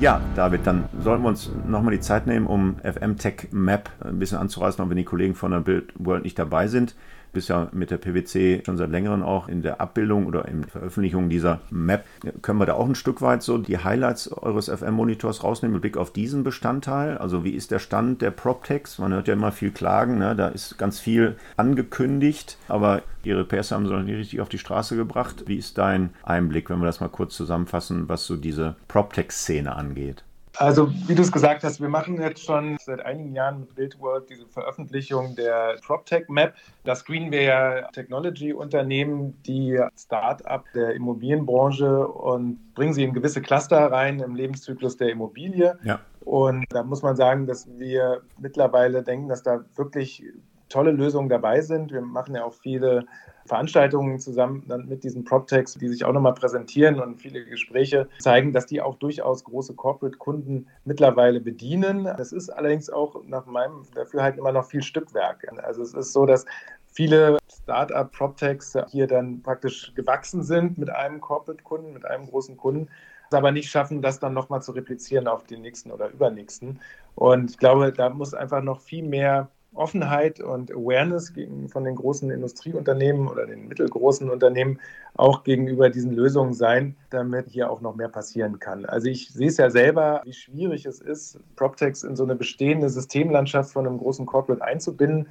Ja, 0.00 0.20
David, 0.34 0.66
dann 0.66 0.84
sollten 1.00 1.22
wir 1.22 1.28
uns 1.28 1.50
nochmal 1.66 1.92
die 1.92 2.00
Zeit 2.00 2.26
nehmen, 2.26 2.46
um 2.46 2.76
FM 2.82 3.16
Tech 3.16 3.48
Map 3.52 3.90
ein 4.00 4.18
bisschen 4.18 4.38
anzureißen, 4.38 4.84
auch 4.84 4.90
wenn 4.90 4.96
die 4.96 5.04
Kollegen 5.04 5.34
von 5.34 5.52
der 5.52 5.60
Build 5.60 5.92
World 5.96 6.24
nicht 6.24 6.38
dabei 6.38 6.66
sind 6.66 6.94
bist 7.34 7.48
ja 7.48 7.68
mit 7.72 7.90
der 7.90 7.98
PwC 7.98 8.62
schon 8.64 8.76
seit 8.76 8.90
längerem 8.90 9.22
auch 9.22 9.48
in 9.48 9.62
der 9.62 9.80
Abbildung 9.80 10.26
oder 10.26 10.46
in 10.48 10.62
der 10.62 10.70
Veröffentlichung 10.70 11.28
dieser 11.28 11.60
Map. 11.70 12.04
Können 12.42 12.58
wir 12.58 12.66
da 12.66 12.74
auch 12.74 12.88
ein 12.88 12.94
Stück 12.94 13.20
weit 13.20 13.42
so 13.42 13.58
die 13.58 13.78
Highlights 13.78 14.32
eures 14.32 14.68
FM-Monitors 14.68 15.44
rausnehmen 15.44 15.74
mit 15.74 15.82
Blick 15.82 15.96
auf 15.96 16.12
diesen 16.12 16.44
Bestandteil? 16.44 17.18
Also 17.18 17.44
wie 17.44 17.50
ist 17.50 17.70
der 17.70 17.78
Stand 17.78 18.22
der 18.22 18.30
PropTechs? 18.30 18.98
Man 18.98 19.12
hört 19.12 19.28
ja 19.28 19.34
immer 19.34 19.52
viel 19.52 19.70
Klagen, 19.70 20.18
ne? 20.18 20.34
da 20.34 20.48
ist 20.48 20.78
ganz 20.78 20.98
viel 20.98 21.36
angekündigt, 21.56 22.58
aber 22.68 23.02
ihre 23.24 23.44
PS 23.44 23.72
haben 23.72 23.86
sie 23.86 23.92
noch 23.92 24.02
nicht 24.02 24.16
richtig 24.16 24.40
auf 24.40 24.48
die 24.48 24.58
Straße 24.58 24.96
gebracht. 24.96 25.44
Wie 25.46 25.56
ist 25.56 25.76
dein 25.78 26.10
Einblick, 26.22 26.70
wenn 26.70 26.78
wir 26.78 26.86
das 26.86 27.00
mal 27.00 27.08
kurz 27.08 27.34
zusammenfassen, 27.34 28.08
was 28.08 28.24
so 28.24 28.36
diese 28.36 28.76
PropTech-Szene 28.88 29.74
angeht? 29.74 30.24
Also, 30.56 30.92
wie 31.08 31.14
du 31.14 31.22
es 31.22 31.32
gesagt 31.32 31.64
hast, 31.64 31.80
wir 31.80 31.88
machen 31.88 32.20
jetzt 32.20 32.44
schon 32.44 32.76
seit 32.80 33.04
einigen 33.04 33.34
Jahren 33.34 33.60
mit 33.60 33.74
BuildWorld 33.74 34.30
diese 34.30 34.46
Veröffentlichung 34.46 35.34
der 35.34 35.76
PropTech 35.84 36.28
Map. 36.28 36.54
Da 36.84 36.94
screenen 36.94 37.32
wir 37.32 37.42
ja 37.42 37.82
Technology-Unternehmen, 37.92 39.42
die 39.42 39.80
Start-up 39.96 40.64
der 40.74 40.94
Immobilienbranche 40.94 42.06
und 42.06 42.74
bringen 42.74 42.94
sie 42.94 43.02
in 43.04 43.14
gewisse 43.14 43.42
Cluster 43.42 43.90
rein 43.90 44.20
im 44.20 44.34
Lebenszyklus 44.34 44.96
der 44.96 45.10
Immobilie. 45.10 45.76
Ja. 45.82 46.00
Und 46.24 46.66
da 46.70 46.82
muss 46.82 47.02
man 47.02 47.16
sagen, 47.16 47.46
dass 47.46 47.68
wir 47.78 48.22
mittlerweile 48.38 49.02
denken, 49.02 49.28
dass 49.28 49.42
da 49.42 49.64
wirklich 49.74 50.22
tolle 50.68 50.90
Lösungen 50.90 51.28
dabei 51.28 51.60
sind. 51.60 51.92
Wir 51.92 52.00
machen 52.00 52.34
ja 52.34 52.44
auch 52.44 52.54
viele 52.54 53.06
Veranstaltungen 53.46 54.18
zusammen 54.18 54.64
mit 54.86 55.04
diesen 55.04 55.24
PropTechs, 55.24 55.74
die 55.74 55.88
sich 55.88 56.04
auch 56.04 56.12
nochmal 56.12 56.34
präsentieren 56.34 56.98
und 56.98 57.16
viele 57.16 57.44
Gespräche 57.44 58.08
zeigen, 58.18 58.52
dass 58.52 58.66
die 58.66 58.80
auch 58.80 58.96
durchaus 58.96 59.44
große 59.44 59.74
Corporate-Kunden 59.74 60.66
mittlerweile 60.84 61.40
bedienen. 61.40 62.06
Es 62.06 62.32
ist 62.32 62.48
allerdings 62.48 62.88
auch 62.88 63.22
nach 63.26 63.44
meinem 63.44 63.82
Dafürhalten 63.94 64.38
immer 64.38 64.52
noch 64.52 64.64
viel 64.64 64.82
Stückwerk. 64.82 65.46
Also 65.62 65.82
es 65.82 65.92
ist 65.92 66.12
so, 66.12 66.24
dass 66.24 66.46
viele 66.86 67.38
Startup 67.52 68.10
PropTechs 68.10 68.78
hier 68.88 69.06
dann 69.06 69.42
praktisch 69.42 69.92
gewachsen 69.94 70.42
sind 70.42 70.78
mit 70.78 70.88
einem 70.88 71.20
Corporate-Kunden, 71.20 71.92
mit 71.92 72.06
einem 72.06 72.26
großen 72.26 72.56
Kunden, 72.56 72.88
aber 73.30 73.52
nicht 73.52 73.68
schaffen, 73.68 74.00
das 74.00 74.20
dann 74.20 74.32
nochmal 74.32 74.62
zu 74.62 74.72
replizieren 74.72 75.28
auf 75.28 75.44
den 75.44 75.60
nächsten 75.60 75.90
oder 75.90 76.08
übernächsten. 76.08 76.80
Und 77.14 77.50
ich 77.50 77.58
glaube, 77.58 77.92
da 77.92 78.08
muss 78.08 78.32
einfach 78.32 78.62
noch 78.62 78.80
viel 78.80 79.02
mehr 79.02 79.50
Offenheit 79.74 80.40
und 80.40 80.70
Awareness 80.70 81.32
von 81.68 81.84
den 81.84 81.94
großen 81.96 82.30
Industrieunternehmen 82.30 83.28
oder 83.28 83.46
den 83.46 83.68
mittelgroßen 83.68 84.30
Unternehmen 84.30 84.78
auch 85.16 85.44
gegenüber 85.44 85.90
diesen 85.90 86.12
Lösungen 86.12 86.54
sein, 86.54 86.96
damit 87.10 87.48
hier 87.48 87.70
auch 87.70 87.80
noch 87.80 87.94
mehr 87.94 88.08
passieren 88.08 88.58
kann. 88.58 88.84
Also 88.84 89.08
ich 89.08 89.28
sehe 89.28 89.48
es 89.48 89.56
ja 89.56 89.70
selber, 89.70 90.22
wie 90.24 90.32
schwierig 90.32 90.86
es 90.86 91.00
ist, 91.00 91.38
PropTechs 91.56 92.02
in 92.02 92.16
so 92.16 92.24
eine 92.24 92.34
bestehende 92.34 92.88
Systemlandschaft 92.88 93.72
von 93.72 93.86
einem 93.86 93.98
großen 93.98 94.26
Corporate 94.26 94.64
einzubinden. 94.64 95.28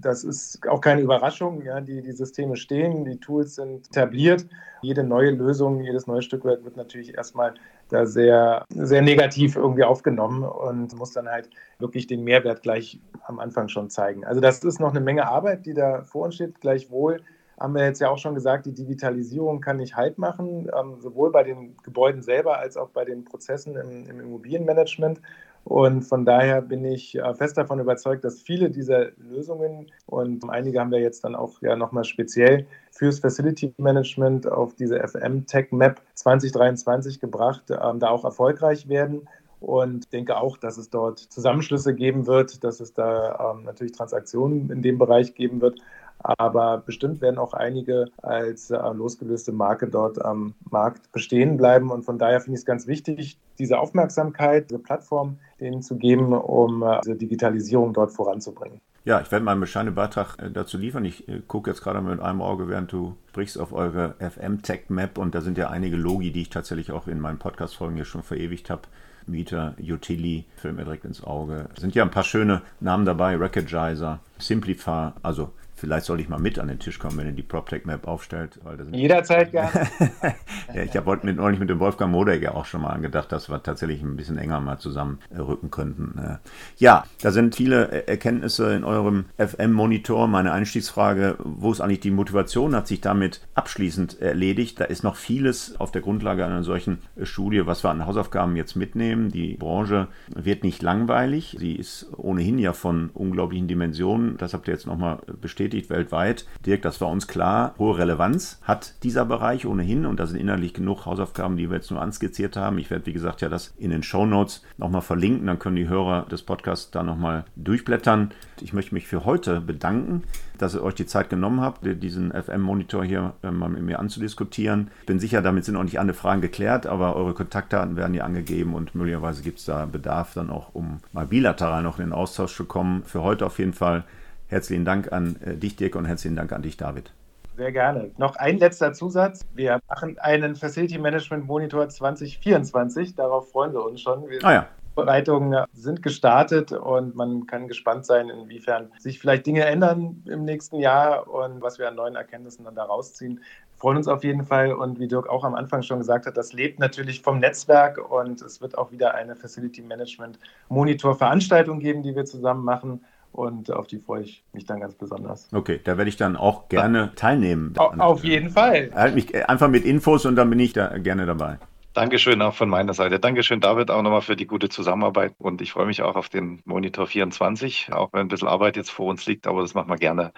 Das 0.00 0.24
ist 0.24 0.66
auch 0.68 0.80
keine 0.80 1.00
Überraschung. 1.00 1.62
Ja, 1.62 1.80
die, 1.80 2.02
die 2.02 2.12
Systeme 2.12 2.56
stehen, 2.56 3.04
die 3.04 3.18
Tools 3.18 3.56
sind 3.56 3.88
etabliert. 3.88 4.46
Jede 4.82 5.02
neue 5.02 5.30
Lösung, 5.30 5.80
jedes 5.80 6.06
neue 6.06 6.22
Stückwerk 6.22 6.64
wird 6.64 6.76
natürlich 6.76 7.14
erstmal 7.14 7.54
da 7.88 8.06
sehr, 8.06 8.64
sehr 8.70 9.02
negativ 9.02 9.56
irgendwie 9.56 9.84
aufgenommen 9.84 10.42
und 10.42 10.96
muss 10.96 11.12
dann 11.12 11.28
halt 11.28 11.50
wirklich 11.78 12.06
den 12.06 12.24
Mehrwert 12.24 12.62
gleich 12.62 13.00
am 13.24 13.38
Anfang 13.38 13.68
schon 13.68 13.90
zeigen. 13.90 14.24
Also 14.24 14.40
das 14.40 14.62
ist 14.64 14.80
noch 14.80 14.90
eine 14.90 15.00
Menge 15.00 15.28
Arbeit, 15.28 15.66
die 15.66 15.74
da 15.74 16.02
vor 16.02 16.26
uns 16.26 16.36
steht. 16.36 16.60
Gleichwohl 16.60 17.20
haben 17.58 17.74
wir 17.74 17.84
jetzt 17.84 18.00
ja 18.00 18.10
auch 18.10 18.18
schon 18.18 18.34
gesagt, 18.34 18.66
die 18.66 18.74
Digitalisierung 18.74 19.60
kann 19.60 19.78
nicht 19.78 19.96
Halt 19.96 20.18
machen, 20.18 20.70
ähm, 20.78 21.00
sowohl 21.00 21.30
bei 21.32 21.42
den 21.42 21.76
Gebäuden 21.82 22.22
selber 22.22 22.58
als 22.58 22.76
auch 22.76 22.90
bei 22.90 23.04
den 23.04 23.24
Prozessen 23.24 23.76
im, 23.76 24.06
im 24.06 24.20
Immobilienmanagement. 24.20 25.20
Und 25.64 26.02
von 26.02 26.24
daher 26.24 26.62
bin 26.62 26.84
ich 26.84 27.16
äh, 27.16 27.34
fest 27.34 27.58
davon 27.58 27.80
überzeugt, 27.80 28.22
dass 28.22 28.40
viele 28.40 28.70
dieser 28.70 29.10
Lösungen 29.16 29.90
und 30.06 30.48
einige 30.48 30.78
haben 30.78 30.92
wir 30.92 31.00
jetzt 31.00 31.24
dann 31.24 31.34
auch 31.34 31.60
ja 31.60 31.74
nochmal 31.74 32.04
speziell 32.04 32.66
fürs 32.92 33.18
Facility 33.18 33.74
Management 33.76 34.46
auf 34.46 34.76
diese 34.76 35.00
FM 35.00 35.44
Tech 35.46 35.72
Map 35.72 36.00
2023 36.14 37.18
gebracht, 37.18 37.64
ähm, 37.70 37.98
da 37.98 38.10
auch 38.10 38.24
erfolgreich 38.24 38.88
werden 38.88 39.28
und 39.58 40.12
denke 40.12 40.36
auch, 40.36 40.56
dass 40.56 40.78
es 40.78 40.90
dort 40.90 41.18
Zusammenschlüsse 41.18 41.94
geben 41.94 42.28
wird, 42.28 42.62
dass 42.62 42.78
es 42.78 42.92
da 42.94 43.52
ähm, 43.52 43.64
natürlich 43.64 43.92
Transaktionen 43.92 44.70
in 44.70 44.82
dem 44.82 44.98
Bereich 44.98 45.34
geben 45.34 45.60
wird. 45.60 45.80
Aber 46.26 46.82
bestimmt 46.84 47.20
werden 47.20 47.38
auch 47.38 47.54
einige 47.54 48.06
als 48.20 48.70
äh, 48.70 48.76
losgelöste 48.76 49.52
Marke 49.52 49.86
dort 49.86 50.24
am 50.24 50.54
Markt 50.68 51.12
bestehen 51.12 51.56
bleiben. 51.56 51.90
Und 51.90 52.04
von 52.04 52.18
daher 52.18 52.40
finde 52.40 52.56
ich 52.56 52.62
es 52.62 52.66
ganz 52.66 52.88
wichtig, 52.88 53.38
diese 53.58 53.78
Aufmerksamkeit, 53.78 54.70
diese 54.70 54.80
Plattform 54.80 55.38
denen 55.60 55.82
zu 55.82 55.96
geben, 55.96 56.32
um 56.32 56.82
äh, 56.82 57.00
diese 57.04 57.16
Digitalisierung 57.16 57.92
dort 57.92 58.10
voranzubringen. 58.10 58.80
Ja, 59.04 59.20
ich 59.20 59.30
werde 59.30 59.44
mal 59.44 59.52
einen 59.52 59.60
bescheidenen 59.60 59.94
Beitrag 59.94 60.36
äh, 60.42 60.50
dazu 60.50 60.78
liefern. 60.78 61.04
Ich 61.04 61.28
äh, 61.28 61.40
gucke 61.46 61.70
jetzt 61.70 61.80
gerade 61.80 62.00
mit 62.00 62.18
einem 62.18 62.42
Auge, 62.42 62.68
während 62.68 62.90
du 62.90 63.16
sprichst, 63.28 63.56
auf 63.56 63.72
eure 63.72 64.16
FM 64.18 64.62
Tech 64.62 64.88
Map 64.88 65.18
und 65.18 65.32
da 65.36 65.42
sind 65.42 65.58
ja 65.58 65.70
einige 65.70 65.96
Logi, 65.96 66.32
die 66.32 66.42
ich 66.42 66.50
tatsächlich 66.50 66.90
auch 66.90 67.06
in 67.06 67.20
meinen 67.20 67.38
Podcast-Folgen 67.38 67.94
hier 67.94 68.04
schon 68.04 68.24
verewigt 68.24 68.68
habe. 68.68 68.82
Mieter, 69.28 69.74
Utili, 69.80 70.44
fällt 70.56 70.76
mir 70.76 70.84
direkt 70.84 71.04
ins 71.04 71.22
Auge. 71.22 71.68
Sind 71.78 71.94
ja 71.94 72.02
ein 72.02 72.10
paar 72.10 72.24
schöne 72.24 72.62
Namen 72.80 73.04
dabei, 73.04 73.36
Recognizer, 73.36 74.18
Simplify, 74.38 75.10
also 75.22 75.50
Vielleicht 75.78 76.06
soll 76.06 76.20
ich 76.20 76.30
mal 76.30 76.38
mit 76.38 76.58
an 76.58 76.68
den 76.68 76.78
Tisch 76.78 76.98
kommen, 76.98 77.18
wenn 77.18 77.26
ihr 77.26 77.32
die 77.32 77.42
PropTech-Map 77.42 78.08
aufstellt. 78.08 78.58
Jederzeit 78.92 79.52
gerne. 79.52 79.86
ja, 80.74 80.82
ich 80.82 80.96
habe 80.96 81.04
heute 81.04 81.26
mit, 81.26 81.36
neulich 81.36 81.60
mit 81.60 81.68
dem 81.68 81.80
Wolfgang 81.80 82.10
Modegger 82.10 82.54
auch 82.54 82.64
schon 82.64 82.80
mal 82.80 82.88
angedacht, 82.88 83.30
dass 83.30 83.50
wir 83.50 83.62
tatsächlich 83.62 84.00
ein 84.00 84.16
bisschen 84.16 84.38
enger 84.38 84.58
mal 84.62 84.78
zusammenrücken 84.78 85.70
könnten. 85.70 86.14
Ne? 86.16 86.40
Ja, 86.78 87.04
da 87.20 87.30
sind 87.30 87.56
viele 87.56 88.08
Erkenntnisse 88.08 88.72
in 88.72 88.84
eurem 88.84 89.26
FM-Monitor. 89.36 90.28
Meine 90.28 90.52
Einstiegsfrage, 90.52 91.36
wo 91.40 91.70
ist 91.72 91.82
eigentlich 91.82 92.00
die 92.00 92.10
Motivation, 92.10 92.74
hat 92.74 92.86
sich 92.86 93.02
damit 93.02 93.42
abschließend 93.54 94.18
erledigt. 94.22 94.80
Da 94.80 94.84
ist 94.84 95.04
noch 95.04 95.16
vieles 95.16 95.78
auf 95.78 95.92
der 95.92 96.00
Grundlage 96.00 96.46
einer 96.46 96.62
solchen 96.62 97.00
Studie, 97.22 97.66
was 97.66 97.84
wir 97.84 97.90
an 97.90 98.06
Hausaufgaben 98.06 98.56
jetzt 98.56 98.76
mitnehmen. 98.76 99.30
Die 99.30 99.58
Branche 99.58 100.08
wird 100.34 100.64
nicht 100.64 100.80
langweilig. 100.80 101.54
Sie 101.58 101.74
ist 101.74 102.06
ohnehin 102.16 102.58
ja 102.58 102.72
von 102.72 103.10
unglaublichen 103.12 103.68
Dimensionen. 103.68 104.38
Das 104.38 104.54
habt 104.54 104.68
ihr 104.68 104.72
jetzt 104.72 104.86
nochmal 104.86 105.18
bestätigt 105.38 105.65
bestätigt 105.66 105.90
weltweit. 105.90 106.46
Dirk, 106.64 106.82
das 106.82 107.00
war 107.00 107.08
uns 107.08 107.26
klar. 107.26 107.74
Hohe 107.78 107.98
Relevanz 107.98 108.60
hat 108.62 108.94
dieser 109.02 109.24
Bereich 109.24 109.66
ohnehin 109.66 110.06
und 110.06 110.20
da 110.20 110.26
sind 110.26 110.38
innerlich 110.38 110.74
genug 110.74 111.06
Hausaufgaben, 111.06 111.56
die 111.56 111.68
wir 111.68 111.76
jetzt 111.76 111.90
nur 111.90 112.00
anskizziert 112.00 112.56
haben. 112.56 112.78
Ich 112.78 112.88
werde, 112.88 113.06
wie 113.06 113.12
gesagt, 113.12 113.40
ja 113.40 113.48
das 113.48 113.74
in 113.76 113.90
den 113.90 114.04
Show 114.04 114.26
Notes 114.26 114.62
nochmal 114.78 115.02
verlinken. 115.02 115.48
Dann 115.48 115.58
können 115.58 115.74
die 115.74 115.88
Hörer 115.88 116.26
des 116.30 116.42
Podcasts 116.42 116.92
da 116.92 117.02
nochmal 117.02 117.46
durchblättern. 117.56 118.30
Ich 118.60 118.72
möchte 118.72 118.94
mich 118.94 119.08
für 119.08 119.24
heute 119.24 119.60
bedanken, 119.60 120.22
dass 120.56 120.74
ihr 120.74 120.82
euch 120.84 120.94
die 120.94 121.06
Zeit 121.06 121.30
genommen 121.30 121.60
habt, 121.60 121.80
diesen 121.84 122.30
FM-Monitor 122.30 123.04
hier 123.04 123.34
äh, 123.42 123.50
mal 123.50 123.68
mit 123.68 123.82
mir 123.82 123.98
anzudiskutieren. 123.98 124.90
Ich 125.00 125.06
bin 125.06 125.18
sicher, 125.18 125.42
damit 125.42 125.64
sind 125.64 125.76
auch 125.76 125.82
nicht 125.82 125.98
alle 125.98 126.14
Fragen 126.14 126.40
geklärt, 126.40 126.86
aber 126.86 127.16
eure 127.16 127.34
Kontaktdaten 127.34 127.96
werden 127.96 128.14
ja 128.14 128.24
angegeben 128.24 128.74
und 128.74 128.94
möglicherweise 128.94 129.42
gibt 129.42 129.58
es 129.58 129.64
da 129.64 129.84
Bedarf 129.84 130.32
dann 130.34 130.48
auch, 130.48 130.74
um 130.74 130.98
mal 131.12 131.26
bilateral 131.26 131.82
noch 131.82 131.98
in 131.98 132.06
den 132.06 132.12
Austausch 132.12 132.54
zu 132.54 132.64
kommen. 132.64 133.02
Für 133.02 133.22
heute 133.22 133.44
auf 133.44 133.58
jeden 133.58 133.74
Fall 133.74 134.04
Herzlichen 134.48 134.84
Dank 134.84 135.12
an 135.12 135.36
äh, 135.44 135.54
dich, 135.56 135.76
Dirk, 135.76 135.96
und 135.96 136.04
herzlichen 136.04 136.36
Dank 136.36 136.52
an 136.52 136.62
dich, 136.62 136.76
David. 136.76 137.12
Sehr 137.56 137.72
gerne. 137.72 138.10
Noch 138.18 138.36
ein 138.36 138.58
letzter 138.58 138.92
Zusatz. 138.92 139.46
Wir 139.54 139.80
machen 139.88 140.18
einen 140.18 140.56
Facility 140.56 140.98
Management 140.98 141.46
Monitor 141.46 141.88
2024. 141.88 143.14
Darauf 143.14 143.50
freuen 143.50 143.72
wir 143.72 143.82
uns 143.82 144.02
schon. 144.02 144.28
Wir 144.28 144.44
ah 144.44 144.52
ja. 144.52 144.68
Vorbereitungen 144.94 145.64
sind 145.74 146.02
gestartet 146.02 146.72
und 146.72 147.14
man 147.16 147.46
kann 147.46 147.68
gespannt 147.68 148.06
sein, 148.06 148.30
inwiefern 148.30 148.90
sich 148.98 149.18
vielleicht 149.18 149.46
Dinge 149.46 149.64
ändern 149.64 150.22
im 150.24 150.44
nächsten 150.44 150.78
Jahr 150.78 151.28
und 151.28 151.60
was 151.60 151.78
wir 151.78 151.88
an 151.88 151.96
neuen 151.96 152.14
Erkenntnissen 152.14 152.64
dann 152.64 152.74
da 152.74 152.84
rausziehen. 152.84 153.36
Wir 153.36 153.78
freuen 153.78 153.98
uns 153.98 154.08
auf 154.08 154.24
jeden 154.24 154.46
Fall 154.46 154.72
und 154.72 154.98
wie 154.98 155.06
Dirk 155.06 155.28
auch 155.28 155.44
am 155.44 155.54
Anfang 155.54 155.82
schon 155.82 155.98
gesagt 155.98 156.24
hat, 156.24 156.38
das 156.38 156.54
lebt 156.54 156.78
natürlich 156.78 157.20
vom 157.20 157.40
Netzwerk 157.40 158.10
und 158.10 158.40
es 158.40 158.62
wird 158.62 158.78
auch 158.78 158.90
wieder 158.90 159.14
eine 159.14 159.36
Facility 159.36 159.82
Management 159.82 160.38
Monitor 160.70 161.14
Veranstaltung 161.14 161.78
geben, 161.78 162.02
die 162.02 162.16
wir 162.16 162.24
zusammen 162.24 162.64
machen 162.64 163.04
und 163.36 163.70
auf 163.70 163.86
die 163.86 163.98
freue 163.98 164.22
ich 164.22 164.44
mich 164.52 164.64
dann 164.64 164.80
ganz 164.80 164.94
besonders. 164.94 165.52
Okay, 165.52 165.80
da 165.84 165.98
werde 165.98 166.08
ich 166.08 166.16
dann 166.16 166.36
auch 166.36 166.68
gerne 166.68 167.12
teilnehmen. 167.16 167.76
Auf 167.76 168.24
jeden 168.24 168.50
Fall. 168.50 168.90
Halt 168.94 169.14
mich 169.14 169.48
einfach 169.48 169.68
mit 169.68 169.84
Infos 169.84 170.24
und 170.24 170.36
dann 170.36 170.48
bin 170.50 170.58
ich 170.58 170.72
da 170.72 170.98
gerne 170.98 171.26
dabei. 171.26 171.58
Dankeschön 171.92 172.42
auch 172.42 172.54
von 172.54 172.68
meiner 172.68 172.92
Seite. 172.92 173.18
Dankeschön, 173.18 173.60
David, 173.60 173.90
auch 173.90 174.02
nochmal 174.02 174.20
für 174.20 174.36
die 174.36 174.46
gute 174.46 174.68
Zusammenarbeit. 174.68 175.34
Und 175.38 175.62
ich 175.62 175.72
freue 175.72 175.86
mich 175.86 176.02
auch 176.02 176.16
auf 176.16 176.28
den 176.28 176.60
Monitor 176.64 177.06
24, 177.06 177.92
auch 177.92 178.12
wenn 178.12 178.22
ein 178.22 178.28
bisschen 178.28 178.48
Arbeit 178.48 178.76
jetzt 178.76 178.90
vor 178.90 179.06
uns 179.06 179.24
liegt, 179.26 179.46
aber 179.46 179.62
das 179.62 179.74
machen 179.74 179.88
wir 179.88 179.96
gerne. 179.96 180.32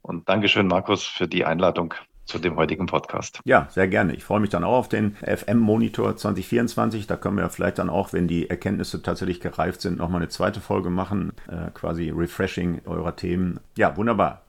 Und 0.00 0.28
Dankeschön, 0.28 0.66
Markus, 0.66 1.04
für 1.04 1.28
die 1.28 1.44
Einladung 1.44 1.94
zu 2.24 2.38
dem 2.38 2.56
heutigen 2.56 2.86
Podcast. 2.86 3.40
Ja, 3.44 3.68
sehr 3.70 3.88
gerne. 3.88 4.14
Ich 4.14 4.24
freue 4.24 4.40
mich 4.40 4.50
dann 4.50 4.64
auch 4.64 4.78
auf 4.78 4.88
den 4.88 5.16
FM-Monitor 5.16 6.16
2024. 6.16 7.06
Da 7.06 7.16
können 7.16 7.36
wir 7.36 7.48
vielleicht 7.50 7.78
dann 7.78 7.90
auch, 7.90 8.12
wenn 8.12 8.28
die 8.28 8.48
Erkenntnisse 8.48 9.02
tatsächlich 9.02 9.40
gereift 9.40 9.80
sind, 9.80 9.98
nochmal 9.98 10.20
eine 10.20 10.28
zweite 10.28 10.60
Folge 10.60 10.90
machen, 10.90 11.32
äh, 11.48 11.70
quasi 11.74 12.10
Refreshing 12.10 12.82
eurer 12.86 13.16
Themen. 13.16 13.60
Ja, 13.76 13.96
wunderbar. 13.96 14.42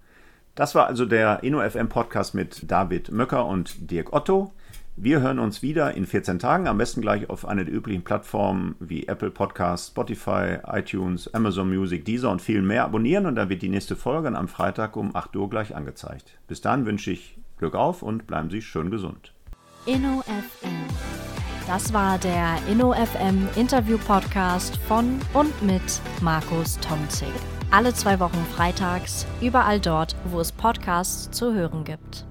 Das 0.55 0.75
war 0.75 0.85
also 0.87 1.05
der 1.05 1.43
InnoFM 1.43 1.89
Podcast 1.89 2.35
mit 2.35 2.71
David 2.71 3.11
Möcker 3.11 3.45
und 3.45 3.89
Dirk 3.89 4.13
Otto. 4.13 4.53
Wir 4.95 5.21
hören 5.21 5.39
uns 5.39 5.63
wieder 5.63 5.95
in 5.95 6.05
14 6.05 6.37
Tagen, 6.37 6.67
am 6.67 6.77
besten 6.77 7.01
gleich 7.01 7.27
auf 7.27 7.47
einer 7.47 7.63
der 7.63 7.73
üblichen 7.73 8.03
Plattformen 8.03 8.75
wie 8.79 9.07
Apple 9.07 9.31
Podcasts, 9.31 9.87
Spotify, 9.87 10.59
iTunes, 10.67 11.33
Amazon 11.33 11.67
Music, 11.67 12.05
Deezer 12.05 12.29
und 12.29 12.43
viel 12.43 12.61
mehr 12.61 12.83
abonnieren 12.83 13.25
und 13.25 13.33
dann 13.33 13.49
wird 13.49 13.63
die 13.63 13.69
nächste 13.69 13.95
Folge 13.95 14.27
am 14.37 14.47
Freitag 14.47 14.95
um 14.95 15.15
8 15.15 15.35
Uhr 15.35 15.49
gleich 15.49 15.75
angezeigt. 15.75 16.37
Bis 16.47 16.61
dann 16.61 16.85
wünsche 16.85 17.09
ich 17.09 17.39
Glück 17.63 17.75
auf 17.75 18.01
und 18.01 18.27
bleiben 18.27 18.49
Sie 18.49 18.61
schön 18.61 18.91
gesund. 18.91 19.33
InnoFM. 19.85 20.83
Das 21.65 21.93
war 21.93 22.17
der 22.17 22.57
InnoFM 22.69 23.47
Interview 23.55 23.97
Podcast 23.99 24.75
von 24.75 25.17
und 25.33 25.63
mit 25.63 26.01
Markus 26.19 26.77
Tomzig. 26.81 27.31
Alle 27.71 27.93
zwei 27.93 28.19
Wochen 28.19 28.45
freitags, 28.53 29.25
überall 29.39 29.79
dort, 29.79 30.13
wo 30.25 30.41
es 30.41 30.51
Podcasts 30.51 31.31
zu 31.31 31.53
hören 31.53 31.85
gibt. 31.85 32.25